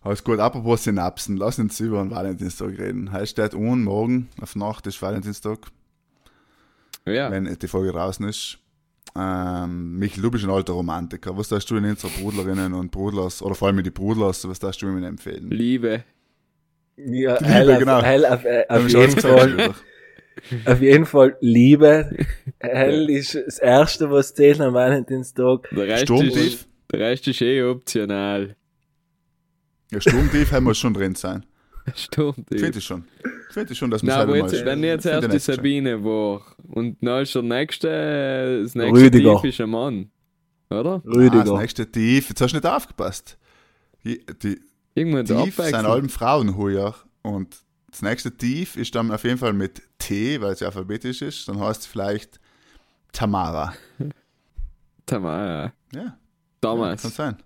Alles 0.00 0.24
gut, 0.24 0.38
apropos 0.38 0.84
Synapsen, 0.84 1.36
lass 1.36 1.58
uns 1.58 1.78
über 1.80 2.02
den 2.02 2.10
Valentinstag 2.10 2.78
reden. 2.78 3.12
Heißt 3.12 3.32
steht 3.32 3.54
un, 3.54 3.84
morgen 3.84 4.30
auf 4.40 4.56
Nacht 4.56 4.86
ist 4.86 5.02
Valentinstag, 5.02 5.58
Ja, 7.04 7.30
wenn 7.30 7.44
die 7.44 7.68
Folge 7.68 7.92
draußen 7.92 8.26
ist. 8.26 8.58
Ähm, 9.14 9.98
Michael, 9.98 10.22
du 10.22 10.30
bist 10.30 10.44
ein 10.44 10.50
alter 10.50 10.72
Romantiker. 10.72 11.36
Was 11.36 11.48
darfst 11.48 11.70
du 11.70 11.76
in 11.76 11.84
unserer 11.84 12.10
Brudlerinnen 12.10 12.72
und 12.72 12.90
Brudlers, 12.90 13.42
oder 13.42 13.54
vor 13.54 13.68
allem 13.68 13.82
die 13.82 13.90
Brudlers, 13.90 14.48
was 14.48 14.58
darfst 14.58 14.80
du 14.82 14.86
mir 14.86 15.06
empfehlen? 15.06 15.50
Liebe. 15.50 16.04
Ja, 16.96 17.34
Liebe, 17.34 17.44
hell, 17.44 17.70
auf, 17.70 17.78
genau. 17.78 18.02
hell 18.02 18.26
auf, 18.26 18.44
äh, 18.44 18.64
auf, 18.68 18.88
jeden 18.88 19.20
Fall, 19.20 19.74
auf 20.66 20.80
jeden 20.80 21.06
Fall 21.06 21.36
Liebe. 21.40 22.16
Hell 22.60 23.10
ist 23.10 23.34
das 23.34 23.58
Erste, 23.58 24.10
was 24.10 24.34
zählt 24.34 24.60
am 24.60 24.74
Valentinstag. 24.74 25.68
Der 25.70 25.86
Rest, 25.86 26.02
ist, 26.02 26.08
Sturmtief? 26.08 26.68
der 26.90 27.00
Rest 27.00 27.28
ist 27.28 27.40
eh 27.40 27.62
optional. 27.62 28.56
Ja, 29.90 30.00
Sturmtief 30.00 30.52
muss 30.60 30.78
schon 30.78 30.94
drin 30.94 31.14
sein. 31.14 31.44
Sturmtief. 31.94 32.60
Finde 32.60 32.78
ich 32.78 32.84
schon. 32.84 33.04
Finde 33.50 33.72
ich 33.72 33.78
schon, 33.78 33.90
dass 33.90 34.02
man 34.02 34.14
selber 34.16 34.36
jetzt, 34.36 34.52
mal- 34.52 34.64
wenn 34.66 34.84
jetzt 34.84 35.04
erst 35.06 35.24
ich 35.26 35.32
die. 35.32 35.38
Sabine 35.38 36.04
war 36.04 36.42
und 36.68 36.96
dann 37.02 37.22
ist 37.22 37.34
der 37.34 37.42
nächste, 37.42 38.62
das 38.62 38.74
nächste 38.74 38.94
Rüdiger. 39.04 39.40
Tief 39.40 39.50
ist 39.50 39.60
ein 39.60 39.70
Mann. 39.70 40.10
Oder? 40.70 40.94
Ah, 40.94 41.02
das 41.04 41.16
Rüdiger. 41.16 41.58
nächste 41.58 41.90
Tief, 41.90 42.28
jetzt 42.28 42.40
hast 42.40 42.52
du 42.52 42.56
nicht 42.56 42.66
aufgepasst. 42.66 43.36
Die, 44.04 44.24
die 44.42 44.60
Irgendwann 44.94 45.24
Tief 45.26 45.56
sind 45.56 45.74
allem 45.74 46.08
Frauen 46.08 46.56
heuer 46.56 46.94
und 47.22 47.56
das 47.90 48.00
nächste 48.02 48.34
Tief 48.36 48.76
ist 48.76 48.94
dann 48.94 49.10
auf 49.10 49.24
jeden 49.24 49.38
Fall 49.38 49.52
mit 49.52 49.82
T, 49.98 50.40
weil 50.40 50.52
es 50.52 50.60
ja 50.60 50.68
alphabetisch 50.68 51.20
ist, 51.22 51.46
dann 51.48 51.60
heißt 51.60 51.82
es 51.82 51.86
vielleicht 51.86 52.40
Tamara. 53.12 53.74
Tamara. 55.06 55.72
Ja, 55.94 56.00
kann 56.02 56.14
Damals. 56.60 57.02
sein. 57.02 57.36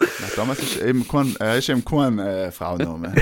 Na, 0.00 0.26
damals 0.36 0.60
ist 0.62 0.80
eben 0.80 1.06
kein, 1.06 1.36
äh, 1.40 1.58
ist 1.58 1.68
eben 1.68 1.84
kein 1.84 2.18
äh, 2.18 2.50
Frauenname. 2.50 3.14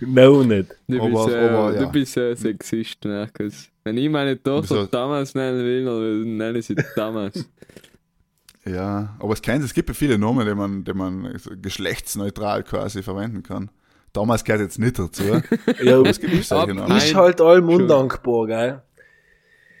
No, 0.00 0.42
nicht. 0.42 0.74
Du, 0.88 1.00
Aber- 1.02 1.24
bist, 1.26 1.36
äh, 1.36 1.48
aber, 1.48 1.74
ja. 1.74 1.80
du 1.84 1.92
bist 1.92 2.16
äh, 2.16 2.34
Sexist, 2.34 3.04
Markus. 3.04 3.68
Wenn 3.84 3.96
ich 3.98 4.10
meine 4.10 4.42
Tochter 4.42 4.86
damals 4.86 5.34
nennen 5.34 5.64
will, 5.64 5.84
dann 5.84 6.36
nenne 6.36 6.58
ich 6.58 6.66
sie 6.66 6.74
damals. 6.96 7.44
ja, 8.64 9.14
aber 9.20 9.32
es 9.32 9.40
kennt, 9.42 9.64
es 9.64 9.72
gibt 9.72 9.88
ja 9.88 9.94
viele 9.94 10.18
Namen, 10.18 10.46
die 10.46 10.54
man, 10.54 10.84
die 10.84 10.92
man 10.92 11.40
geschlechtsneutral 11.62 12.64
quasi 12.64 13.02
verwenden 13.02 13.42
kann. 13.44 13.70
Damals 14.12 14.42
gehört 14.44 14.62
jetzt 14.62 14.78
nicht 14.78 14.98
dazu. 14.98 15.22
Ja, 15.82 15.98
Aber 15.98 16.08
es 16.08 16.18
gibt 16.18 16.42
solche 16.44 16.74
Namen. 16.74 16.96
ist 16.96 17.14
halt 17.14 17.40
allem 17.40 17.68
undankbar, 17.68 18.46
gell? 18.46 18.82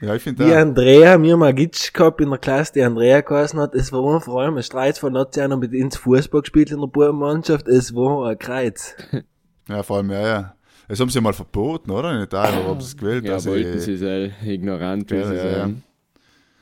Ja, 0.00 0.14
ich 0.14 0.22
finde 0.22 0.44
Die 0.44 0.50
da. 0.50 0.60
Andrea, 0.60 1.16
mir 1.18 1.36
mal 1.36 1.54
Gitsch 1.54 1.92
gehabt 1.92 2.20
in 2.20 2.28
der 2.30 2.38
Klasse, 2.38 2.74
die 2.74 2.82
Andrea 2.82 3.22
geheißen 3.22 3.58
hat, 3.58 3.74
es 3.74 3.92
war 3.92 4.20
vor 4.20 4.42
allem 4.42 4.56
ein 4.56 4.62
Streitfall, 4.62 5.12
hat 5.18 5.34
sie 5.34 5.40
einer 5.40 5.56
mit 5.56 5.72
ins 5.72 5.96
Fußball 5.96 6.42
gespielt 6.42 6.70
in 6.70 6.80
der 6.80 6.86
Bubenmannschaft, 6.86 7.66
es 7.68 7.94
war 7.94 8.28
ein 8.28 8.38
Kreuz. 8.38 8.94
Ja, 9.68 9.82
vor 9.82 9.96
allem, 9.96 10.12
ja, 10.12 10.20
ja. 10.26 10.54
Das 10.86 11.00
haben 11.00 11.10
sie 11.10 11.20
mal 11.20 11.32
verboten, 11.32 11.90
oder? 11.90 12.12
In 12.14 12.20
Italien, 12.22 12.60
oder 12.60 12.68
haben 12.68 12.80
sie 12.80 12.86
es 12.86 12.96
gewählt? 12.96 13.24
Ja, 13.24 13.32
dass 13.32 13.46
wollten 13.46 13.78
ich- 13.78 13.82
sie 13.82 13.96
sein, 13.96 14.32
ignorant 14.44 15.10
wie 15.10 15.16
Ja, 15.16 15.26
sie 15.26 15.34
ja, 15.34 15.44
ja. 15.44 15.64
sind. 15.66 15.82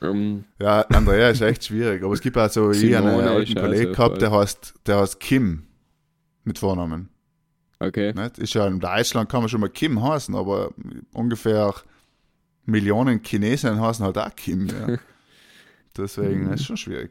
Ähm, 0.00 0.44
Ja, 0.58 0.80
Andrea 0.88 1.28
ist 1.28 1.42
echt 1.42 1.64
schwierig. 1.66 2.02
Aber 2.02 2.14
es 2.14 2.22
gibt 2.22 2.38
also, 2.38 2.70
ich 2.70 2.94
habe 2.94 3.08
einen 3.10 3.20
alten 3.28 3.54
Kollegen 3.56 3.88
also 3.88 3.92
gehabt, 3.92 4.22
der 4.22 4.30
voll. 4.30 4.40
heißt, 4.40 4.74
der 4.86 5.00
heißt 5.00 5.20
Kim. 5.20 5.64
Mit 6.44 6.58
Vornamen. 6.58 7.10
okay. 7.78 8.14
Nicht? 8.14 8.38
Ist 8.38 8.54
ja 8.54 8.66
in 8.68 8.80
Deutschland 8.80 9.28
kann 9.28 9.40
man 9.40 9.50
schon 9.50 9.60
mal 9.60 9.68
Kim 9.68 10.02
heißen, 10.02 10.34
aber 10.34 10.70
ungefähr 11.12 11.74
Millionen 12.66 13.22
Chinesen 13.22 13.80
heißen 13.80 14.04
halt 14.04 14.18
auch 14.18 14.34
Kim. 14.36 14.68
Ja. 14.68 14.96
Deswegen 15.96 16.52
ist 16.52 16.64
schon 16.64 16.76
schwierig. 16.76 17.10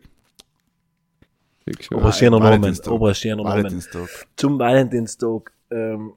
Schöner 1.79 2.39
Name, 2.39 2.61
Valentinstag. 2.61 2.93
Valentinstag. 2.99 4.09
Zum 4.35 4.59
Valentinstag, 4.59 5.51
ähm, 5.71 6.13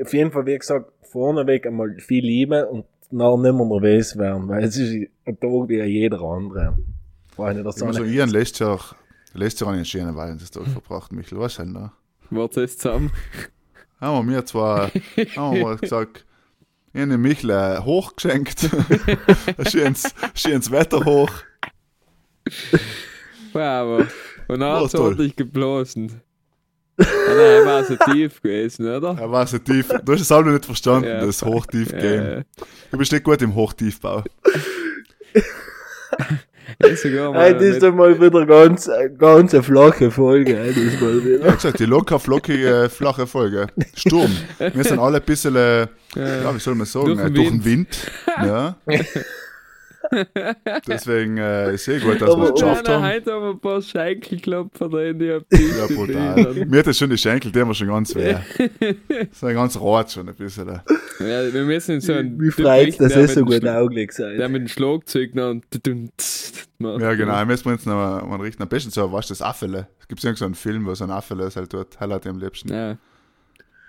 auf 0.00 0.12
jeden 0.12 0.30
Fall, 0.30 0.46
wie 0.46 0.56
gesagt, 0.56 0.92
vorneweg 1.02 1.66
einmal 1.66 1.98
viel 1.98 2.24
Liebe 2.24 2.66
und 2.66 2.84
nachher 3.10 3.38
nicht 3.38 3.54
mehr 3.54 3.66
nervös 3.66 4.16
werden, 4.16 4.48
weil 4.48 4.64
es 4.64 4.76
ist 4.76 5.08
ein 5.24 5.40
Tag 5.40 5.68
wie 5.68 5.82
jeder 5.82 6.20
andere. 6.20 6.76
Nicht 6.76 7.38
der 7.38 7.56
Ich 7.56 7.64
muss 7.64 7.76
sagen, 7.76 7.92
Sonne. 7.92 8.08
Ian 8.08 8.30
lässt 8.30 8.60
ja 8.60 8.68
auch, 8.68 8.94
lässt 9.34 9.60
ja 9.60 9.66
auch 9.66 9.72
einen 9.72 9.84
schönen 9.84 10.14
Valentinstag 10.14 10.66
verbracht, 10.66 11.12
Michael. 11.12 11.40
Was 11.40 11.56
denn 11.56 11.74
da? 11.74 11.92
Warte 12.30 12.60
jetzt 12.60 12.80
zusammen. 12.80 13.10
Haben 14.00 14.28
wir 14.28 14.34
mir 14.34 14.44
zwar, 14.44 14.90
haben 15.36 15.56
wir 15.56 15.62
mal 15.64 15.76
gesagt, 15.80 16.24
ich 16.92 17.00
habe 17.00 17.18
Michel 17.18 17.50
äh, 17.50 17.78
hochgeschenkt. 17.80 18.68
schönes, 19.70 20.14
schönes 20.34 20.70
Wetter 20.70 21.04
hoch. 21.04 21.30
Wow. 23.52 24.06
Und 24.48 24.60
dann 24.60 24.72
hat 24.76 24.84
es 24.86 24.94
ordentlich 24.94 25.36
geblasen. 25.36 26.20
Nein, 26.96 27.06
er 27.38 27.66
war 27.66 27.84
so 27.84 27.94
tief 27.96 28.42
gewesen, 28.42 28.88
oder? 28.88 29.16
Er 29.18 29.30
war 29.30 29.46
so 29.46 29.58
tief. 29.58 29.88
Du 30.04 30.12
hast 30.12 30.20
es 30.20 30.32
auch 30.32 30.42
noch 30.42 30.52
nicht 30.52 30.64
verstanden, 30.64 31.08
Ja, 31.08 31.24
das 31.24 31.42
Hochtief-Game. 31.44 32.22
Äh, 32.40 32.44
Du 32.90 32.98
bist 32.98 33.12
nicht 33.12 33.22
gut 33.24 33.40
im 33.42 33.54
Hochtiefbau. 33.54 34.24
das 36.78 37.62
ist 37.62 37.74
mit- 37.74 37.82
dann 37.82 37.96
mal 37.96 38.20
wieder 38.20 38.46
ganz, 38.46 38.88
ganz 39.18 39.52
eine 39.54 39.62
flache 39.62 40.10
Folge. 40.10 40.54
Mal 40.54 40.74
Wie 40.74 41.24
wieder. 41.24 41.52
gesagt, 41.52 41.80
die 41.80 41.84
locker 41.86 42.18
flockige, 42.20 42.88
flache 42.88 43.26
Folge. 43.26 43.66
Sturm. 43.96 44.30
Wir 44.58 44.84
sind 44.84 44.98
alle 45.00 45.16
ein 45.18 45.24
bisschen, 45.24 45.56
äh, 45.56 45.80
ja, 46.14 46.54
wie 46.54 46.60
soll 46.60 46.74
man 46.76 46.86
sagen, 46.86 47.06
Durch 47.06 47.18
äh, 47.20 47.24
den 47.24 47.34
durch 47.34 47.48
den 47.50 47.64
Wind. 47.64 47.88
Ja. 48.44 48.76
Deswegen 50.86 51.36
äh, 51.36 51.74
ist 51.74 51.86
eh 51.88 51.98
gut, 51.98 52.20
dass 52.20 52.36
wir 52.36 52.44
es 52.44 52.52
geschafft 52.52 52.88
haben. 52.88 53.04
heute 53.04 53.32
haben 53.32 53.42
wir 53.42 53.50
ein 53.50 53.60
paar 53.60 53.82
Schenkelklopfer 53.82 54.88
drin, 54.88 55.18
die 55.18 55.32
hab 55.32 55.42
Ja, 55.52 55.86
brutal. 55.94 56.66
Mir 56.66 56.78
hat 56.78 56.86
das 56.86 56.98
schon 56.98 57.10
die 57.10 57.18
Schenkel, 57.18 57.52
die 57.52 57.60
haben 57.60 57.68
wir 57.68 57.74
schon 57.74 57.88
ganz 57.88 58.14
weh. 58.14 58.34
So 59.32 59.46
ein 59.46 59.54
ganz 59.54 59.76
rot 59.78 60.10
schon 60.10 60.28
ein 60.28 60.34
bisschen. 60.34 60.68
äh. 60.68 60.78
Ja, 61.20 61.52
wir 61.52 61.64
müssen 61.64 61.96
in 61.96 62.00
so 62.00 62.12
einen 62.14 62.40
Wie 62.40 62.50
freut 62.50 62.86
richten, 62.86 63.02
dass 63.04 63.16
es 63.16 63.34
so 63.34 63.44
gut 63.44 63.54
Schla- 63.62 63.78
auglich 63.80 64.10
Der 64.16 64.36
seid. 64.38 64.50
mit 64.50 64.62
dem 64.62 64.68
Schlagzeug 64.68 65.34
noch 65.34 65.50
und. 65.50 65.64
Ja, 66.80 67.14
genau. 67.14 67.44
Müssen 67.44 67.64
wir 67.66 67.72
uns 67.72 67.86
noch 67.86 67.94
mal, 67.94 68.22
mal 68.24 68.40
richten. 68.40 68.62
Am 68.62 68.68
besten 68.68 68.90
so, 68.90 69.10
weißt 69.12 69.30
du, 69.30 69.32
das 69.32 69.42
Affele. 69.42 69.88
Es 70.00 70.06
gibt 70.08 70.20
so 70.20 70.44
einen 70.44 70.54
Film, 70.54 70.86
wo 70.86 70.94
so 70.94 71.04
ein 71.04 71.10
Affele 71.10 71.46
ist 71.46 71.56
halt 71.56 71.72
dort, 71.72 71.98
halt 71.98 72.26
am 72.26 72.38
liebsten. 72.38 72.72
Ja. 72.72 72.96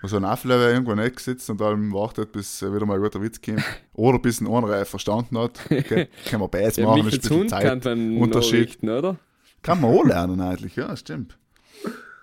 Wo 0.02 0.08
so 0.08 0.16
ein 0.16 0.24
Affele 0.24 0.72
irgendwo 0.72 0.94
nicht 0.94 1.20
sitzt 1.20 1.50
und 1.50 1.60
dann 1.60 1.92
wartet, 1.92 2.32
bis 2.32 2.62
wieder 2.62 2.86
mal 2.86 2.94
ein 2.94 3.02
guter 3.02 3.20
Witz 3.20 3.40
kommt. 3.40 3.62
Oder 3.92 4.18
bis 4.18 4.40
ein 4.40 4.46
anderer 4.48 4.84
verstanden 4.86 5.36
hat. 5.38 5.60
Okay, 5.70 6.08
kann 6.26 6.40
man 6.40 6.48
beides 6.50 6.76
Der 6.76 6.86
machen, 6.86 7.06
ist 7.06 7.14
ein 7.14 7.20
bisschen 7.20 7.36
Hund 7.36 7.50
kann 7.50 7.82
Zeit. 7.82 7.84
man 7.84 8.16
Unterschied. 8.18 8.82
Oder? 8.82 9.16
Kann 9.62 9.80
man 9.80 9.90
auch 9.90 10.04
lernen 10.04 10.40
eigentlich, 10.40 10.76
ja, 10.76 10.96
stimmt. 10.96 11.36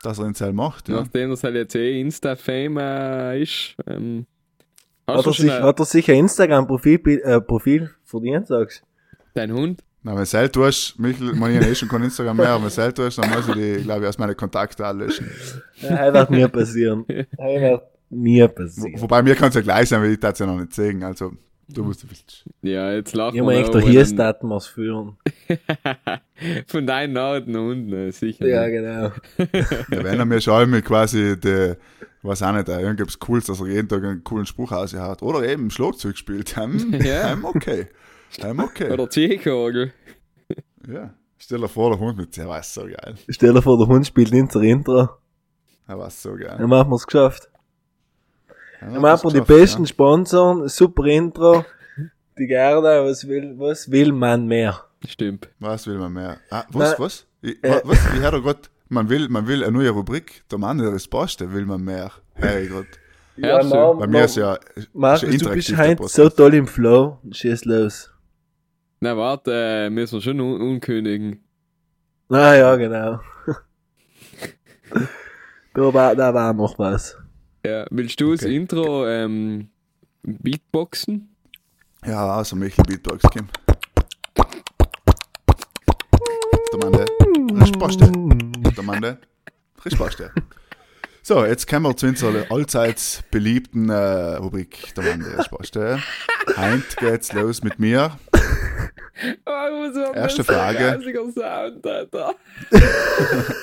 Dass 0.02 0.18
er 0.18 0.26
den 0.26 0.34
Teil 0.34 0.54
macht, 0.54 0.90
ja. 0.90 0.96
Nachdem 0.96 1.30
das 1.30 1.44
halt 1.44 1.56
jetzt 1.56 1.76
eh 1.76 2.00
Insta-Fame 2.02 2.78
äh, 2.78 3.42
ist. 3.44 3.76
Ähm, 3.86 4.26
Hat 5.06 5.26
du 5.26 5.30
er, 5.30 5.34
sich, 5.34 5.52
ein, 5.52 5.64
hat 5.64 5.80
er 5.80 5.86
sich 5.86 6.10
ein 6.10 6.18
Instagram-Profil 6.18 7.22
äh, 7.24 7.42
Profil 7.42 7.92
verdient, 8.04 8.48
sagst 8.48 8.84
dein 9.34 9.52
Hund? 9.54 9.84
Na, 10.04 10.12
wenn 10.12 10.20
du 10.20 10.26
selten 10.26 10.54
tust, 10.54 10.98
Michel, 11.00 11.34
man 11.34 11.52
ich 11.54 11.62
eh 11.68 11.76
schon 11.76 11.90
kein 11.90 12.04
Instagram 12.04 12.38
mehr, 12.38 12.50
aber 12.50 12.60
wenn 12.64 12.70
du 12.70 12.74
selten 12.76 12.96
tust, 13.04 13.18
dann 13.18 13.30
muss 13.30 13.48
ich 13.50 13.54
die, 13.56 13.84
glaube 13.84 14.04
ich, 14.04 14.08
aus 14.10 14.18
meinen 14.18 14.38
Kontakten 14.38 14.86
alle 14.86 15.06
löschen. 15.06 15.30
du? 15.82 15.88
Ja, 15.88 16.12
das 16.12 16.30
wird 16.30 16.40
nie 16.40 16.48
passieren. 16.48 17.06
Das 17.08 17.18
wird 17.38 17.82
Wo, 18.10 18.48
passieren. 18.64 19.02
wobei 19.02 19.22
mir 19.24 19.36
kann 19.36 19.50
es 19.50 19.56
ja 19.56 19.62
gleich 19.62 19.90
sein, 19.90 20.02
weil 20.02 20.12
ich 20.14 20.20
das 20.20 20.40
ja 20.40 20.46
noch 20.46 20.58
nicht 20.60 20.74
sehen. 20.74 21.04
Also, 21.04 21.34
du 21.68 21.84
musst 21.84 22.04
du 22.04 22.10
willst. 22.10 22.46
Ja, 22.62 22.94
jetzt 22.94 23.14
lachen 23.16 23.36
Ich 23.36 23.42
meine, 23.42 23.62
noch, 23.64 23.70
der 23.70 23.82
aber 23.82 23.90
hier 23.90 24.06
dann- 24.06 24.16
daten 24.16 24.48
wir 24.48 24.62
führen. 24.62 25.18
Von 26.68 26.88
deinen 26.88 27.18
Hunden, 27.58 27.92
äh, 27.94 28.12
sicher. 28.12 28.48
Ja, 28.48 28.68
genau. 28.70 29.12
Ja, 29.92 30.04
wenn 30.04 30.20
er 30.20 30.26
mir 30.26 30.40
schon 30.40 30.70
mal 30.70 30.82
quasi, 30.82 31.38
die, 31.40 31.74
weiß 32.22 32.44
auch 32.44 32.54
nicht, 32.54 32.70
äh, 32.70 32.80
irgendwas 32.82 33.20
Cooles, 33.20 33.46
dass 33.46 33.60
er 33.60 33.68
jeden 33.68 33.90
Tag 33.90 34.04
einen 34.04 34.24
coolen 34.24 34.46
Spruch 34.46 34.72
aushaut. 34.72 35.22
Oder 35.22 35.44
eben 35.48 35.70
Schlagzeug 35.70 36.18
spielt. 36.18 36.56
Hm, 36.56 36.94
Ja. 37.04 37.32
hm, 37.34 37.44
okay. 37.46 37.88
Hm, 38.40 38.60
okay. 38.60 38.92
Oder 38.92 39.10
Ziehkogel. 39.10 39.94
Ja. 40.88 41.14
Stell 41.38 41.60
dir 41.60 41.68
vor, 41.68 41.92
der 41.92 42.00
Hund 42.00 42.18
mit 42.18 42.36
der 42.36 42.48
war 42.48 42.64
so 42.64 42.82
geil. 42.84 43.16
Stell 43.30 43.54
dir 43.54 43.62
vor, 43.62 43.78
der 43.78 43.88
Hund 43.88 44.06
spielt 44.08 44.32
unser 44.34 44.62
Intro. 44.62 45.10
Er 45.88 45.98
war 46.00 46.10
so 46.10 46.34
geil. 46.36 46.56
Dann 46.58 46.72
haben 46.74 46.90
wir 46.90 46.96
es 46.96 47.06
geschafft. 47.06 47.50
Ja, 48.82 48.92
Dann 48.92 49.02
machen 49.02 49.34
wir 49.34 49.42
die 49.42 49.48
besten 49.48 49.86
Sponsoren, 49.86 50.68
super 50.68 51.06
Intro. 51.06 51.66
Die 52.38 52.48
Gerda, 52.48 53.04
was 53.04 53.28
will, 53.28 53.56
was 53.58 53.90
will 53.90 54.12
man 54.12 54.46
mehr? 54.48 54.84
Stimmt. 55.08 55.46
Ja. 55.60 55.70
Was 55.70 55.88
will 55.88 55.98
man 55.98 56.14
mehr? 56.14 56.38
Ah, 56.50 56.64
was, 56.70 56.92
Na, 56.92 57.00
was? 57.04 57.26
Ich, 57.42 57.64
äh, 57.64 57.82
was? 57.84 57.98
Ich 58.14 58.22
höre 58.22 58.42
grad, 58.42 58.70
man 58.90 59.10
will, 59.10 59.28
man 59.30 59.48
will 59.48 59.64
eine 59.64 59.72
neue 59.72 59.90
Rubrik. 59.90 60.44
Der 60.52 60.58
Mann, 60.58 60.78
der 60.78 60.92
das 60.92 61.08
passt, 61.08 61.40
will 61.42 61.66
man 61.66 61.84
mehr. 61.84 62.12
Hey, 62.36 62.68
grad. 62.68 62.86
Ja, 63.38 63.64
na, 63.64 63.94
Bei 63.94 64.08
mir 64.08 64.26
ist 64.26 64.36
ja, 64.36 64.58
Markus, 64.94 65.24
ist 65.24 65.46
du 65.46 65.50
bist 65.52 65.78
heute 65.78 66.08
so 66.08 66.30
toll 66.30 66.56
im 66.56 66.68
Flow. 66.68 67.20
Schieß 67.32 67.66
los. 67.66 68.12
Na, 69.00 69.16
warte, 69.16 69.52
äh, 69.54 69.90
müssen 69.92 70.16
wir 70.16 70.22
schon 70.22 70.40
un 70.42 70.60
unkündigen. 70.60 71.44
Ah 72.30 72.56
ja, 72.56 72.76
genau. 72.76 73.20
da, 75.74 75.94
war, 75.94 76.16
da 76.16 76.34
war 76.34 76.54
noch 76.54 76.80
was. 76.80 77.16
Ja, 77.64 77.86
willst 77.92 78.20
du 78.20 78.32
das 78.32 78.44
Okay. 78.44 78.56
Intro 78.56 79.08
ähm, 79.08 79.70
Beatboxen? 80.24 81.36
Ja, 82.06 82.26
also 82.38 82.56
Michel 82.56 82.86
Beatbox, 82.86 83.24
Kim. 83.32 83.48
Der 86.74 86.80
Mann, 86.80 87.06
der 87.60 87.66
Spaß, 87.66 87.98
der. 87.98 88.84
Mann, 88.84 89.02
der 89.02 89.20
Spaß, 89.90 90.16
der. 90.18 90.32
So, 91.22 91.46
jetzt 91.46 91.68
kommen 91.68 91.86
wir 91.86 91.96
zu 91.96 92.08
unserer 92.08 92.52
allseits 92.52 93.22
beliebten 93.30 93.90
äh, 93.90 94.36
Rubrik, 94.38 94.96
der 94.96 95.04
Mann, 95.04 95.20
der 95.20 95.44
Spaß, 95.44 95.72
der. 95.72 96.00
Heint 96.56 96.98
geht's 96.98 97.34
los 97.34 97.64
mit 97.64 97.80
mir. 97.80 98.18
So 99.94 100.14
Erste 100.14 100.44
Frage. 100.44 101.00
Sound, 101.34 101.86
Alter. 101.88 102.36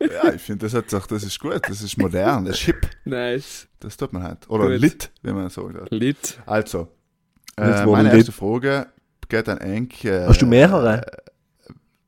Ja, 0.00 0.32
ich 0.32 0.42
finde, 0.42 0.66
das, 0.66 0.74
hat 0.74 0.92
doch- 0.92 1.06
das 1.06 1.22
ist 1.22 1.38
gut, 1.38 1.60
das 1.68 1.80
ist 1.80 1.96
modern, 1.96 2.44
das 2.44 2.56
ist 2.56 2.62
hip. 2.64 2.88
Nice. 3.04 3.68
Das 3.78 3.96
tut 3.96 4.12
man 4.12 4.24
halt. 4.24 4.48
Oder 4.50 4.68
Gut. 4.68 4.80
lit, 4.80 5.10
wie 5.22 5.32
man 5.32 5.48
sagt. 5.48 5.74
hat. 5.80 5.90
Lit. 5.92 6.38
Also, 6.44 6.88
äh, 7.56 7.86
meine 7.86 8.08
lit. 8.08 8.18
erste 8.18 8.32
Frage 8.32 8.86
geht 9.28 9.48
an 9.48 9.58
Enk. 9.58 10.04
Äh, 10.04 10.26
Hast 10.26 10.42
du 10.42 10.46
mehrere? 10.46 11.06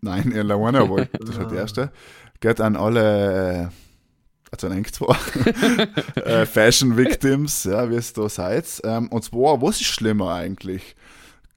Nein, 0.01 0.33
in 0.33 0.47
La 0.47 0.57
One, 0.57 0.79
aber 0.81 1.05
das 1.07 1.31
ist 1.31 1.39
halt 1.39 1.53
die 1.53 1.57
erste. 1.57 1.93
Geht 2.41 2.61
an 2.61 2.75
alle, 2.77 3.63
äh, 3.63 3.69
also 4.51 4.67
an 4.67 4.73
Enk 4.73 4.93
zwar, 4.93 5.17
äh, 6.17 6.47
Fashion 6.47 6.97
Victims, 6.97 7.63
ja, 7.65 7.89
wie 7.91 7.95
es 7.97 8.13
da 8.13 8.29
seid. 8.29 8.67
Ähm, 8.83 9.09
und 9.09 9.23
zwar, 9.23 9.63
was 9.63 9.81
ist 9.81 9.87
schlimmer 9.87 10.35
eigentlich? 10.35 10.97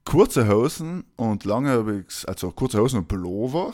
Kurze 0.07 0.47
Hosen 0.47 1.03
und 1.17 1.43
lange, 1.45 2.05
also 2.27 2.51
kurze 2.51 2.79
Hosen 2.79 2.99
und 2.99 3.07
Pullover 3.07 3.73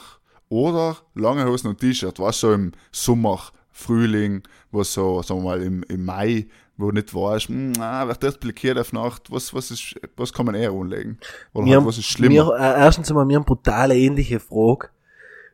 oder 0.50 0.98
lange 1.16 1.46
Hosen 1.46 1.68
und 1.70 1.80
T-Shirt, 1.80 2.20
was 2.20 2.40
so 2.40 2.54
im 2.54 2.72
Sommer, 2.92 3.40
Frühling, 3.72 4.42
wo 4.72 4.84
so, 4.84 5.22
sagen 5.22 5.42
wir 5.42 5.50
mal, 5.50 5.62
im, 5.62 5.84
im 5.84 6.06
Mai, 6.06 6.48
wo 6.78 6.92
nicht 6.92 7.14
weißt, 7.14 7.48
hm, 7.50 7.72
na, 7.74 8.08
wird 8.08 8.24
das 8.24 8.38
blockiert 8.38 8.78
auf 8.78 8.94
Nacht, 8.94 9.32
was, 9.32 9.54
was, 9.54 9.72
ist, 9.72 9.96
was 10.18 10.34
kann 10.34 10.46
man 10.48 10.56
eher 10.56 10.72
anlegen? 10.72 11.18
Oder 11.54 11.66
Wir 11.66 11.72
halt, 11.74 11.82
haben- 11.82 11.88
was 11.88 11.98
ist 11.98 12.06
schlimmer? 12.06 12.34
Wir, 12.48 12.56
äh, 12.60 12.80
erstens 12.84 13.10
einmal, 13.10 13.28
wir 13.28 13.36
haben 13.36 13.46
brutale 13.46 13.96
ähnliche 13.96 14.40
Frage. 14.40 14.90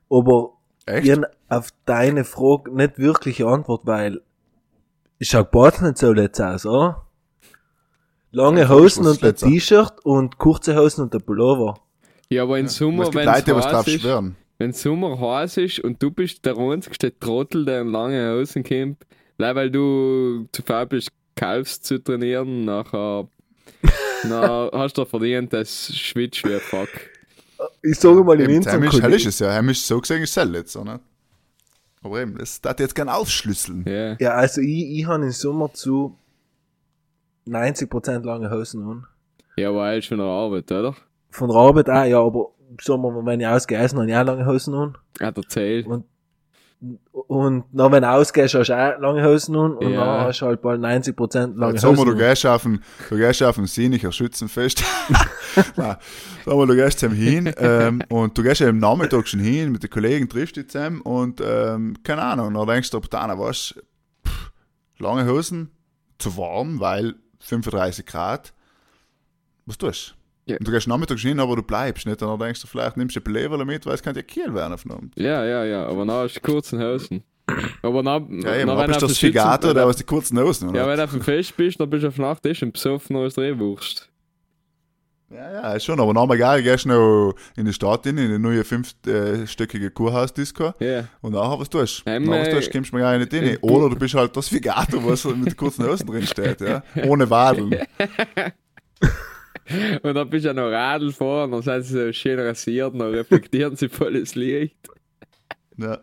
Aber 0.10 0.54
Echt? 0.86 1.08
ich 1.08 1.12
hab 1.12 1.24
auf 1.50 1.70
deine 1.86 2.24
Frage 2.24 2.74
nicht 2.76 2.98
wirklich 2.98 3.42
eine 3.44 3.52
Antwort, 3.54 3.86
weil 3.86 4.22
ich 5.18 5.30
schau 5.30 5.44
Bart 5.44 5.82
nicht 5.82 5.98
so 5.98 6.12
letzt 6.14 6.42
aus, 6.42 6.66
oder? 6.66 7.06
Lange 8.32 8.62
Ja, 8.62 8.70
Hosen 8.70 9.08
und 9.08 9.24
ein? 9.24 9.36
T-Shirt 9.36 9.94
und 10.06 10.38
kurze 10.38 10.76
Hosen 10.76 11.04
und 11.04 11.16
ein 11.16 11.22
Pullover. 11.22 11.80
Ja, 12.30 12.44
aber 12.44 12.60
im 12.60 12.66
Aber 12.66 12.72
Sommer, 12.72 13.14
wenn 13.14 13.26
Leute, 13.26 13.44
die 13.44 13.56
was 13.56 13.66
drauf 13.68 13.88
es 13.88 14.02
schwören. 14.02 14.36
wenn 14.60 14.72
Sommer 14.74 15.20
heiß 15.20 15.58
ist 15.58 15.80
und 15.80 16.02
du 16.04 16.12
bist 16.12 16.46
der 16.46 16.58
einzige 16.58 17.18
Trottel, 17.20 17.66
der 17.66 17.82
in 17.82 17.88
lange 17.88 18.32
Hosen 18.34 18.64
kommt, 18.64 18.98
weil 19.38 19.72
du 19.72 20.48
zu 20.52 20.62
faul 20.62 20.86
bist, 20.86 21.10
Kalfs 21.36 21.82
zu 21.82 22.04
trainieren, 22.04 22.66
nachher, 22.66 23.28
na, 24.28 24.70
hast 24.74 24.98
du 24.98 25.06
verdient, 25.06 25.54
das 25.54 25.96
schwitzt 25.96 26.44
wie 26.44 26.54
ein 26.54 26.60
Fuck. 26.60 26.90
Ich 27.82 28.00
sage 28.00 28.24
mal 28.24 28.40
im 28.40 28.50
Eben, 28.50 28.66
Heim 28.66 28.84
ist, 28.84 29.02
hell 29.02 29.14
ist 29.14 29.26
es 29.26 29.40
ja. 29.40 29.52
Heim 29.54 29.70
ist 29.70 29.86
so 29.88 30.00
gesehen, 30.00 30.22
ist 30.22 30.38
es 30.38 30.50
jetzt, 30.54 30.76
oder? 30.76 31.00
Aber 32.02 32.22
eben, 32.22 32.38
das 32.38 32.62
darf 32.62 32.76
ich 32.76 32.82
jetzt 32.82 32.96
gerne 32.96 33.14
aufschlüsseln. 33.14 33.84
Ja. 33.88 34.16
Ja, 34.20 34.32
also 34.36 34.62
ich, 34.62 35.00
ich 35.00 35.06
habe 35.06 35.26
im 35.26 35.32
Sommer 35.32 35.74
zu 35.74 36.16
90% 37.48 38.24
lange 38.26 38.50
Hosen 38.52 38.84
an. 38.88 39.06
Ja, 39.56 39.70
aber 39.70 39.90
er 39.92 39.98
ist 39.98 40.08
von 40.08 40.18
der 40.18 40.28
Arbeit, 40.28 40.72
oder? 40.72 40.96
Von 41.32 41.50
der 41.50 41.58
Arbeit 41.58 41.90
auch, 41.90 42.06
ja, 42.06 42.20
aber 42.22 42.52
im 42.70 42.78
Sommer, 42.82 43.26
wenn 43.26 43.40
ich 43.40 43.48
ausgehe, 43.48 43.78
habe 43.80 43.88
ich 44.10 44.16
auch 44.16 44.24
lange 44.26 44.46
Hosen 44.46 44.74
an. 44.74 44.98
Hat 45.20 45.38
erzählt. 45.38 45.86
Und, 45.88 46.06
und 47.12 47.66
dann, 47.74 47.92
wenn 47.92 48.04
du 48.04 48.10
ausgehst, 48.10 48.54
hast 48.56 48.68
du 48.70 48.74
auch 48.74 49.00
lange 49.02 49.24
Hosen 49.26 49.56
an. 49.56 49.74
Und 49.74 49.92
Ja. 49.92 50.06
dann 50.06 50.28
hast 50.28 50.40
du 50.42 50.46
halt 50.46 50.62
bald 50.62 50.80
90% 50.82 51.58
lange 51.58 51.74
Jetzt 51.74 51.82
sagen 51.82 51.96
wir, 51.96 52.02
Hosen 52.04 52.06
du 52.06 52.12
an. 52.12 52.18
gehst 52.30 52.46
auf 52.46 52.66
ein, 52.66 52.84
du 53.10 53.18
gehst 53.18 53.44
auf 53.44 53.58
ein 53.58 53.66
Sienicher 53.66 54.12
Schützenfest. 54.12 54.84
Nein, 55.76 55.98
sagen 56.46 56.58
wir, 56.60 56.68
du 56.68 56.76
gehst 56.76 57.00
zusammen 57.00 57.18
hin, 57.18 57.54
ähm, 57.58 58.02
und 58.10 58.38
du 58.38 58.44
gehst 58.44 58.62
ja 58.62 58.70
am 58.70 58.78
Nachmittag 58.78 59.28
schon 59.28 59.40
hin, 59.42 59.72
mit 59.72 59.84
den 59.84 59.90
Kollegen 59.90 60.30
triffst 60.30 60.56
dich 60.56 60.70
zusammen 60.70 61.02
und, 61.02 61.42
ähm, 61.44 61.96
keine 62.04 62.22
Ahnung, 62.22 62.54
dann 62.54 62.68
denkst 62.68 62.92
du, 62.92 62.98
ob 62.98 63.10
da 63.10 63.24
einer 63.24 63.38
was, 63.38 63.76
pff, 64.26 64.52
lange 65.00 65.28
Hosen, 65.30 65.72
zu 66.18 66.38
warm, 66.38 66.80
weil 66.80 67.16
35 67.50 68.06
Grad, 68.06 68.54
was 69.66 69.78
tust 69.78 70.16
du? 70.46 70.52
Ja. 70.54 70.58
Und 70.58 70.68
du 70.68 70.72
gehst 70.72 70.88
nachmittags 70.88 71.22
hin, 71.22 71.40
aber 71.40 71.56
du 71.56 71.62
bleibst 71.62 72.08
nicht, 72.08 72.22
dann 72.22 72.40
denkst 72.40 72.62
du, 72.62 72.68
vielleicht 72.68 72.98
nimmst 72.98 73.16
du 73.16 73.20
ein 73.20 73.24
Pullover 73.24 73.64
mit, 73.66 73.86
weil 73.86 73.94
es 73.94 74.02
könnte 74.02 74.22
ja 74.22 74.24
Kiel 74.24 74.54
werden 74.54 74.74
auf 74.74 74.84
Ja, 75.16 75.46
ja, 75.46 75.64
ja, 75.64 75.86
aber 75.86 76.06
dann 76.06 76.16
hast 76.16 76.36
du 76.36 76.42
kurzen 76.42 76.82
Hosen. 76.82 77.24
Aber 77.82 78.04
dann, 78.04 78.42
Ja, 78.42 78.56
eben, 78.56 78.88
bist 78.88 79.02
du 79.02 79.08
das 79.08 79.18
Figato, 79.18 79.74
der 79.74 79.88
was 79.88 79.98
die 79.98 80.04
kurzen 80.04 80.40
Hosen, 80.40 80.70
oder? 80.70 80.82
Ja, 80.82 80.88
wenn 80.88 80.98
du 80.98 81.04
auf 81.04 81.12
dem 81.12 81.22
Fest 81.22 81.56
bist, 81.58 81.80
dann 81.80 81.90
bist 81.90 82.04
du 82.04 82.08
auf 82.08 82.18
Nacht 82.18 82.46
ist 82.46 82.62
und 82.62 82.74
besoffen 82.74 83.16
als 83.16 83.36
Drehwurst. 83.36 84.09
Ja, 85.32 85.52
ja, 85.52 85.74
ist 85.74 85.86
schon, 85.86 86.00
aber 86.00 86.12
normal 86.12 86.38
gehst 86.64 86.86
du 86.86 86.90
noch 86.90 87.36
in 87.56 87.66
die 87.66 87.74
Stadt 87.74 88.06
rein, 88.08 88.18
in 88.18 88.32
die 88.32 88.40
neue 88.40 88.64
fünfstöckige 88.64 89.92
Kurhaus-Disco. 89.92 90.74
Ja. 90.80 91.08
Und 91.22 91.34
nachher, 91.34 91.60
was 91.60 91.70
tust 91.70 92.04
du? 92.06 92.10
Ähm, 92.10 92.24
nachher, 92.24 92.42
was 92.42 92.50
tust 92.50 92.68
du, 92.68 92.72
kommst 92.72 92.92
du 92.92 92.96
mir 92.96 93.04
gar 93.04 93.18
nicht 93.18 93.34
rein. 93.34 93.58
Oder 93.62 93.90
du 93.90 93.96
bist 93.96 94.16
halt 94.16 94.36
das 94.36 94.48
Figato, 94.50 95.06
was 95.06 95.26
mit 95.26 95.56
kurzen 95.56 95.86
Hosen 95.86 96.08
drin 96.08 96.26
steht, 96.26 96.62
ja. 96.62 96.82
Ohne 97.06 97.30
Wadeln. 97.30 97.76
Und 100.02 100.16
dann 100.16 100.30
bist 100.30 100.46
du 100.46 100.50
ja 100.50 100.54
noch 100.54 100.72
Radl 100.72 101.12
vor 101.12 101.44
und 101.44 101.52
dann 101.52 101.62
sind 101.62 101.84
sie 101.84 101.94
so 101.94 102.12
schön 102.12 102.40
rasiert 102.40 102.92
und 102.94 103.00
dann 103.00 103.14
reflektieren 103.14 103.76
sie 103.76 103.88
volles 103.88 104.34
Licht. 104.34 104.90
Ja. 105.78 106.00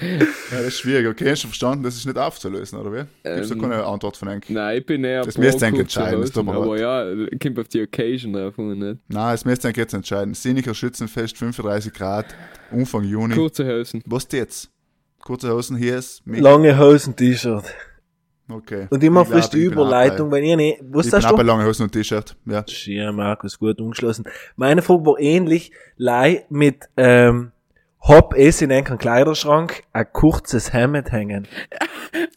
Ja, 0.00 0.18
das 0.50 0.66
ist 0.66 0.78
schwierig. 0.80 1.06
Okay, 1.06 1.30
hast 1.30 1.44
du 1.44 1.48
verstanden, 1.48 1.84
das 1.84 1.96
ist 1.96 2.06
nicht 2.06 2.18
aufzulösen, 2.18 2.78
oder 2.78 2.92
wie? 2.92 3.04
Gibst 3.34 3.50
du 3.50 3.54
Ähm, 3.54 3.60
keine 3.62 3.84
Antwort 3.84 4.16
von 4.16 4.28
Enk? 4.28 4.48
Nein, 4.48 4.78
ich 4.78 4.86
bin 4.86 5.04
eher 5.04 5.22
Das 5.22 5.38
müsst 5.38 5.60
ihr 5.62 5.68
entscheiden, 5.68 6.20
das 6.20 6.30
Hosen, 6.30 6.34
tut 6.34 6.46
mir 6.46 6.54
Aber 6.54 6.78
ja, 6.78 7.28
kommt 7.42 7.58
auf 7.58 7.68
die 7.68 7.82
Occasion 7.82 8.32
drauf 8.32 8.58
und 8.58 8.78
nicht. 8.78 8.98
Nein, 9.08 9.34
es 9.34 9.44
müsst 9.44 9.64
ihr 9.64 9.70
jetzt 9.70 9.94
entscheiden. 9.94 10.34
Sinniger 10.34 10.74
Schützenfest, 10.74 11.36
35 11.38 11.92
Grad, 11.92 12.26
Umfang 12.70 13.04
Juni. 13.04 13.34
Kurze 13.34 13.66
Hosen. 13.66 14.02
Was 14.06 14.26
jetzt? 14.32 14.70
Kurze 15.22 15.52
Hosen, 15.52 15.76
hier 15.76 15.96
ist 15.98 16.26
mich. 16.26 16.40
Lange 16.40 16.78
Hosen-T-Shirt. 16.78 17.64
Okay. 18.48 18.86
Und 18.90 19.02
immer 19.02 19.22
Ich 19.22 19.28
glaub, 19.28 19.40
frisch 19.40 19.50
die 19.50 19.62
Überleitung, 19.64 20.30
wenn 20.30 20.44
ihr 20.44 20.56
nicht, 20.56 20.80
was 20.82 21.06
Ich 21.06 21.12
bin 21.12 21.24
auch 21.24 21.32
bei 21.32 21.42
du? 21.42 21.48
lange 21.48 21.64
Hosen 21.64 21.82
und 21.84 21.92
T-Shirt. 21.92 22.36
Ja. 22.46 22.64
Ja, 22.66 23.12
Markus, 23.12 23.58
gut 23.58 23.80
umgeschlossen. 23.80 24.24
Meine 24.54 24.82
Frage 24.82 25.04
war 25.04 25.18
ähnlich, 25.18 25.72
lei 25.96 26.44
mit, 26.48 26.84
ähm, 26.96 27.50
hab 28.08 28.34
es 28.36 28.62
in 28.62 28.70
einen 28.70 28.98
Kleiderschrank 28.98 29.82
ein 29.92 30.06
kurzes 30.12 30.72
Hemd 30.72 31.10
hängen. 31.12 31.48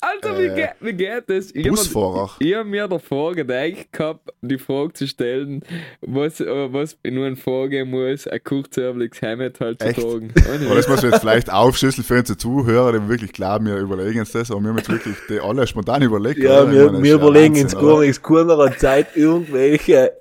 Alter, 0.01 0.37
wie, 0.37 0.45
Äh, 0.47 0.55
geht, 0.55 0.69
wie 0.79 0.93
geht 0.93 1.23
das? 1.29 1.51
Ich 1.51 1.57
hab 1.57 1.63
mir- 1.65 1.69
Busfahrer. 1.71 2.31
Ich 2.39 2.55
habe 2.55 2.67
mir 2.67 2.87
davor 2.87 3.35
gedacht 3.35 3.91
gehabt, 3.91 4.29
die 4.41 4.57
Frage 4.57 4.93
zu 4.93 5.07
stellen, 5.07 5.61
was, 6.01 6.39
äh, 6.41 6.73
was 6.73 6.97
ich 7.03 7.13
nun 7.13 7.35
vorgehen 7.35 7.89
muss, 7.89 8.27
ein 8.27 8.43
kurzärmeliges 8.43 9.21
Hemd 9.21 9.59
halt 9.59 9.79
zu 9.81 9.87
Echt? 9.87 9.99
tragen. 10.01 10.33
Aber 10.65 10.75
das 10.75 10.87
muss 10.87 11.01
man 11.01 11.11
jetzt 11.11 11.21
vielleicht 11.21 11.51
aufschlüsseln 11.53 12.03
für 12.05 12.15
unsere 12.19 12.37
Zuhörer, 12.37 12.93
die 12.93 13.07
wirklich 13.09 13.31
glauben, 13.33 13.67
wir 13.67 13.77
überlegen 13.77 14.19
uns 14.21 14.31
das, 14.31 14.49
aber 14.51 14.61
wir 14.61 14.69
haben 14.69 14.77
jetzt 14.77 14.89
wirklich 14.89 15.15
die 15.29 15.39
alle 15.39 15.67
spontan 15.67 16.01
überlegt. 16.01 16.39
Ja, 16.39 16.63
oder? 16.63 16.71
Wir, 16.71 16.91
meine, 16.91 17.03
wir 17.03 17.13
überlegen 17.15 17.55
oder? 17.65 17.79
gar 17.81 17.99
nichts 17.99 18.21
keiner 18.23 18.77
Zeit 18.77 19.15
irgendwelche 19.15 20.13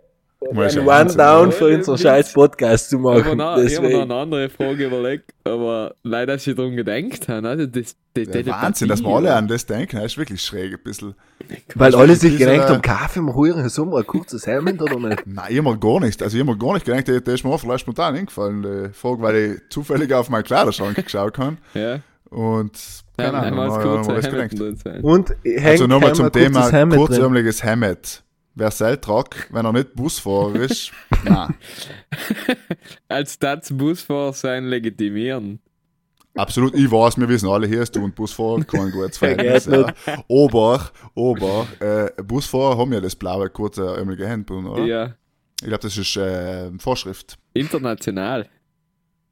ein 0.50 0.56
ja 0.56 0.86
Wahnsinn, 0.86 1.20
One-Down 1.20 1.48
oder? 1.48 1.52
für 1.52 1.74
unseren 1.76 1.98
scheiß 1.98 2.32
Podcast 2.32 2.90
zu 2.90 2.98
machen. 2.98 3.40
ich 3.64 3.76
habe 3.76 3.88
mir 3.88 3.92
noch 3.92 4.02
eine 4.02 4.14
andere 4.14 4.48
Frage 4.48 4.86
überlegt, 4.86 5.32
aber 5.44 5.94
leider, 6.02 6.34
dass 6.34 6.46
ich 6.46 6.56
darum 6.56 6.76
gedacht 6.76 7.28
habe. 7.28 7.48
Also 7.48 7.66
das, 7.66 7.96
das, 8.14 8.34
Ja, 8.34 8.46
Wahnsinn, 8.46 8.88
dass 8.88 9.02
wir 9.02 9.08
alle 9.08 9.34
an 9.34 9.48
das 9.48 9.66
denken, 9.66 9.96
das 9.96 10.06
ist 10.12 10.18
wirklich 10.18 10.42
schräg 10.42 10.72
ein 10.72 10.82
bisschen. 10.82 11.14
Weil 11.74 11.94
alle 11.94 12.14
sich 12.16 12.38
gedacht 12.38 12.68
haben, 12.68 12.82
Kaffee, 12.82 13.20
im 13.20 13.68
Sommer 13.68 13.98
ein 13.98 14.06
kurzes 14.06 14.46
Hemd 14.46 14.80
oder 14.82 14.98
nicht? 14.98 15.22
Nein, 15.26 15.46
ich 15.48 15.58
hab 15.58 15.64
mir 15.64 15.78
gar 15.78 16.00
nicht, 16.00 16.22
also 16.22 16.36
ich 16.36 16.40
hab 16.40 16.48
mir 16.48 16.58
gar 16.58 16.74
nicht 16.74 16.86
gedacht, 16.86 17.08
der, 17.08 17.20
der 17.20 17.34
ist 17.34 17.44
mir 17.44 17.50
auch 17.50 17.60
vielleicht 17.60 17.80
spontan 17.80 18.16
eingefallen, 18.16 18.62
die 18.62 18.92
Frage, 18.92 19.22
weil 19.22 19.36
ich 19.36 19.60
zufällig 19.70 20.12
auf 20.12 20.30
meinen 20.30 20.44
Kleiderschrank 20.44 20.96
geschaut 20.96 21.38
habe 21.38 21.56
Ja, 21.74 22.00
und 22.30 22.78
keine 23.16 23.32
dann 23.32 23.44
Ahnung, 23.44 23.58
haben 23.60 23.82
wir 23.82 23.98
hab 23.98 24.16
das 24.16 24.26
ich 24.26 24.32
mir 24.32 24.48
kurze 24.48 24.72
was 24.74 24.80
sein. 24.82 25.00
Und 25.02 25.30
hängt 25.44 25.66
Also 25.66 25.86
nochmal 25.86 26.14
zum 26.14 26.26
ein 26.26 26.32
Thema 26.32 26.86
kurzärmeliges 26.88 27.64
Hemd. 27.64 28.22
Wer 28.58 28.72
selbst 28.72 29.04
tragt, 29.04 29.46
wenn 29.52 29.64
er 29.64 29.72
nicht 29.72 29.94
Busfahrer 29.94 30.56
ist, 30.56 30.90
nein. 31.24 31.54
Als 33.08 33.34
Stadtbusfahrer 33.34 34.32
sein 34.32 34.64
legitimieren. 34.64 35.60
Absolut, 36.34 36.74
ich 36.74 36.90
weiß, 36.90 37.18
wir 37.18 37.28
wissen 37.28 37.48
alle, 37.48 37.68
hier 37.68 37.82
ist 37.82 37.94
du 37.94 38.02
und 38.02 38.14
Busfahrer, 38.16 38.64
kein 38.64 38.90
gutes 38.90 39.18
Verhältnis. 39.18 39.66
Ja. 39.66 39.92
Aber, 40.28 40.90
aber, 41.16 41.66
äh, 41.78 42.22
Busfahrer 42.22 42.78
haben 42.78 42.92
ja 42.92 43.00
das 43.00 43.14
blaue, 43.14 43.48
kurze, 43.48 43.96
ärmelige 43.96 44.26
Hemdbund, 44.26 44.66
oder? 44.68 44.84
Ja, 44.84 45.14
Ich 45.60 45.66
glaube, 45.68 45.82
das 45.82 45.96
ist 45.96 46.16
äh, 46.16 46.70
Vorschrift. 46.78 47.38
international. 47.54 48.48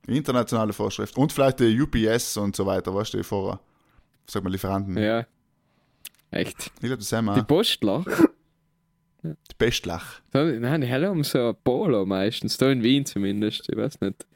Internationale 0.07 0.73
Vorschrift. 0.73 1.17
Und 1.19 1.33
vielleicht 1.33 1.59
die 1.59 1.81
UPS 1.81 2.37
und 2.37 2.55
so 2.55 2.65
weiter, 2.65 2.95
weißt 2.95 3.15
du, 3.15 3.19
die 3.19 3.25
Fahrer. 3.25 3.59
Sag 4.29 4.45
mal, 4.45 4.51
Lieferanten. 4.51 4.97
Ja. 4.97 5.27
Echt. 6.31 6.67
Ich 6.77 6.81
glaube, 6.81 6.99
das 6.99 7.09
sind 7.09 7.27
Die 7.27 7.35
wir. 7.37 7.43
Postler. 7.43 8.05
Die 9.51 9.55
Bestlach. 9.59 10.21
So, 10.33 10.45
Nein, 10.45 10.81
die 10.81 10.91
haben 10.93 11.25
so 11.25 11.49
ein 11.49 11.57
Polo 11.65 12.07
meistens. 12.07 12.57
Da 12.59 12.71
in 12.71 12.83
Wien 12.83 13.05
zumindest. 13.05 13.67
Ich 13.71 13.77
weiß 13.77 14.01
nicht. 14.01 14.27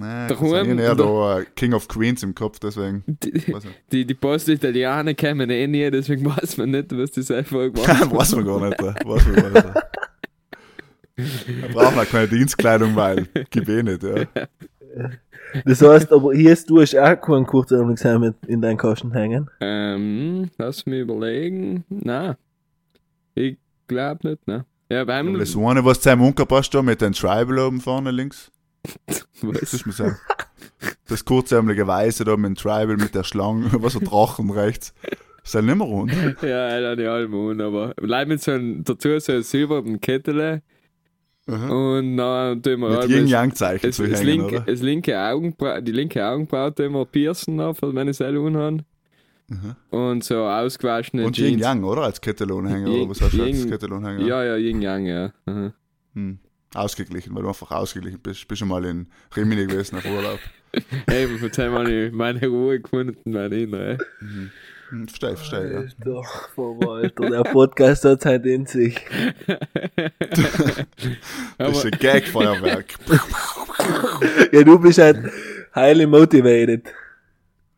Nein, 0.00 0.30
ich 0.30 0.38
habe 0.38 0.80
eher 0.80 0.94
da 0.94 1.42
King 1.56 1.72
of 1.72 1.88
Queens 1.88 2.22
im 2.22 2.34
Kopf, 2.34 2.58
deswegen. 2.60 3.02
Die, 3.06 3.42
die, 3.90 4.04
die 4.04 4.14
Post-Italiener 4.14 5.14
kennen 5.14 5.50
eh 5.50 5.66
nie, 5.66 5.90
deswegen 5.90 6.24
weiß 6.36 6.58
man 6.58 6.70
nicht, 6.70 6.96
was 6.96 7.10
die 7.12 7.22
selber 7.22 7.70
gemacht 7.70 7.88
haben. 8.00 8.12
weiß 8.12 8.36
man 8.36 8.44
gar 8.44 8.68
nicht. 8.68 8.80
Weiß 8.82 9.26
man 9.26 9.34
gar 9.34 9.50
nicht. 9.50 9.74
Da 11.18 11.66
braucht 11.72 11.96
man 11.96 12.06
keine 12.06 12.28
Dienstkleidung, 12.28 12.94
weil 12.94 13.26
gib 13.50 13.68
eh 13.68 13.82
nicht, 13.82 14.04
ja. 14.04 14.24
Das 15.64 15.82
heißt, 15.82 16.12
aber 16.12 16.32
hier 16.32 16.52
ist 16.52 16.70
du 16.70 16.80
hast 16.80 16.96
auch 16.96 17.16
kein 17.20 17.44
kurzärmeliges 17.44 18.04
Hemd 18.04 18.36
in 18.46 18.60
deinen 18.62 18.76
Kasten 18.76 19.12
hängen. 19.12 19.50
Ähm, 19.60 20.48
lass 20.58 20.86
mich 20.86 21.00
überlegen. 21.00 21.84
Nein. 21.88 22.36
Ich 23.34 23.56
glaube 23.88 24.28
nicht, 24.28 24.46
ne? 24.46 24.64
Ja, 24.90 25.04
beim. 25.04 25.28
Aber 25.28 25.38
das 25.38 25.56
eine, 25.56 25.84
was 25.84 25.98
zu 25.98 26.04
seinem 26.04 26.22
Unker 26.22 26.46
passt, 26.46 26.72
da 26.74 26.82
mit 26.82 27.00
den 27.00 27.12
Tribal 27.12 27.58
oben 27.58 27.80
vorne 27.80 28.10
links. 28.10 28.50
Das 29.06 29.26
was? 29.42 29.74
ist 29.74 29.86
mir 29.86 29.92
sagen. 29.92 30.16
Das 31.08 31.24
kurzärmelige 31.24 31.86
Weiße 31.86 32.24
da 32.24 32.36
mit 32.36 32.46
dem 32.46 32.54
Tribal, 32.54 32.96
mit 32.96 33.14
der 33.14 33.24
Schlange, 33.24 33.70
was 33.82 33.92
so 33.94 34.00
Drachen 34.00 34.50
rechts. 34.50 34.94
Ist 35.44 35.54
halt 35.54 35.64
nicht 35.64 35.76
mehr 35.76 35.86
rund. 35.86 36.12
Ja, 36.42 36.48
er 36.48 36.90
hat 36.90 36.98
die 36.98 37.06
alle 37.06 37.26
an, 37.26 37.60
aber 37.60 37.94
bleib 37.96 38.28
mit 38.28 38.42
so 38.42 38.52
einem, 38.52 38.84
dazu 38.84 39.18
so 39.18 39.32
einem 39.32 39.42
silbernen 39.42 40.00
Kettel 40.00 40.62
Mhm. 41.48 41.70
und 41.70 42.16
dann 42.18 42.62
tun 42.62 42.80
wir 42.80 42.90
Mit 42.90 43.08
Yin-Yang-Zeichen 43.08 43.86
das, 43.86 43.96
zu 43.96 44.06
das, 44.06 44.20
hängen, 44.20 44.26
linke, 44.26 44.56
oder? 44.56 44.64
das 44.66 44.82
linke 44.82 45.18
Augenbraue, 45.18 45.82
die 45.82 45.92
linke 45.92 46.22
Augenbraue 46.22 46.74
tun 46.74 46.92
wir 46.92 47.06
piercen 47.06 47.58
auf, 47.58 47.78
wenn 47.80 48.06
ich 48.06 48.18
selber 48.18 48.46
anhabe. 48.46 48.84
Mhm. 49.48 49.76
Und 49.90 50.24
so 50.24 50.44
ausgewaschene 50.44 51.24
Und 51.24 51.34
Jeans. 51.36 51.50
Yin-Yang, 51.52 51.84
oder? 51.84 52.02
Als 52.02 52.20
Kettelonhänger, 52.20 52.86
Yin- 52.88 53.00
oder 53.02 53.10
was 53.10 53.20
hast 53.22 53.32
du 53.34 53.42
als 53.42 53.56
Yin- 53.58 53.70
Kettelonhänger? 53.70 54.20
Ja, 54.26 54.44
ja, 54.44 54.56
Yin 54.56 54.82
Yang, 54.82 55.06
ja. 55.06 55.32
Mhm. 55.46 55.72
Hm. 56.14 56.38
Ausgeglichen, 56.74 57.34
weil 57.34 57.42
du 57.42 57.48
einfach 57.48 57.70
ausgeglichen 57.70 58.20
bist. 58.20 58.46
Bist 58.46 58.58
schon 58.58 58.68
mal 58.68 58.84
in 58.84 59.06
Rimini 59.34 59.66
gewesen 59.66 59.96
auf 59.96 60.04
Urlaub. 60.04 60.38
Hey, 61.08 61.26
von 61.26 61.50
dem 61.50 61.72
habe 61.72 61.90
ich 61.90 62.12
meine 62.12 62.46
Ruhe 62.46 62.78
gefunden, 62.78 63.32
meine 63.32 63.56
Innere. 63.56 63.96
Hm, 64.90 65.08
verstehe, 65.08 65.34
verstehe, 65.34 65.72
ja. 65.72 65.78
Alter, 65.78 66.22
Verwalter, 66.54 67.30
der 67.30 67.42
Podcast 67.44 68.04
hat 68.04 68.26
halt 68.26 68.44
in 68.44 68.66
sich. 68.66 69.00
Das 71.56 71.78
ist 71.78 71.84
ein 71.86 71.98
Gag-Feuerwerk. 71.98 72.94
Ja, 74.52 74.62
du 74.62 74.78
bist 74.78 74.98
halt 74.98 75.18
highly 75.74 76.06
motivated. 76.06 76.84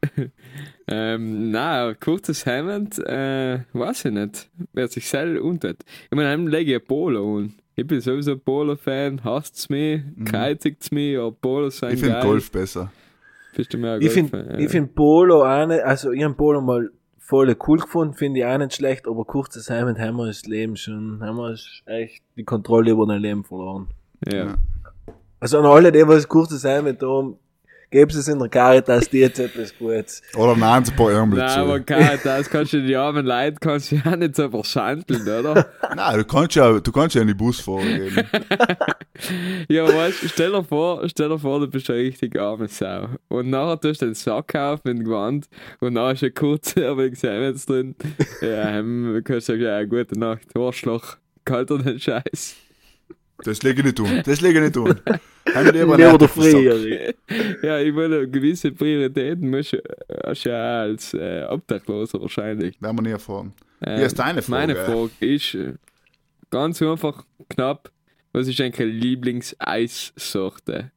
Ähm, 0.92 1.52
na, 1.52 1.94
kurzes 1.94 2.44
Hemd, 2.46 2.98
äh, 2.98 3.60
weiß 3.72 4.06
ich 4.06 4.12
nicht, 4.12 4.50
wer 4.72 4.88
sich 4.88 5.08
selber 5.08 5.42
untut. 5.44 5.76
Ich 6.10 6.16
meine, 6.16 6.30
dann 6.30 6.48
lege 6.48 6.72
ich 6.72 6.80
ein 6.80 6.86
Polo 6.86 7.38
an. 7.38 7.54
Ich 7.76 7.86
bin 7.86 8.00
sowieso 8.00 8.32
ein 8.32 8.40
Polo-Fan, 8.40 9.22
hasst's 9.22 9.68
mich, 9.68 10.02
mhm. 10.02 10.24
keitigt's 10.24 10.90
mich, 10.90 11.16
aber 11.16 11.32
Polos 11.32 11.78
sind 11.78 11.92
Ich 11.92 12.00
finde. 12.00 12.20
Golf 12.20 12.50
besser. 12.50 12.92
Bist 13.54 13.72
du 13.72 13.78
mehr 13.78 13.94
ein 13.94 14.02
Ich 14.02 14.10
finde 14.10 14.46
ja. 14.50 14.58
ich 14.58 14.68
find 14.68 14.94
Polo 14.94 15.44
auch 15.44 15.66
nicht, 15.66 15.82
also 15.82 16.10
ich 16.10 16.22
hab 16.24 16.36
Polo 16.36 16.60
mal 16.60 16.90
voll 17.18 17.56
cool 17.68 17.78
gefunden, 17.78 18.14
finde 18.14 18.40
ich 18.40 18.46
auch 18.46 18.58
nicht 18.58 18.74
schlecht, 18.74 19.06
aber 19.06 19.24
kurzes 19.24 19.70
Hemd 19.70 19.98
haben 19.98 20.16
wir 20.16 20.26
das 20.26 20.44
Leben 20.46 20.76
schon, 20.76 21.22
haben 21.22 21.36
wir 21.36 21.56
echt 21.86 22.22
die 22.36 22.44
Kontrolle 22.44 22.90
über 22.90 23.06
dein 23.06 23.22
Leben 23.22 23.44
verloren. 23.44 23.88
ja. 24.26 24.56
Also 25.38 25.58
an 25.58 25.64
alle, 25.64 25.90
die 25.90 26.06
was 26.06 26.28
kurzes 26.28 26.64
Hemd 26.64 27.00
haben, 27.00 27.36
geben 27.90 28.10
es 28.10 28.28
in 28.28 28.38
der 28.38 28.48
Caritas, 28.48 29.08
die 29.08 29.18
jetzt 29.18 29.38
etwas 29.38 29.76
Gutes. 29.76 30.22
Oder 30.36 30.56
nein, 30.56 30.84
ein 30.84 30.96
paar 30.96 31.10
Ärmel 31.10 31.38
Nein, 31.38 31.50
zu. 31.50 31.60
aber 31.60 31.80
Caritas 31.80 32.48
kannst 32.48 32.72
du 32.72 32.82
die 32.82 32.96
armen 32.96 33.26
Leute 33.26 33.56
kannst 33.60 33.90
du 33.90 33.96
ja 33.96 34.16
nicht 34.16 34.36
so 34.36 34.48
verschandeln, 34.48 35.22
oder? 35.22 35.66
Nein, 35.96 36.18
du 36.18 36.24
kannst 36.24 36.54
ja, 36.54 36.78
du 36.78 36.92
kannst 36.92 37.16
ja 37.16 37.22
in 37.22 37.28
die 37.28 37.34
Busfahrer 37.34 37.82
geben. 37.82 38.26
ja, 39.68 39.86
weißt 39.86 40.22
du, 40.22 40.28
stell 40.28 40.52
dir 40.52 40.64
vor, 40.64 41.08
stell 41.08 41.28
dir 41.28 41.38
vor, 41.38 41.60
du 41.60 41.66
bist 41.66 41.90
eine 41.90 41.98
richtig 41.98 42.38
arme 42.38 42.68
Sau. 42.68 43.08
Und 43.28 43.50
nachher 43.50 43.80
tust 43.80 44.02
du 44.02 44.06
den 44.06 44.14
Sack 44.14 44.54
auf 44.54 44.84
mit 44.84 44.98
dem 44.98 45.04
Gewand 45.04 45.48
und 45.80 45.94
nachher 45.94 46.12
ist 46.12 46.24
ein 46.24 46.34
kurzer, 46.34 46.90
aber 46.90 47.06
ich 47.06 47.18
sehe 47.18 47.42
jetzt 47.42 47.68
drin. 47.68 47.96
Ja, 48.40 48.78
ähm, 48.78 49.20
kannst 49.24 49.48
du 49.48 49.52
sagen, 49.52 49.62
ja, 49.62 49.84
gute 49.84 50.18
Nacht, 50.18 50.46
Arschloch, 50.56 51.16
kalt 51.44 51.70
den 51.70 51.98
Scheiß. 51.98 52.56
Das 53.44 53.62
lege 53.62 53.80
ich 53.80 53.86
nicht 53.86 54.00
um. 54.00 54.22
Das 54.24 54.40
lege 54.40 54.58
ich 54.58 54.64
nicht 54.64 54.76
um. 54.76 54.88
Haben 55.54 55.66
wir 55.66 55.72
Lieber 55.72 55.72
lieber 55.72 55.96
der 55.96 56.12
nicht 56.12 56.22
auf 56.22 56.34
den 56.34 56.42
Sack. 56.42 56.52
Friere. 56.52 57.14
Ja, 57.62 57.78
ich 57.78 57.94
meine, 57.94 58.28
gewisse 58.28 58.72
Prioritäten 58.72 59.50
musst 59.50 59.76
hast 60.24 60.44
du 60.44 60.50
ja 60.50 60.80
als 60.82 61.14
äh, 61.14 61.44
Obdachloser 61.48 62.20
wahrscheinlich. 62.20 62.80
Werden 62.80 62.98
wir 62.98 63.02
nie 63.02 63.10
erfahren. 63.10 63.52
Ähm, 63.82 63.96
Hier 63.96 64.06
ist 64.06 64.18
deine 64.18 64.42
Frage. 64.42 64.74
Meine 64.74 64.76
Frage 64.76 65.10
ist 65.20 65.54
äh, 65.54 65.74
ganz 66.50 66.82
einfach 66.82 67.24
knapp, 67.48 67.90
was 68.32 68.48
ist 68.48 68.60
eigentlich 68.60 69.02
Lieblingseissorte? 69.02 70.92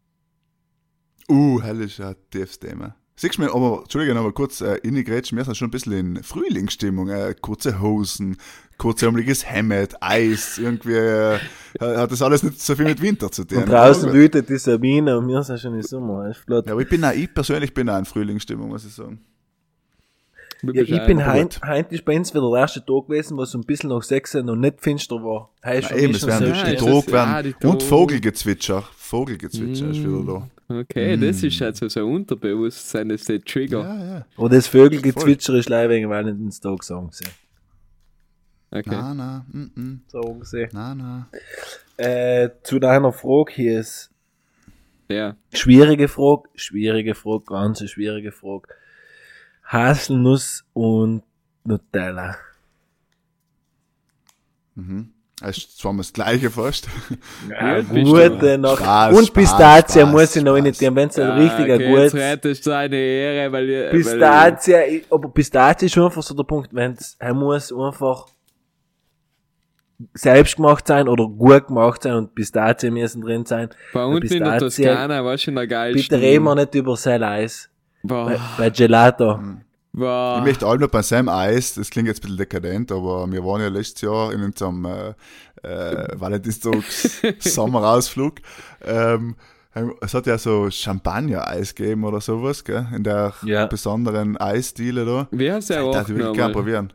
Uh, 1.30 1.62
hell 1.62 1.82
ist 1.82 2.02
ein 2.02 2.16
tiefes 2.30 2.60
Thema. 2.60 2.96
Siehst 3.16 3.38
du 3.38 3.44
mir, 3.44 3.54
aber, 3.54 3.82
Entschuldigung, 3.84 4.18
aber 4.18 4.34
kurz 4.34 4.62
äh, 4.62 4.76
innegrätschen, 4.78 5.38
wir 5.38 5.46
sind 5.46 5.56
schon 5.56 5.68
ein 5.68 5.72
bisschen 5.72 5.94
in 5.94 6.24
Frühlingsstimmung. 6.24 7.10
Äh, 7.10 7.36
kurze 7.40 7.80
Hosen, 7.80 8.38
kurzärmeliges 8.78 9.46
Hemd, 9.50 9.96
Eis, 10.02 10.58
irgendwie 10.58 10.94
äh, 10.94 11.40
hat 11.80 12.12
das 12.12 12.22
alles 12.22 12.44
nicht 12.44 12.62
so 12.62 12.76
viel 12.76 12.86
mit 12.86 13.02
Winter 13.02 13.32
zu 13.32 13.44
tun. 13.46 13.60
Und 13.60 13.70
draußen 13.70 14.08
ja, 14.10 14.14
wütet 14.14 14.50
die 14.50 14.58
Sabine 14.58 15.18
und 15.18 15.28
wir 15.28 15.42
sind 15.44 15.60
schon 15.60 15.74
im 15.76 15.82
Sommer. 15.82 16.30
Ist 16.30 16.38
flott. 16.40 16.70
aber 16.70 16.82
ich 16.82 16.90
bin 16.90 17.04
auch, 17.04 17.12
ich 17.14 17.34
persönlich 17.34 17.74
bin 17.74 17.90
auch 17.90 18.00
in 18.00 18.06
Frühlingsstimmung, 18.06 18.70
muss 18.70 18.86
ich 18.86 18.94
sagen. 18.94 19.22
Ja, 20.66 20.82
ich 20.82 21.06
bin 21.06 21.26
heint, 21.26 21.60
heint 21.62 21.92
ist 21.92 22.06
bei 22.06 22.16
uns 22.18 22.34
wieder 22.34 22.50
der 22.50 22.62
erste 22.62 22.80
Tag 22.80 23.08
gewesen, 23.08 23.36
wo 23.36 23.42
es 23.44 23.52
so 23.52 23.58
ein 23.58 23.66
bisschen 23.66 23.90
nach 23.90 24.02
sechs 24.02 24.34
noch 24.34 24.56
nicht 24.56 24.80
finster 24.80 25.18
war. 25.18 25.50
Heißt 25.64 25.92
eben, 25.92 26.16
es 26.16 26.26
werden 26.26 26.48
Ja, 26.54 26.64
die 26.70 26.76
das- 26.78 27.08
werden 27.12 27.54
die 27.62 27.68
und. 27.68 27.84
Vogelgezwitscher. 27.84 28.84
Vogelgezwitscher 28.96 29.90
ist 29.90 30.00
wieder 30.00 30.24
da. 30.70 30.76
Okay, 30.80 31.18
das 31.18 31.44
ist 31.44 31.62
also 31.62 31.90
so 31.90 32.00
ein 32.00 32.06
Unterbewusstsein, 32.06 33.10
das 33.10 33.22
ist 33.22 33.30
der 33.30 33.42
Trigger. 33.42 33.80
Ja, 33.82 34.06
ja. 34.16 34.26
Und 34.38 34.54
das 34.54 34.68
Vögelgezwitscher 34.68 35.56
ist 35.56 35.68
leider 35.68 35.90
wegen 35.90 36.10
Valentinstag 36.10 36.82
sagen 36.84 37.10
sie. 37.12 37.26
Okay. 38.76 38.90
Na, 38.90 39.14
na, 39.14 39.46
mm, 39.52 39.72
mm, 39.76 40.02
Sagen 40.08 40.44
sie. 40.46 40.68
na, 40.72 40.96
na. 40.96 41.28
Äh, 41.98 42.50
zu 42.64 42.80
deiner 42.80 43.14
Frage 43.14 43.52
hier 43.54 43.80
ist 43.82 44.10
Ja. 45.10 45.36
schwierige 45.54 46.08
Frage, 46.08 46.50
schwierige 46.56 47.14
Frage, 47.14 47.44
ganz 47.46 47.88
schwierige 47.88 48.32
Frage. 48.32 48.68
Haselnuss 49.66 50.64
und 50.74 51.22
Nutella. 51.64 52.36
Mhm. 54.76 55.10
Es 55.42 55.58
ist 55.58 55.78
zwar 55.80 55.94
das 55.98 56.14
Gleiche 56.14 56.50
fast. 56.50 56.88
Ja, 57.50 57.82
gute. 57.82 58.58
Spaß, 58.58 59.14
und 59.14 59.26
Spaß, 59.28 59.34
Pistazie 59.34 60.00
Spaß, 60.00 60.12
muss 60.12 60.36
ich 60.36 60.44
noch 60.44 60.54
Spaß. 60.56 60.64
nicht 60.64 60.82
nehmen, 60.82 60.96
wenn 60.96 61.10
es 61.10 61.20
ein 61.20 61.30
Ah, 61.30 61.36
richtiger 61.36 61.76
okay, 61.76 61.90
gutes. 61.90 62.14
Jetzt 62.14 62.22
rettest 62.24 62.66
du 62.66 62.72
eine 62.72 62.96
Ehre, 62.96 63.52
weil 63.52 63.70
ihr. 63.70 63.90
Pistazie, 63.90 65.04
aber 65.12 65.30
Pistazie 65.30 65.86
ist 65.88 65.98
einfach 65.98 66.24
so 66.24 66.34
der 66.34 66.44
Punkt, 66.44 66.74
wenn 66.74 66.98
er 67.20 67.34
muss 67.34 67.72
einfach 67.74 68.28
selbst 70.14 70.56
gemacht 70.58 70.88
sein 70.88 71.08
oder 71.08 71.28
gut 71.28 71.68
gemacht 71.68 72.04
sein 72.04 72.14
und 72.16 72.36
Pistazien 72.36 72.94
müssen 72.94 73.22
drin 73.22 73.46
sein. 73.46 73.70
Bei 73.94 74.04
unten 74.06 74.32
in 74.32 74.44
der 74.44 74.58
Toskana 74.60 75.24
war 75.24 75.38
schon 75.38 75.56
der 75.56 75.68
geilste. 75.68 76.02
Bitte 76.10 76.22
reden 76.22 76.44
wir 76.46 76.56
nicht 76.56 76.76
über 76.76 76.96
Sel-Eis. 76.96 77.70
Bei, 78.04 78.24
Boah, 78.34 78.40
bei 78.58 78.70
Gelato. 78.70 79.40
boah. 79.94 80.36
Ich 80.40 80.44
möchte 80.44 80.68
auch 80.68 80.78
noch 80.78 80.90
bei 80.90 81.02
Sam 81.02 81.30
Eis, 81.30 81.76
das 81.76 81.90
klingt 81.90 82.08
jetzt 82.08 82.20
ein 82.20 82.24
bisschen 82.24 82.38
dekadent, 82.38 82.92
aber 82.92 83.32
wir 83.32 83.44
waren 83.46 83.62
ja 83.62 83.70
letztes 83.70 84.02
Jahr 84.02 84.34
in 84.34 84.44
unserem 84.44 84.84
äh, 84.86 85.14
äh, 85.68 86.08
Valentinstags 86.20 87.22
Sommerausflug. 87.40 88.36
Ähm, 88.84 89.36
es 90.02 90.14
hat 90.14 90.28
ja 90.28 90.38
so 90.38 90.70
Champagner-Eis 90.70 91.74
gegeben 91.74 92.04
oder 92.04 92.22
sowas, 92.22 92.64
gell? 92.64 92.86
In 92.96 93.04
der 93.04 93.34
Ja. 93.44 93.66
besonderen 93.68 94.38
Eisdiele 94.38 95.06
da. 95.06 95.28
Wie 95.32 95.52
hast 95.52 95.70
du 95.70 95.74
ja 95.76 95.92
Das 95.92 96.06
auch 96.06 96.10
will 96.10 96.28
ich 96.28 96.34
gerne 96.34 96.54
probieren. 96.54 96.94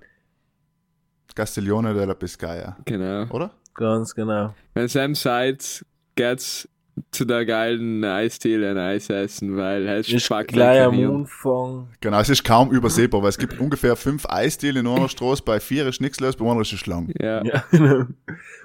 Castiglione 1.39 1.95
della 1.95 2.15
Pescaia, 2.15 2.77
Genau. 2.85 3.27
oder? 3.31 3.51
Ganz 3.75 4.13
genau. 4.13 4.55
Wenn 4.75 4.89
Sam 4.89 5.15
sagt, 5.15 5.85
geht's 6.17 6.69
zu 7.13 7.25
der 7.25 7.47
geilen 7.47 8.05
Eisdiele 8.05 8.73
ein 8.73 8.77
Eis 8.79 9.09
essen, 9.09 9.57
weil 9.57 9.87
er 9.87 9.99
ist 9.99 10.09
gleich 10.49 10.83
am. 10.83 10.99
Anfang. 10.99 11.87
Genau, 12.01 12.19
es 12.19 12.29
ist 12.29 12.43
kaum 12.43 12.73
übersehbar, 12.73 13.23
weil 13.23 13.29
es 13.29 13.39
gibt 13.39 13.61
ungefähr 13.61 13.95
fünf 13.95 14.27
Eisdiele 14.29 14.81
in 14.81 14.87
einer 14.89 15.09
Straße, 15.09 15.45
bei 15.45 15.61
vier 15.61 15.87
ist 15.87 16.01
nichts 16.01 16.19
los, 16.19 16.35
bei 16.35 16.45
einer 16.51 16.61
ist 16.63 16.71
eine 16.73 16.79
Schlange. 16.79 17.13
Ja. 17.21 17.45
Ja, 17.45 17.63
genau. 17.71 18.07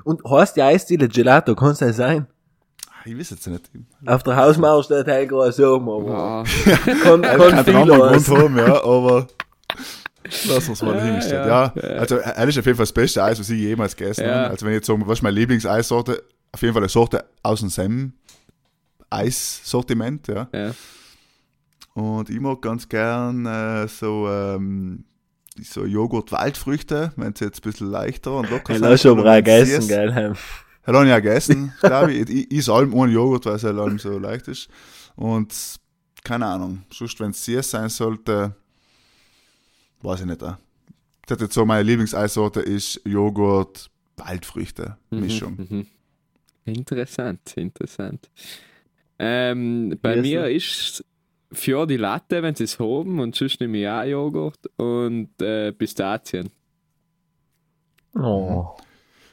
Und 0.03 0.23
heißt 0.27 0.55
die 0.55 0.63
Eisdiele 0.63 1.07
Gelato, 1.07 1.53
kann 1.53 1.69
es 1.73 1.77
das 1.77 1.95
sein? 1.97 2.25
Ich 3.05 3.15
weiß 3.15 3.29
jetzt 3.31 3.45
nicht. 3.47 3.69
Auf 4.07 4.23
der 4.23 4.35
Hausmauer 4.35 4.83
steht 4.83 5.05
halt 5.07 5.29
gerade 5.29 5.51
so, 5.59 5.75
aber 5.75 5.83
Boah. 6.01 6.43
kann, 7.03 7.21
Kann 7.21 7.39
kann 7.39 7.65
viel 7.65 8.01
heißen. 8.09 8.35
haben, 8.37 8.57
ja, 8.57 8.83
aber 8.83 9.27
lass 10.47 10.69
uns 10.69 10.81
mal 10.81 10.95
Ja, 10.95 11.03
hingestellt. 11.03 11.45
ja, 11.45 11.73
Ja, 11.75 11.81
also 11.99 12.15
er 12.17 12.47
ist 12.47 12.57
auf 12.57 12.65
jeden 12.65 12.77
Fall 12.77 12.83
das 12.85 12.93
beste 12.93 13.23
Eis, 13.23 13.39
was 13.39 13.49
ich 13.49 13.59
jemals 13.59 13.95
gegessen 13.95 14.25
habe. 14.25 14.49
Also 14.49 14.65
wenn 14.65 14.73
ich 14.73 14.77
jetzt 14.77 14.87
sagen, 14.87 15.03
was 15.05 15.19
ist 15.19 15.23
meine 15.23 15.35
Lieblingseissorte? 15.39 16.23
Auf 16.51 16.61
jeden 16.61 16.73
Fall 16.73 16.83
eine 16.83 16.89
Sorte 16.89 17.25
aus 17.41 17.59
dem 17.61 17.69
Sam 17.69 18.13
Eissortiment, 19.09 20.27
ja. 20.27 20.47
Ja. 20.53 20.71
Und 21.93 22.29
ich 22.29 22.39
mag 22.39 22.61
ganz 22.61 22.89
gern 22.89 23.45
äh, 23.45 23.87
so 23.87 24.27
ähm, 24.29 25.05
so 25.61 25.85
Joghurt-Waldfrüchte, 25.85 27.13
wenn 27.15 27.35
sie 27.35 27.45
jetzt 27.45 27.59
ein 27.59 27.69
bisschen 27.69 27.91
leichter 27.91 28.31
und 28.37 28.49
locker 28.49 28.75
Ich 28.75 28.81
habe 28.81 28.97
schon 28.97 29.17
mal 29.23 29.43
gegessen, 29.43 29.81
es- 29.81 29.87
gell? 29.87 30.13
Hat 30.85 30.95
er 30.95 31.05
ja 31.05 31.19
gegessen, 31.19 31.71
glaube 31.79 32.11
ich. 32.13 32.27
Ich, 32.29 32.51
ich 32.51 32.69
allem 32.69 32.93
ohne 32.93 33.11
Joghurt, 33.13 33.45
weil 33.45 33.55
es 33.55 33.63
halt 33.63 33.77
allem 33.77 33.99
so 33.99 34.17
leicht 34.17 34.47
ist. 34.47 34.67
Und 35.15 35.53
keine 36.23 36.45
Ahnung, 36.47 36.81
sonst, 36.91 37.19
wenn 37.19 37.29
es 37.29 37.45
süß 37.45 37.69
sein 37.69 37.89
sollte, 37.89 38.55
weiß 40.03 40.21
ich 40.21 40.25
nicht. 40.25 40.43
auch. 40.43 40.57
Ich 41.25 41.31
hätte 41.31 41.45
jetzt 41.45 41.53
so, 41.53 41.65
meine 41.65 41.83
Lieblingseissorte 41.83 42.59
ist 42.59 43.01
Joghurt, 43.05 43.89
Waldfrüchte, 44.17 44.97
Mischung. 45.09 45.55
Mhm. 45.57 45.87
Interessant, 46.65 47.55
interessant. 47.55 48.29
Ähm, 49.19 49.97
bei 50.01 50.17
mir 50.17 50.47
ist 50.47 51.03
für 51.51 51.85
die 51.85 51.97
Latte, 51.97 52.41
wenn 52.43 52.55
sie 52.55 52.65
es 52.65 52.79
haben, 52.79 53.19
und 53.19 53.35
sonst 53.35 53.59
nehme 53.61 53.77
ich 53.77 53.87
auch 53.87 54.03
Joghurt 54.03 54.59
und 54.77 55.41
äh, 55.41 55.71
Pistazien. 55.71 56.49
Oh. 58.15 58.75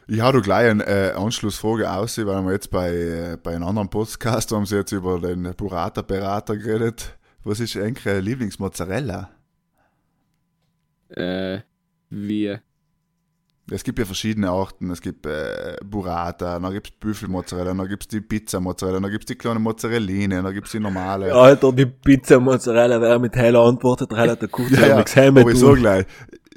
Ich 0.07 0.21
habe 0.21 0.43
gleich 0.43 0.71
eine 0.71 0.85
äh, 0.87 1.13
Anschlussfrage 1.13 1.91
aus, 1.91 2.19
weil 2.19 2.43
wir 2.43 2.53
jetzt 2.53 2.71
bei, 2.71 2.91
äh, 2.91 3.39
bei 3.43 3.55
einem 3.55 3.65
anderen 3.65 3.91
Podcast 3.91 4.51
haben 4.53 4.67
sie 4.67 4.77
jetzt 4.77 4.93
über 4.93 5.21
den 5.21 5.55
Burrata-Berater 5.57 6.57
geredet. 6.57 7.17
Was 7.45 7.61
ist 7.61 7.77
eigentlich 7.77 8.23
Lieblingsmozzarella? 8.23 9.31
Äh, 11.17 11.61
wie? 12.11 12.59
Es 13.73 13.85
gibt 13.85 13.99
ja 13.99 14.05
verschiedene 14.05 14.51
Arten. 14.51 14.91
Es 14.91 15.01
gibt 15.01 15.27
äh, 15.27 15.77
Burrata, 15.85 16.59
dann 16.59 16.73
gibt 16.73 16.89
es 16.89 16.93
Büffelmozzarella, 16.99 17.73
dann 17.73 17.89
gibt 17.89 18.03
es 18.03 18.09
die 18.09 18.21
Pizza-Mozzarella, 18.21 18.99
dann 19.01 19.11
gibt 19.11 19.25
es 19.25 19.27
die 19.27 19.37
kleine 19.37 19.61
Mozzarelline, 19.61 20.43
dann 20.43 20.53
gibt 20.53 20.67
es 20.67 20.73
die 20.73 20.81
normale. 20.81 21.33
Alter, 21.33 21.73
die 21.73 21.87
Pizza 21.87 22.41
Mozzarella 22.41 23.01
wäre 23.01 23.21
mit 23.21 23.37
heller 23.37 23.61
antwortet, 23.61 24.13
relativ 24.13 24.51
gut. 24.53 24.71
ja, 24.71 24.89
ja. 24.89 24.97
nichts 24.97 25.15
heim 25.15 25.37
aber 25.37 25.51
ich 25.51 25.59
sag 25.59 25.77
gleich. 25.77 26.07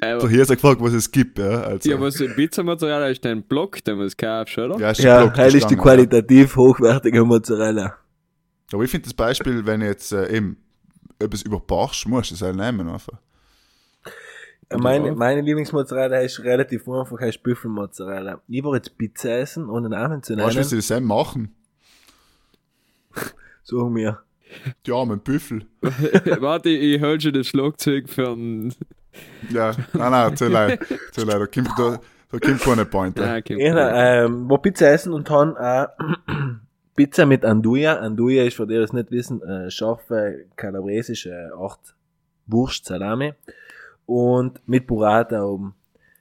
Äh, 0.00 0.18
Der 0.18 0.28
hier 0.28 0.42
ist 0.42 0.50
gefragt, 0.50 0.80
was 0.80 0.92
es 0.92 1.10
gibt. 1.10 1.38
Ja, 1.38 1.62
also, 1.62 1.88
ja, 1.88 2.00
was 2.00 2.16
Pizza-Mozzarella 2.18 3.08
ist 3.08 3.24
ein 3.26 3.44
Block, 3.44 3.84
den 3.84 3.98
man 3.98 4.10
kaufst, 4.16 4.58
oder? 4.58 4.78
ja, 4.78 4.90
ist 4.90 5.00
Ja, 5.00 5.22
Block, 5.22 5.36
heil 5.36 5.54
ist 5.54 5.70
die 5.70 5.76
qualitativ 5.76 6.56
hochwertige 6.56 7.24
Mozzarella. 7.24 7.82
Ja. 7.82 7.94
Aber 8.72 8.82
ich 8.82 8.90
finde 8.90 9.04
das 9.04 9.14
Beispiel, 9.14 9.64
wenn 9.66 9.82
ich 9.82 9.86
jetzt 9.86 10.12
äh, 10.12 10.36
eben 10.36 10.56
etwas 11.20 11.42
über 11.42 11.60
Barsch 11.60 12.06
musst 12.06 12.32
du 12.32 12.34
es 12.34 12.42
halt 12.42 12.56
nehmen 12.56 12.88
einfach. 12.88 13.20
Meine, 14.72 15.12
meine 15.12 15.40
Lieblingsmozzarella 15.40 16.18
ist 16.20 16.42
relativ 16.42 16.88
einfach, 16.88 17.20
heißt 17.20 17.42
Büffelmozzarella. 17.42 18.40
Ich 18.48 18.64
war 18.64 18.74
jetzt 18.74 18.96
Pizza 18.96 19.38
essen, 19.38 19.68
ohne 19.68 19.88
Namen 19.88 20.22
zu 20.22 20.36
Weißt 20.36 20.40
du, 20.42 20.50
wie 20.50 20.54
nennen. 20.54 20.68
sie 20.68 20.76
das 20.76 20.86
selber 20.88 21.06
machen? 21.06 21.54
Sag 23.62 23.90
mir. 23.90 24.20
Die 24.86 24.92
armen 24.92 25.20
Büffel. 25.20 25.66
Warte, 25.80 26.68
ich 26.68 27.00
hol 27.00 27.20
schon 27.20 27.32
das 27.32 27.46
Schlagzeug 27.48 28.08
für 28.08 28.30
einen. 28.30 28.74
Ja, 29.50 29.72
nein, 29.92 30.10
nein, 30.10 30.36
zu 30.36 30.48
leid. 30.48 30.80
Zu 31.12 31.24
leid. 31.24 31.40
Da 31.40 31.46
kommt, 31.46 31.70
da, 31.78 32.00
da 32.30 32.38
kommt 32.38 32.60
keine 32.60 32.84
Pointe. 32.84 33.24
Ah, 33.24 33.36
okay. 33.36 33.54
Ich 33.54 33.74
ähm, 33.74 34.48
war 34.48 34.60
Pizza 34.60 34.90
essen 34.90 35.12
und 35.12 35.28
han 35.30 35.56
auch 35.56 35.88
Pizza 36.96 37.26
mit 37.26 37.44
Anduja. 37.44 37.96
Anduja 37.98 38.44
ist, 38.44 38.54
für 38.56 38.66
die, 38.66 38.74
die 38.74 38.80
es 38.80 38.92
nicht 38.92 39.10
wissen, 39.10 39.42
äh, 39.42 39.70
scharfe 39.70 40.46
kalabresische 40.56 41.50
Art 41.56 41.94
Wurst, 42.46 42.84
Salami. 42.86 43.34
Und 44.06 44.60
mit 44.68 44.86
Burrata 44.86 45.42
oben. 45.42 45.74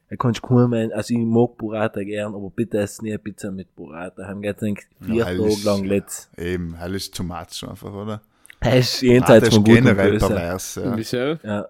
Da 0.10 0.16
kannst 0.16 0.44
du 0.44 0.48
kaum 0.48 0.74
ein, 0.74 0.92
also 0.94 1.14
ich 1.14 1.20
mag 1.20 1.58
Burrata 1.58 2.04
gern, 2.04 2.36
aber 2.36 2.50
bitte 2.52 2.78
ess 2.80 3.02
nie 3.02 3.18
Pizza 3.18 3.52
mit 3.52 3.76
Burrata. 3.76 4.28
Haben 4.28 4.44
jetzt 4.44 4.62
eigentlich 4.64 4.88
vier 5.02 5.16
Ja, 5.16 5.26
Tage 5.26 5.48
ist- 5.48 5.64
lang 5.64 5.84
letzt. 5.86 6.30
Eben, 6.38 6.76
hell 6.78 6.96
ist 6.96 7.16
too 7.16 7.24
much 7.24 7.64
einfach, 7.68 7.92
oder? 7.94 8.22
Das 8.60 8.76
ist 8.76 9.02
jenseits 9.02 9.50
von 9.50 9.64
gut 9.64 9.76
generell 9.76 10.18
pervers. 10.20 10.76
Ja. 10.76 10.96
Wieso? 10.96 11.18
Ja. 11.18 11.68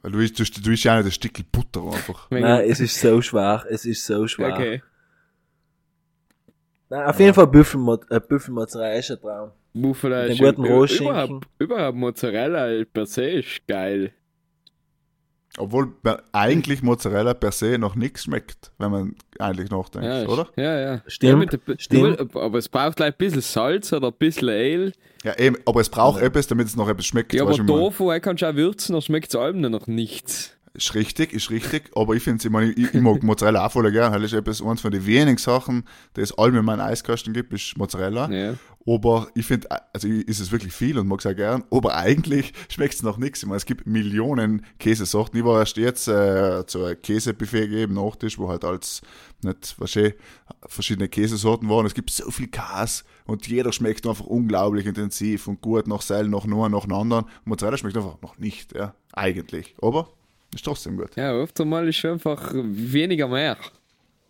Weil 0.00 0.12
du, 0.12 0.18
isst- 0.20 0.38
du, 0.38 0.44
du 0.62 0.70
isst 0.72 0.84
ja 0.84 0.96
nicht 0.96 1.06
ein 1.06 1.12
Stückchen 1.12 1.44
Butter 1.52 1.82
einfach. 1.84 2.30
Nein, 2.30 2.44
es 2.68 2.80
ist 2.80 2.98
so 2.98 3.20
schwach. 3.20 3.66
Es 3.68 3.84
ist 3.84 4.06
so 4.06 4.26
schwach. 4.26 4.54
Okay. 4.54 4.82
Nein, 6.88 7.06
auf 7.06 7.18
jeden 7.20 7.34
Fall 7.34 7.46
Büffelmo 7.46 7.98
äh, 8.10 8.20
Büffelmozzarella 8.20 8.94
ist 8.98 9.10
ein 9.10 9.20
Traum. 9.20 9.50
Buffalo 9.74 10.22
ist 10.24 10.38
guten 10.38 10.64
über- 10.64 10.74
Rohschinken. 10.74 11.06
überhaupt, 11.08 11.46
überhaupt 11.58 11.96
Mozzarella 11.98 12.84
per 12.92 13.06
se 13.06 13.24
ist 13.30 13.66
geil. 13.66 14.12
Obwohl 15.58 15.92
eigentlich 16.32 16.82
Mozzarella 16.82 17.34
per 17.34 17.52
se 17.52 17.76
noch 17.78 17.94
nichts 17.94 18.24
schmeckt, 18.24 18.72
wenn 18.78 18.90
man 18.90 19.14
eigentlich 19.38 19.70
nachdenkt, 19.70 20.06
Ja, 20.06 20.26
oder? 20.26 20.48
Ja, 20.56 20.80
ja. 20.80 21.02
Stimmt, 21.06 21.30
Ja, 21.30 21.36
mit 21.36 21.52
der- 21.52 21.78
stimmt. 21.78 22.34
Aber 22.36 22.58
es 22.58 22.68
braucht 22.70 22.96
gleich 22.96 23.12
ein 23.12 23.18
bisschen 23.18 23.42
Salz 23.42 23.92
oder 23.92 24.08
ein 24.08 24.14
bisschen 24.18 24.48
Ale. 24.48 24.92
Ja, 25.24 25.38
eben, 25.38 25.56
aber 25.66 25.80
es 25.82 25.90
braucht 25.90 26.22
etwas, 26.22 26.46
damit 26.46 26.68
es 26.68 26.74
noch 26.76 26.88
etwas 26.88 27.04
schmeckt. 27.06 27.34
Ja, 27.34 27.42
aber? 27.42 27.54
Tofu, 27.54 28.10
er 28.10 28.20
kannst 28.20 28.42
du 28.42 28.46
auch 28.48 28.54
würzen, 28.54 28.94
dann 28.94 29.02
schmeckt 29.02 29.28
es 29.28 29.36
allem 29.36 29.60
noch 29.60 29.86
nichts. 29.86 30.56
Ist 30.74 30.94
richtig, 30.94 31.34
ist 31.34 31.50
richtig, 31.50 31.90
aber 31.94 32.14
ich 32.14 32.22
finde 32.22 32.42
ich, 32.42 32.50
mein, 32.50 32.70
ich, 32.74 32.94
ich 32.94 33.00
mag 33.02 33.22
Mozzarella 33.22 33.66
auch 33.66 33.72
voll 33.72 33.92
gern. 33.92 34.10
Das 34.12 34.22
ist 34.22 34.32
etwas, 34.32 34.62
eins 34.62 34.80
von 34.80 34.90
den 34.90 35.04
wenigen 35.04 35.36
Sachen, 35.36 35.84
die 36.16 36.22
es 36.22 36.32
allem 36.38 36.56
in 36.56 36.64
meinen 36.64 36.80
Eiskasten 36.80 37.34
gibt, 37.34 37.52
ist 37.52 37.76
Mozzarella. 37.76 38.30
Ja. 38.30 38.54
Aber 38.86 39.28
ich 39.34 39.44
finde, 39.44 39.68
also 39.92 40.08
ich- 40.08 40.26
ist 40.26 40.40
es 40.40 40.50
wirklich 40.50 40.72
viel 40.72 40.98
und 40.98 41.06
mag 41.06 41.20
es 41.20 41.26
auch 41.26 41.36
gern, 41.36 41.62
aber 41.70 41.94
eigentlich 41.94 42.54
schmeckt 42.70 42.94
es 42.94 43.02
nach 43.02 43.18
nichts. 43.18 43.42
Ich 43.42 43.46
meine, 43.46 43.58
es 43.58 43.66
gibt 43.66 43.86
Millionen 43.86 44.64
Käsesorten. 44.78 45.38
Ich 45.38 45.44
war 45.44 45.58
erst 45.60 45.76
jetzt 45.76 46.08
äh, 46.08 46.64
zu 46.66 46.84
einem 46.84 47.00
Käsebuffet 47.02 47.68
gegeben, 47.68 47.92
Nachtisch, 47.94 48.38
wo 48.38 48.48
halt 48.48 48.64
als 48.64 49.02
nicht, 49.42 49.74
was 49.78 49.94
verschiedene 50.66 51.08
Käsesorten 51.08 51.68
waren. 51.68 51.84
Es 51.84 51.92
gibt 51.94 52.10
so 52.10 52.30
viel 52.30 52.48
Käse 52.48 53.04
und 53.26 53.46
jeder 53.46 53.72
schmeckt 53.72 54.06
einfach 54.06 54.24
unglaublich 54.24 54.86
intensiv 54.86 55.48
und 55.48 55.60
gut 55.60 55.86
nach 55.86 56.00
Seil, 56.00 56.28
nach 56.28 56.46
nur, 56.46 56.68
nach 56.70 56.84
einem 56.84 56.94
anderen. 56.94 57.24
Mozzarella 57.44 57.76
schmeckt 57.76 57.96
einfach 57.98 58.22
noch 58.22 58.38
nicht, 58.38 58.74
ja, 58.74 58.94
eigentlich. 59.12 59.74
Aber 59.82 60.08
ist 60.54 60.64
trotzdem 60.64 60.96
gut. 60.96 61.14
Ja, 61.16 61.34
oft 61.34 61.60
einmal 61.60 61.88
ist 61.88 62.04
einfach 62.04 62.52
weniger 62.54 63.28
mehr. 63.28 63.56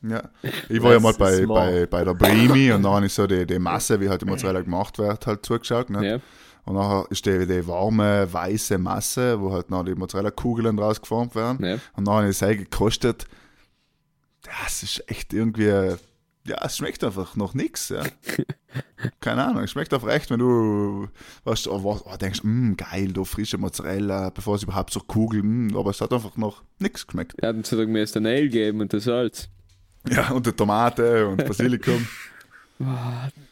Ja. 0.02 0.22
Ich 0.68 0.82
war 0.82 0.92
ja 0.92 0.98
Das 0.98 1.02
mal 1.02 1.10
ist 1.10 1.18
bei, 1.18 1.46
bei, 1.46 1.86
bei 1.86 2.04
der 2.04 2.14
Brimi 2.14 2.72
und 2.72 2.82
dann 2.82 2.92
habe 2.92 3.06
ich 3.06 3.12
so 3.12 3.26
die, 3.26 3.46
die 3.46 3.58
Masse, 3.58 4.00
wie 4.00 4.08
halt 4.08 4.20
die 4.20 4.26
Mozzarella 4.26 4.60
gemacht 4.60 4.98
wird, 4.98 5.26
halt 5.26 5.46
zugeschaut. 5.46 5.90
Ne? 5.90 6.06
Ja. 6.06 6.18
Und 6.64 6.74
nachher 6.74 7.06
ist 7.10 7.24
die, 7.26 7.46
die 7.46 7.66
warme, 7.66 8.32
weiße 8.32 8.78
Masse, 8.78 9.40
wo 9.40 9.52
halt 9.52 9.70
noch 9.70 9.84
die 9.84 9.94
Mozzarella-Kugeln 9.94 10.76
draus 10.76 11.00
geformt 11.00 11.34
werden. 11.34 11.64
Ja. 11.64 11.78
Und 11.94 12.06
dann 12.06 12.14
habe 12.14 12.28
ich 12.28 12.40
es 12.40 12.56
gekostet. 12.58 13.26
Ja, 14.46 14.52
es 14.66 14.82
ist 14.82 15.04
echt 15.08 15.32
irgendwie, 15.32 15.96
ja, 16.46 16.56
es 16.64 16.76
schmeckt 16.76 17.04
einfach 17.04 17.36
noch 17.36 17.54
nichts. 17.54 17.88
Ja. 17.88 18.02
Keine 19.20 19.44
Ahnung, 19.44 19.62
es 19.62 19.70
schmeckt 19.70 19.92
einfach 19.94 20.08
echt, 20.08 20.30
wenn 20.30 20.40
du 20.40 21.08
weißt, 21.44 21.68
oh, 21.68 21.84
was, 21.84 22.04
oh, 22.04 22.16
denkst, 22.16 22.40
mm, 22.42 22.74
geil, 22.74 23.12
du 23.12 23.24
frische 23.24 23.58
Mozzarella, 23.58 24.30
bevor 24.30 24.56
es 24.56 24.62
überhaupt 24.62 24.92
so 24.92 25.00
kugeln, 25.00 25.68
mm, 25.68 25.76
aber 25.76 25.90
es 25.90 26.00
hat 26.00 26.12
einfach 26.12 26.36
noch 26.36 26.62
nichts 26.78 27.06
geschmeckt. 27.06 27.34
Hat 27.42 27.54
uns 27.54 27.68
sogar 27.68 27.86
mir 27.86 28.04
den 28.04 28.22
Nail 28.24 28.48
geben 28.48 28.80
und 28.80 28.92
das 28.92 29.04
Salz. 29.04 29.48
Ja, 30.08 30.30
und 30.30 30.46
die 30.46 30.52
Tomate 30.52 31.28
und 31.28 31.36
Basilikum. 31.46 32.06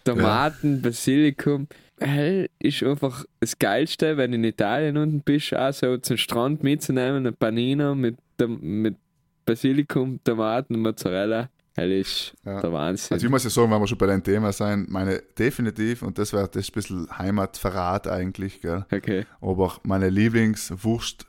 Tomaten, 0.05 0.83
Basilikum. 0.83 1.69
Hell 2.01 2.49
ist 2.59 2.83
einfach 2.83 3.25
das 3.39 3.59
Geilste, 3.59 4.17
wenn 4.17 4.33
du 4.33 4.39
in 4.39 4.45
Italien 4.45 4.97
unten 4.97 5.21
bist, 5.21 5.55
auch 5.55 5.73
so 5.73 5.99
zum 5.99 6.17
Strand 6.17 6.63
mitzunehmen, 6.63 7.27
ein 7.27 7.37
Panino 7.37 7.95
mit, 7.95 8.17
mit 8.39 8.97
Basilikum, 9.45 10.19
Tomaten 10.25 10.75
und 10.77 10.83
Mozzarella. 10.83 11.51
Ist 11.77 12.35
Ja. 12.45 12.61
der 12.61 12.73
Wahnsinn. 12.73 13.15
Also 13.15 13.27
ich 13.27 13.31
muss 13.31 13.45
ja 13.45 13.51
sagen, 13.51 13.71
wenn 13.71 13.81
wir 13.81 13.87
schon 13.87 13.97
bei 13.99 14.07
dem 14.07 14.23
Thema 14.23 14.53
sein, 14.53 14.87
meine 14.89 15.23
definitiv, 15.39 16.03
und 16.03 16.19
das 16.19 16.33
wäre 16.33 16.49
das 16.49 16.65
ist 16.65 16.71
ein 16.71 16.75
bisschen 16.75 17.19
Heimatverrat 17.19 18.07
eigentlich, 18.09 18.61
gell? 18.61 18.85
okay. 18.93 19.25
aber 19.41 19.77
meine 19.85 20.09
Lieblingswurst- 20.11 21.27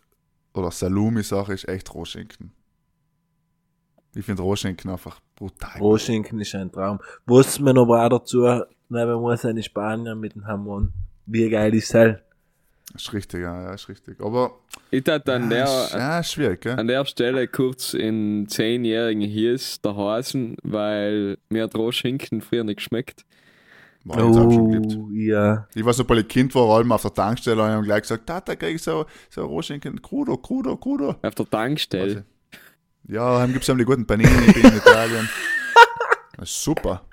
oder 0.54 0.72
Salumi-Sache 0.72 1.54
ist 1.54 1.68
echt 1.70 1.94
Rohschinken. 1.94 2.52
Ich 4.14 4.26
finde 4.26 4.42
Rohschinken 4.42 4.92
einfach 4.92 5.22
brutal. 5.36 5.80
Rohschinken 5.80 6.40
ist 6.42 6.54
ein 6.56 6.70
Traum. 6.72 7.00
Was 7.26 7.60
man 7.60 7.78
aber 7.78 8.04
auch 8.06 8.10
dazu 8.10 8.42
nehmen 8.90 9.22
muss, 9.22 9.44
in 9.46 9.62
Spanien 9.64 10.20
mit 10.20 10.36
dem 10.36 10.46
Hamon. 10.46 10.92
Wie 11.26 11.50
geil 11.50 11.74
ist 11.76 11.94
das? 11.94 12.18
Ist 12.94 13.14
richtig, 13.14 13.42
ja, 13.42 13.64
ja, 13.64 13.74
ist 13.74 13.88
richtig. 13.90 14.20
Aber 14.20 14.60
Ich 14.90 15.04
tat 15.04 15.28
an 15.30 15.44
ja, 15.44 15.50
der, 15.50 15.64
ist, 15.64 15.94
ja, 15.94 16.20
ist 16.20 16.32
schwierig, 16.32 16.66
an 16.66 16.88
der 16.88 17.06
Stelle 17.06 17.48
kurz 17.48 17.94
in 17.94 18.48
zehnjährigen 18.48 19.22
Hies 19.22 19.82
der 19.82 19.96
Hasen, 19.96 20.58
weil 20.64 21.38
mir 21.50 21.64
hat 21.64 21.76
Rohschinken 21.76 22.42
früher 22.42 22.64
nicht 22.64 22.78
geschmeckt. 22.78 23.26
Hab's 24.10 24.38
auch 24.38 24.52
schon. 24.52 24.86
Oh, 24.98 25.10
ja. 25.14 25.68
Ich 25.76 25.86
war 25.86 25.94
so, 25.94 26.08
weil 26.10 26.20
ich 26.20 26.28
Kind 26.28 26.56
war, 26.56 26.76
allem 26.76 26.92
auf 26.92 27.04
der 27.04 27.14
Tankstelle 27.14 27.62
und 27.62 27.70
ich 27.70 27.76
hab 27.76 27.84
gleich 27.84 28.02
gesagt, 28.02 28.26
Tata, 28.26 28.56
krieg 28.56 28.76
ich 28.76 28.82
so, 28.82 29.06
so 29.30 29.46
Rohschinken, 29.46 30.02
Crudo, 30.02 30.38
Crudo, 30.38 30.76
Crudo. 30.78 31.16
Auf 31.22 31.36
der 31.36 31.50
Tankstelle. 31.50 32.26
Ja, 33.08 33.40
dann 33.40 33.54
gibt's 33.54 33.68
ja 33.68 33.76
die 33.76 33.84
guten 33.86 34.06
Panini 34.06 34.30
in 34.30 34.78
Italien. 34.78 35.30
Das 36.38 36.50
ist 36.50 36.64
super. 36.64 37.04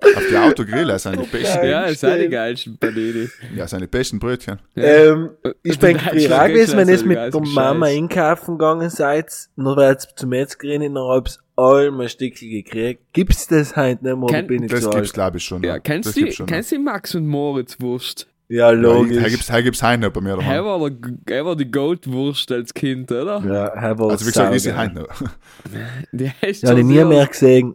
Auf 0.00 0.22
die 0.30 0.36
Autogrille 0.36 0.98
sind 0.98 1.20
die 1.20 1.26
besten, 1.26 1.66
Ja, 1.66 1.92
sind 1.92 2.20
die 2.20 2.28
geilsten 2.28 2.78
Panini. 2.78 3.28
ja, 3.56 3.66
sind 3.66 3.80
die 3.80 3.86
besten 3.86 4.18
Brötchen. 4.18 4.58
Ähm, 4.76 5.30
ich 5.62 5.78
bin 5.80 5.96
auch 5.98 6.12
gewesen, 6.12 6.76
wenn 6.78 6.88
ihr 6.88 7.04
mit 7.04 7.16
der 7.34 7.40
Mama 7.40 7.86
Scheiß. 7.86 7.96
einkaufen 7.96 8.58
gegangen 8.58 8.90
seid, 8.90 9.32
nur 9.56 9.76
weil 9.76 9.92
ihr 9.94 9.98
zur 9.98 10.28
Metzgerin 10.28 10.82
in 10.82 10.94
der 10.94 11.02
hab's 11.04 11.38
allem 11.56 12.00
ein 12.00 12.08
Stückchen 12.08 12.50
gekriegt. 12.50 13.02
Gibt's 13.12 13.48
das 13.48 13.74
halt 13.74 14.02
nicht 14.02 14.14
mehr, 14.14 14.22
oder 14.22 14.34
Kenn- 14.38 14.46
bin 14.46 14.62
ich 14.62 14.70
Das 14.70 14.82
zu 14.82 14.90
gibt's, 14.90 15.12
glaube 15.12 15.38
ich, 15.38 15.44
schon. 15.44 15.62
Ja, 15.64 15.78
kennst 15.80 16.16
du 16.16 16.44
kennst 16.46 16.70
du 16.72 16.76
die 16.76 16.82
Max 16.82 17.14
und 17.16 17.26
Moritz 17.26 17.76
Wurst? 17.80 18.28
Ja, 18.50 18.70
Ja, 18.70 18.70
logisch. 18.70 19.18
Hier 19.18 19.28
gibt's, 19.30 19.50
hier 19.52 19.62
gibt's 19.62 19.82
nicht 19.82 20.12
bei 20.12 20.20
mir 20.20 20.30
Er 20.30 20.36
daheim. 20.36 20.64
war, 20.64 20.88
der, 20.90 21.36
er 21.38 21.44
war 21.44 21.56
die 21.56 21.70
Goldwurst 21.70 22.50
als 22.52 22.72
Kind, 22.72 23.10
oder? 23.10 23.42
Ja, 23.44 23.66
er 23.66 23.98
war 23.98 24.10
Also 24.10 24.24
wie 24.24 24.30
gesagt, 24.30 24.60
saugeil. 24.60 24.76
heim 24.78 24.94
noch. 24.94 25.08
Die 26.12 26.30
heißt 26.30 26.62
Ja, 26.62 26.74
ich 26.76 26.84
nie 26.84 27.04
mehr 27.04 27.26
gesehen. 27.26 27.74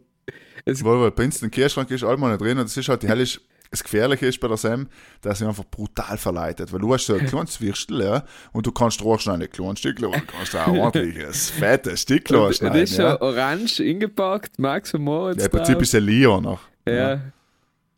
Weil, 0.66 1.00
weil 1.00 1.12
bei 1.12 1.26
uns 1.26 1.42
im 1.42 1.52
Kühlschrank 1.52 1.90
ist 1.92 2.04
allem 2.04 2.22
nicht 2.22 2.42
drin 2.42 2.58
und 2.58 2.66
das 2.66 2.78
ist 2.78 2.88
halt 2.90 3.04
die 3.04 3.08
hellisch, 3.08 3.40
das 3.70 3.84
Gefährliche 3.84 4.28
ist 4.28 4.40
bei 4.40 4.48
der 4.48 4.58
Sam, 4.58 4.88
dass 5.22 5.40
sie 5.40 5.48
einfach 5.48 5.66
brutal 5.66 6.18
verleitet. 6.18 6.72
Weil 6.72 6.80
du 6.80 6.94
hast 6.94 7.08
so 7.08 7.16
ein 7.16 7.26
kleines 7.26 7.60
Würstel, 7.60 8.04
ja, 8.04 8.24
und 8.52 8.68
du 8.68 8.72
kannst 8.72 9.04
rohschneiden, 9.04 9.50
kleine 9.50 9.76
Stückchen, 9.76 10.06
und 10.06 10.28
kannst 10.28 10.56
auch 10.56 10.68
ein 10.68 10.80
ordentliches, 10.80 11.50
fettes 11.50 12.02
Stückchen 12.02 12.38
Und 12.38 12.62
Das 12.62 12.76
ist 12.76 12.98
ja. 12.98 13.20
orange 13.20 13.80
ingepackt, 13.80 14.60
Max 14.60 14.94
und 14.94 15.02
Moritz. 15.02 15.40
ja. 15.40 15.46
Im 15.46 15.52
Prinzip 15.52 15.82
ist 15.82 15.96
ein 15.96 16.04
Lio 16.04 16.40
noch. 16.40 16.62
Ja. 16.88 17.20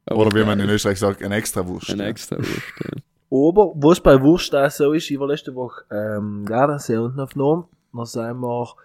Aber 0.06 0.28
Oder 0.28 0.40
wie 0.40 0.46
man 0.46 0.60
in. 0.60 0.70
Österreich 0.70 1.00
sagt, 1.00 1.22
ein 1.24 1.32
extra 1.32 1.68
Wurst. 1.68 1.90
Ein 1.90 2.00
ja. 2.00 2.06
extra 2.06 2.38
Wurst. 2.38 2.50
Ja. 2.84 2.92
Aber, 3.32 3.74
was 3.76 4.00
bei 4.00 4.22
Wurst 4.22 4.56
auch 4.56 4.70
so 4.70 4.94
ist, 4.94 5.10
ich 5.12 5.20
war 5.20 5.28
letzte 5.28 5.54
Woche, 5.56 5.84
ähm, 5.92 6.46
Gardasee 6.46 6.96
unten 6.98 7.20
auf 7.20 7.36
Norm, 7.36 7.68
dann 7.92 8.06
sind 8.06 8.40
wir 8.40 8.76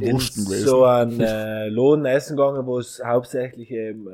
Wursten 0.00 0.44
gewesen. 0.44 0.66
so 0.66 0.84
ein 0.84 1.20
äh, 1.20 1.68
Lohn 1.68 2.04
essen 2.04 2.36
gegangen, 2.36 2.66
wo 2.66 2.78
es 2.78 3.00
hauptsächlich 3.04 3.70
eben, 3.70 4.06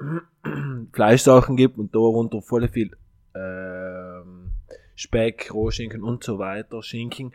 ähm, 0.00 0.88
Fleischsachen 0.92 1.56
gibt 1.56 1.78
und 1.78 1.94
darunter 1.94 2.42
voll 2.42 2.68
viel 2.68 2.90
ähm, 3.34 4.50
Speck, 4.94 5.52
Rohschinken 5.52 6.02
und 6.02 6.22
so 6.24 6.38
weiter, 6.38 6.82
Schinken. 6.82 7.32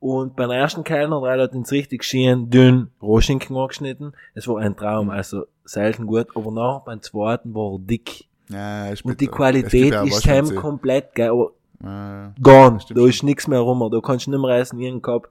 Und 0.00 0.36
beim 0.36 0.50
ersten 0.50 0.84
Kellner 0.84 1.20
der 1.22 1.42
hat 1.42 1.54
uns 1.54 1.72
richtig 1.72 2.04
schön 2.04 2.50
dünn 2.50 2.90
Rohschinken 3.02 3.56
angeschnitten. 3.56 4.12
Es 4.34 4.46
war 4.46 4.58
ein 4.58 4.76
Traum, 4.76 5.10
also 5.10 5.46
selten 5.64 6.06
gut. 6.06 6.28
Aber 6.36 6.52
nachher 6.52 6.82
beim 6.86 7.02
zweiten 7.02 7.54
war 7.54 7.72
er 7.72 7.78
dick. 7.80 8.26
Ja, 8.48 8.90
Und 9.02 9.20
die 9.20 9.26
Qualität 9.26 9.92
ja 9.92 10.04
ist 10.04 10.22
schon 10.22 10.54
komplett 10.54 11.14
geil. 11.14 11.30
Aber 11.30 11.50
Ja, 11.82 12.32
gone. 12.40 12.78
Da 12.88 13.06
ist 13.06 13.22
nichts 13.24 13.48
mehr 13.48 13.58
rum. 13.58 13.88
Da 13.90 14.00
kannst 14.00 14.26
du 14.26 14.30
nicht 14.30 14.40
mehr 14.40 14.56
essen, 14.56 14.78
ihren 14.78 15.02
Kopf. 15.02 15.28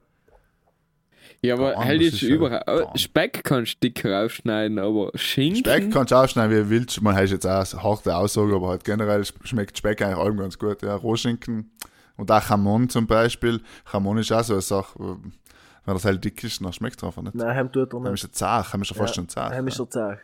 Ja, 1.40 1.54
aber 1.54 1.74
Gone, 1.74 1.84
halt 1.84 2.02
ja 2.02 2.28
überall. 2.28 2.62
gone. 2.66 2.98
Speck 2.98 3.44
kannst 3.44 3.74
du 3.74 3.88
dicker 3.88 4.24
aufschneiden, 4.24 4.78
aber 4.78 5.12
Schinken. 5.14 5.60
Speck 5.60 5.92
kannst 5.92 6.10
du 6.10 6.16
ausschneiden, 6.16 6.50
wie 6.56 6.60
du 6.62 6.70
willst. 6.70 7.00
Man 7.00 7.14
hat 7.14 7.28
jetzt 7.28 7.46
auch 7.46 7.50
eine 7.72 7.82
harte 7.82 8.16
Aussage, 8.16 8.54
aber 8.54 8.68
halt 8.70 8.84
generell 8.84 9.24
schmeckt 9.44 9.78
Speck 9.78 10.02
eigentlich 10.02 10.18
allem 10.18 10.36
ganz 10.36 10.58
gut. 10.58 10.82
Ja, 10.82 10.96
Rohschinken 10.96 11.70
und 12.16 12.30
auch 12.32 12.42
Chamon 12.42 12.88
zum 12.88 13.06
Beispiel. 13.06 13.60
Chamon 13.84 14.18
ist 14.18 14.32
auch 14.32 14.42
so 14.42 14.54
eine 14.54 14.62
Sache, 14.62 14.98
wenn 14.98 15.94
das 15.94 16.04
halt 16.04 16.24
dick 16.24 16.42
ist, 16.42 16.60
dann 16.62 16.72
schmeckt 16.72 16.98
es 16.98 17.04
einfach 17.04 17.22
nicht. 17.22 17.36
Nein, 17.36 17.54
heim 17.54 17.70
tut 17.72 17.92
er 17.92 18.00
Dann 18.00 18.02
nicht. 18.12 18.24
ist 18.24 18.24
er 18.24 18.32
zart, 18.32 18.74
dann 18.74 18.82
ist 18.82 18.90
er 18.90 18.96
fast 18.96 19.14
schon 19.14 19.28
zart. 19.28 19.52
Heim 19.54 19.68
ist 19.68 19.78
er 19.78 19.88
zart. 19.88 20.18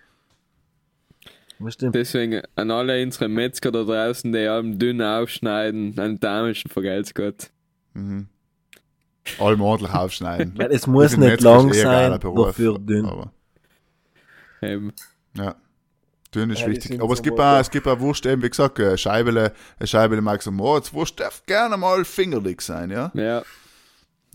Stimmt? 1.69 1.95
Deswegen 1.95 2.43
an 2.57 2.71
alle 2.73 3.01
unsere 3.03 3.29
Metzger 3.29 3.71
da 3.71 3.85
draußen, 3.85 4.33
die 4.33 4.47
allem 4.47 4.79
dünn 4.79 5.01
aufschneiden, 5.01 5.99
an 5.99 6.19
Damischen 6.19 6.71
vergelt's 6.71 7.15
Gott. 7.15 7.51
Mhm. 7.95 8.29
Allem 9.39 9.61
ordentlich 9.61 9.93
aufschneiden. 9.93 10.55
Weil 10.57 10.73
es 10.73 10.87
muss 10.87 11.17
nicht 11.17 11.31
Metzger 11.31 11.51
lang 11.51 11.69
eh 11.69 11.71
ein 11.71 11.75
sein, 11.75 11.85
geiler 11.85 12.19
Beruf, 12.19 12.47
dafür 12.49 12.79
dünn. 12.79 13.07
Aber, 13.07 13.33
Ähm, 14.63 14.93
ja. 15.37 15.55
Dünn 16.35 16.51
ist 16.51 16.63
Ja, 16.63 16.67
wichtig. 16.67 17.01
Aber 17.01 17.13
es 17.13 17.23
gibt, 17.23 17.39
auch, 17.39 17.45
ja. 17.45 17.61
es 17.61 17.71
gibt 17.71 17.87
auch 17.87 18.01
Wurst, 18.01 18.27
eben 18.27 18.43
wie 18.43 18.51
gesagt, 18.51 18.81
eine 18.81 18.99
Scheibele, 18.99 19.53
eine 19.79 19.87
Scheibele 19.87 20.21
Max 20.21 20.47
und 20.47 20.55
Moritz. 20.57 20.93
Wurst 20.93 21.21
darf 21.21 21.45
gerne 21.47 21.77
mal 21.77 22.05
fingerlich 22.05 22.61
sein, 22.61 22.91
ja? 22.91 23.13
ja. 23.15 23.43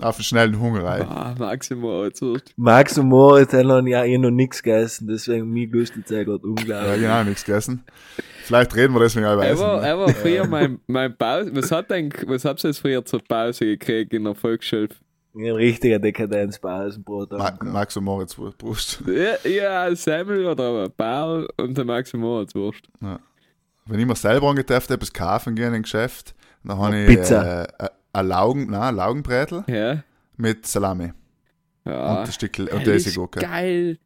Auf 0.02 0.16
einen 0.16 0.24
schnellen 0.24 0.60
Hungerei. 0.60 1.02
Ah, 1.02 1.36
maximal 1.38 2.04
als 2.04 2.22
Wurst. 2.22 2.54
Max 2.56 2.98
und 2.98 3.08
Moritz 3.08 3.52
haben 3.54 3.88
ja 3.88 4.04
eh 4.06 4.18
noch 4.18 4.32
nichts 4.32 4.64
gegessen, 4.64 5.08
deswegen 5.08 5.50
mir 5.50 5.70
Zeit 6.06 6.26
gerade 6.26 6.42
Ja, 6.44 6.50
unglaublich. 6.50 7.02
genau, 7.02 7.24
nichts 7.24 7.44
gegessen. 7.46 7.84
Vielleicht 8.44 8.76
reden 8.76 8.94
wir 8.94 9.02
deswegen 9.02 9.26
auch 9.26 9.34
über 9.34 9.46
Er 9.46 9.52
Essen. 9.54 9.62
war, 9.64 9.82
ne? 9.82 9.88
er 9.88 10.00
war 10.00 10.10
früher 10.10 10.48
mein, 10.48 10.80
mein 10.88 11.16
Pause. 11.16 11.52
Was 11.54 11.72
hat 11.72 11.92
denn, 11.92 12.12
was 12.28 12.46
habt 12.46 12.64
ihr 12.64 12.70
jetzt 12.70 12.80
früher 12.80 13.04
zur 13.06 13.22
Pause 13.24 13.66
gekriegt 13.66 14.14
in 14.14 14.24
der 14.24 14.36
Volksschule? 14.36 14.90
Ein 15.36 15.52
richtiger 15.52 16.00
Dekadenzpausenbrot. 16.00 17.32
Ma 17.34 17.54
Max 17.64 17.96
und 17.98 18.04
Moritz 18.06 18.36
Brust. 18.36 19.04
Ja, 19.08 19.50
ja, 19.50 19.96
Semmel 19.96 20.46
oder 20.46 20.86
ein 20.86 20.92
Ball 20.98 21.48
und 21.58 21.78
der 21.78 21.86
Max 21.86 22.14
und 22.14 22.22
Moritz 22.22 22.56
Wurst. 22.56 22.88
Wenn 23.86 24.00
ich 24.00 24.06
mir 24.06 24.16
selber 24.16 24.50
angetrefft 24.50 24.90
habe, 24.90 25.00
das 25.00 25.14
kaufen 25.14 25.56
gehen 25.56 25.74
im 25.74 25.84
Geschäft, 25.84 26.34
dann 26.64 26.78
habe 26.80 26.98
ich 26.98 27.08
Pizza. 27.08 27.68
äh, 27.80 27.88
ein 28.14 28.28
Laugen, 28.28 28.68
nein, 28.72 28.82
ein 28.82 28.96
Laugenbrätel 28.96 29.64
Ja. 29.68 30.04
mit 30.38 30.66
Salami 30.66 31.12
Ja. 31.86 32.12
und 32.12 32.18
ein 32.28 32.32
Stückchen 32.32 32.68
und 32.68 32.86
das 32.88 33.06
ist 33.06 33.20
geil. 33.32 33.98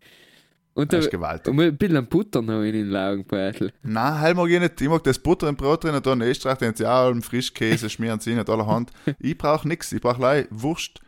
Und, 0.76 0.92
Das 0.92 1.02
da, 1.02 1.06
ist 1.06 1.12
gewaltig. 1.12 1.54
und 1.54 1.62
ein 1.62 1.78
bisschen 1.78 2.08
Butter 2.08 2.42
noch 2.42 2.64
in 2.64 2.74
den 2.74 2.90
Laugenbeutel. 2.90 3.72
Nein, 3.84 4.20
heil 4.20 4.34
mag 4.34 4.50
ich 4.50 4.60
nicht. 4.60 4.82
Ich 4.82 4.90
mag 4.90 5.04
das 5.04 5.20
Butter 5.20 5.48
im 5.48 5.56
Brot 5.56 5.84
drin 5.84 5.94
und 5.94 6.04
da 6.04 6.14
in 6.14 6.22
Österreich, 6.24 6.58
den 6.58 6.74
sie 6.74 6.88
auch 6.88 7.14
Frischkäse 7.22 7.92
schmieren 7.92 8.20
sie 8.20 8.34
nicht 8.34 8.50
allerhand. 8.50 8.92
Ich 9.20 9.38
brauche 9.38 9.68
nichts. 9.68 9.92
Ich 9.92 10.02
brauche 10.02 10.48
Wurst, 10.50 11.00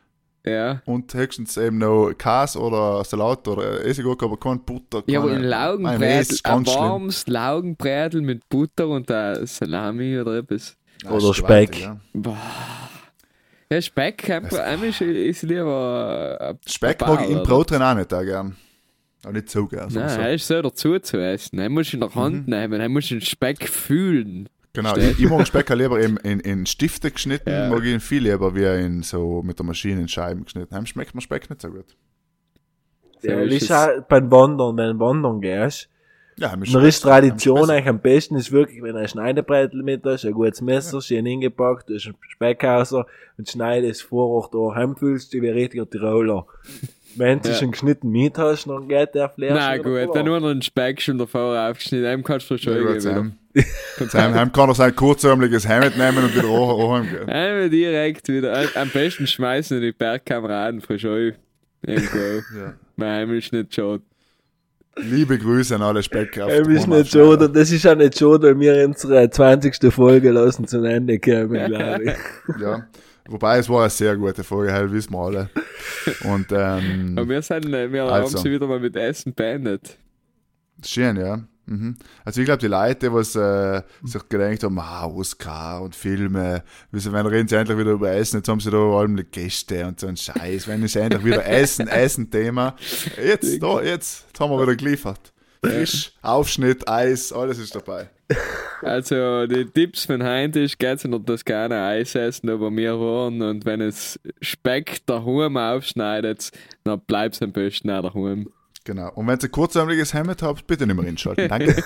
Ja. 0.46 0.84
und 0.86 1.12
höchstens 1.16 1.58
eben 1.58 1.80
noch 1.80 2.14
Käse 2.14 2.60
oder 2.60 3.04
Salat 3.04 3.48
oder 3.48 3.84
Essiggurke, 3.84 4.26
aber 4.26 4.38
kein 4.38 4.60
Butter. 4.64 5.02
Ja, 5.08 5.20
aber 5.20 5.30
keine 5.30 5.42
ein 5.42 5.50
Laugenbrätel, 5.50 6.38
ein 6.44 6.66
warmes 6.68 7.26
Laugenbrätel 7.26 8.22
mit 8.22 8.48
Butter 8.48 8.88
und 8.88 9.08
Salami 9.08 10.20
oder 10.20 10.38
etwas. 10.38 10.78
Oder 11.04 11.18
gewaltig, 11.18 11.36
Speck. 11.36 11.82
Ja. 11.82 12.00
Boah. 12.14 12.38
Ja, 13.72 13.82
Speck, 13.82 14.30
ist, 14.30 15.02
ist 15.02 15.44
lieber 15.44 16.38
ein 16.40 16.60
Speck 16.68 17.02
mag 17.02 17.24
ich 17.26 17.32
im? 17.32 17.44
Brot 17.44 17.72
drin 17.72 17.82
auch 17.82 17.96
nicht 17.96 18.14
auch 18.14 18.22
gern. 18.24 18.56
Aber 19.24 19.34
nicht 19.34 19.50
so 19.50 19.66
gern. 19.66 19.90
Nein, 19.92 20.10
so. 20.10 20.20
er 20.22 20.34
ist 20.34 20.48
so 20.48 20.62
dazu 20.62 21.00
zu 21.00 21.18
essen. 21.18 21.58
Er 21.58 21.70
muss 21.70 21.92
in 21.92 22.00
der 22.02 22.14
Hand 22.14 22.48
nehmen, 22.48 22.80
er 22.80 22.90
muss 22.90 23.08
den 23.10 23.22
Speck 23.22 23.68
fühlen. 23.68 24.50
Genau, 24.74 24.96
ich, 24.98 25.20
ich 25.20 25.30
mag 25.30 25.48
Speck 25.48 25.72
auch 25.72 25.76
lieber 25.76 26.00
in, 26.00 26.18
in, 26.18 26.40
in 26.42 26.66
Stifte 26.66 27.10
geschnitten, 27.10 27.50
Ja. 27.50 27.70
mag 27.70 27.84
ich 27.84 27.94
ihn 27.94 28.02
viel 28.02 28.22
lieber 28.24 28.54
wie 28.56 28.66
in 28.66 29.02
so 29.04 29.42
mit 29.42 29.58
der 29.58 29.66
Maschine 29.66 30.02
in 30.02 30.08
Scheiben 30.08 30.44
geschnitten. 30.44 30.76
Heim 30.76 30.86
schmeckt 30.86 31.16
mir 31.16 31.22
Speck 31.22 31.50
nicht 31.50 31.62
so 31.62 31.70
gut. 31.72 31.96
So 33.22 33.30
Ja, 33.30 33.40
ist 33.40 33.54
ist 33.54 33.64
es. 33.64 33.72
auch 33.72 33.88
beim 34.08 34.30
Wandern, 34.30 34.78
wenn 34.78 34.98
du 34.98 35.00
wandern 35.00 35.42
gehst. 35.42 35.90
Ja, 36.38 36.52
heim 36.52 36.64
Dann 36.70 36.86
ist 36.86 37.00
Tradition 37.02 37.62
heim 37.62 37.70
eigentlich 37.70 37.88
am 37.88 38.00
besten, 38.00 38.36
ist 38.36 38.52
wirklich, 38.52 38.82
wenn 38.84 38.94
du 38.94 39.00
ein 39.00 39.08
Schneidebrettel 39.08 39.84
mit 39.84 40.04
hast, 40.06 40.26
ein 40.26 40.34
gutes 40.34 40.62
Messer, 40.62 41.02
schön 41.02 41.26
hingepackt, 41.26 41.90
du 41.90 41.96
hast 41.96 42.08
einen 42.08 42.16
Speckhauser 42.28 43.06
und 43.38 43.50
schneidest 43.50 44.04
vor 44.04 44.50
da 44.52 44.76
heimfühlst 44.76 45.34
du 45.34 45.42
wie 45.42 45.50
ein 45.50 45.54
richtiger 45.54 45.90
Tiroler. 45.90 46.46
Wenn 47.18 47.42
du 47.42 47.48
Ja. 47.50 47.56
schon 47.56 47.72
geschnitten 47.72 48.10
mit 48.10 48.38
hast, 48.38 48.68
dann 48.68 48.90
geht 48.90 49.16
der 49.16 49.30
Flair 49.30 49.54
Na 49.54 49.78
gut, 49.78 50.14
dann 50.14 50.26
nur 50.26 50.42
noch 50.42 50.50
einen 50.50 50.62
Speck 50.62 51.02
schon 51.02 51.18
davor 51.18 51.58
aufgeschnitten. 51.70 52.04
Dem 52.06 52.24
kannst 52.24 52.50
du 52.50 52.56
Ja, 52.56 52.60
schon 52.60 52.80
gut, 52.80 52.88
geben. 52.88 53.00
Sam. 53.00 53.34
Sam, 54.10 54.34
Heim 54.34 54.52
kann 54.52 54.68
er 54.70 54.76
sein 54.76 54.94
kurzärmeliges 54.94 55.66
Hemd 55.66 55.98
nehmen 55.98 56.18
und 56.26 56.36
wieder 56.36 56.50
auch 56.50 56.96
heimgehen. 56.98 57.30
Einmal 57.30 57.70
direkt 57.70 58.28
wieder. 58.28 58.68
Am 58.76 58.90
besten 58.90 59.26
schmeißen 59.26 59.80
die 59.80 59.94
Bergkameraden 59.94 60.82
frisch 60.82 61.06
auf. 61.06 61.34
Irgendwo. 61.84 62.18
Ja. 62.58 62.74
Nein, 62.98 63.30
ist 63.30 63.54
nicht 63.54 63.74
schon. 63.74 64.02
Liebe 64.98 65.38
Grüße 65.38 65.76
an 65.76 65.82
alle 65.82 66.02
Speck 66.02 66.40
auf 66.40 66.50
Ähm, 66.50 66.64
der 66.66 66.76
ist 66.76 66.88
nicht 66.88 67.14
Hornhausschneider. 67.16 67.50
das 67.50 67.72
ist 67.72 67.86
auch 67.86 67.96
nicht 67.96 68.18
schade, 68.18 68.48
weil 68.48 68.60
wir 68.60 68.86
unsere 68.86 69.30
20. 69.30 69.94
Folge 69.94 70.32
lassen 70.32 70.68
zum 70.68 70.86
Ende 70.86 71.20
kommen, 71.20 71.68
glaube 71.68 72.04
ich. 72.06 72.14
Ja. 72.62 72.88
Wobei, 73.28 73.58
es 73.58 73.68
war 73.68 73.82
eine 73.82 73.90
sehr 73.90 74.16
gute 74.16 74.44
Folge, 74.44 74.72
hell 74.72 74.92
wissen 74.92 75.12
wir 75.14 75.20
alle. 75.20 75.50
Und, 76.26 76.48
ähm, 76.52 77.16
Aber 77.18 77.28
wir, 77.28 77.42
sind, 77.42 77.74
äh, 77.74 77.92
wir 77.92 78.04
Also. 78.04 78.38
haben 78.38 78.44
sie 78.44 78.52
wieder 78.52 78.68
mal 78.68 78.80
mit 78.80 78.96
Essen 78.96 79.34
beendet. 79.34 79.98
Schön, 80.86 81.16
ja. 81.18 81.40
Mhm. 81.68 81.96
Also 82.24 82.42
ich 82.42 82.46
glaube, 82.46 82.60
die 82.60 82.68
Leute, 82.68 83.14
was 83.14 83.36
äh, 83.36 83.82
sich 84.04 84.30
gedacht 84.30 84.64
haben, 84.64 84.80
ah, 84.80 85.06
Oscar 85.06 85.82
und 85.82 85.96
Filme, 85.96 86.64
wenn 86.92 87.28
reden 87.28 87.48
sie 87.48 87.56
endlich 87.56 87.78
wieder 87.78 87.92
über 87.92 88.12
Essen, 88.12 88.38
jetzt 88.38 88.48
haben 88.48 88.60
sie 88.60 88.72
da 88.72 88.78
allem 88.78 89.16
Gäste 89.32 89.86
und 89.88 90.00
so 90.00 90.08
ein 90.08 90.18
Scheiß, 90.18 90.68
wenn 90.68 90.84
ist 90.84 90.96
endlich 90.96 91.24
wieder 91.26 91.46
Essen, 91.46 91.88
Essen-Thema. 91.88 92.76
Jetzt, 93.24 93.62
da, 93.62 93.82
jetzt, 93.82 94.26
jetzt 94.28 94.40
haben 94.40 94.52
wir 94.52 94.62
wieder 94.62 94.76
geliefert. 94.76 95.34
Fisch, 95.64 96.14
Aufschnitt, 96.22 96.88
Eis, 96.88 97.32
alles 97.34 97.58
ist 97.58 97.76
dabei. 97.76 98.10
Also, 98.82 99.48
die 99.48 99.66
Tipps 99.66 100.06
von 100.06 100.24
heute 100.24 100.62
ist, 100.62 100.80
geht 100.80 101.04
in 101.06 101.12
der 101.12 101.24
Toskana 101.24 101.90
Eis 101.90 102.16
essen, 102.16 102.50
aber 102.50 102.72
wir 102.72 103.00
waren 103.00 103.42
und 103.42 103.66
wenn 103.66 103.82
es 103.82 104.20
Speck 104.42 105.06
daheim 105.06 105.58
aufschneidet, 105.58 106.52
dann 106.84 107.00
bleibt 107.02 107.36
es 107.36 107.42
am 107.42 107.52
besten 107.52 107.90
auch 107.92 108.04
daheim. 108.04 108.50
Genau. 108.86 109.12
Und 109.16 109.28
wenn 109.28 109.40
ihr 109.40 109.44
ein 109.44 109.52
kurzärmeliges 109.52 110.14
Hemd 110.14 110.42
habt, 110.44 110.68
bitte 110.68 110.86
nicht 110.86 110.96
mehr 110.96 111.06
hinschalten. 111.06 111.50
Danke. 111.50 111.76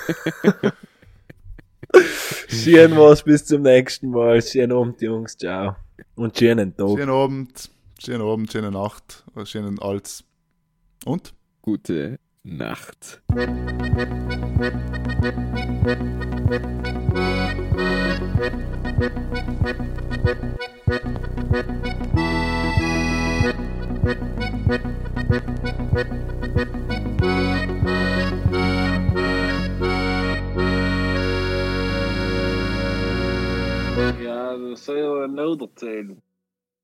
Schön 2.49 2.95
war's, 2.97 3.23
bis 3.23 3.45
zum 3.45 3.61
nächsten 3.61 4.09
Mal. 4.09 4.41
Schönen 4.41 4.73
Abend, 4.73 5.01
Jungs, 5.01 5.37
ciao. 5.37 5.77
Und 6.15 6.37
schönen 6.37 6.75
Tag. 6.75 6.89
schönen 6.89 7.09
Abend, 7.09 7.69
schönen 7.99 8.21
Abend, 8.21 8.51
schöne 8.51 8.71
Nacht, 8.71 9.23
schönen 9.45 9.79
Alts. 9.79 10.25
Und? 11.05 11.33
Gute 11.61 12.19
Nacht. 12.43 13.21
Ja, 25.69 26.65
das 26.65 26.88
soll 34.75 34.97
ja 34.99 35.23
ein 35.25 35.39
Oder 35.39 35.75
zählen. 35.75 36.21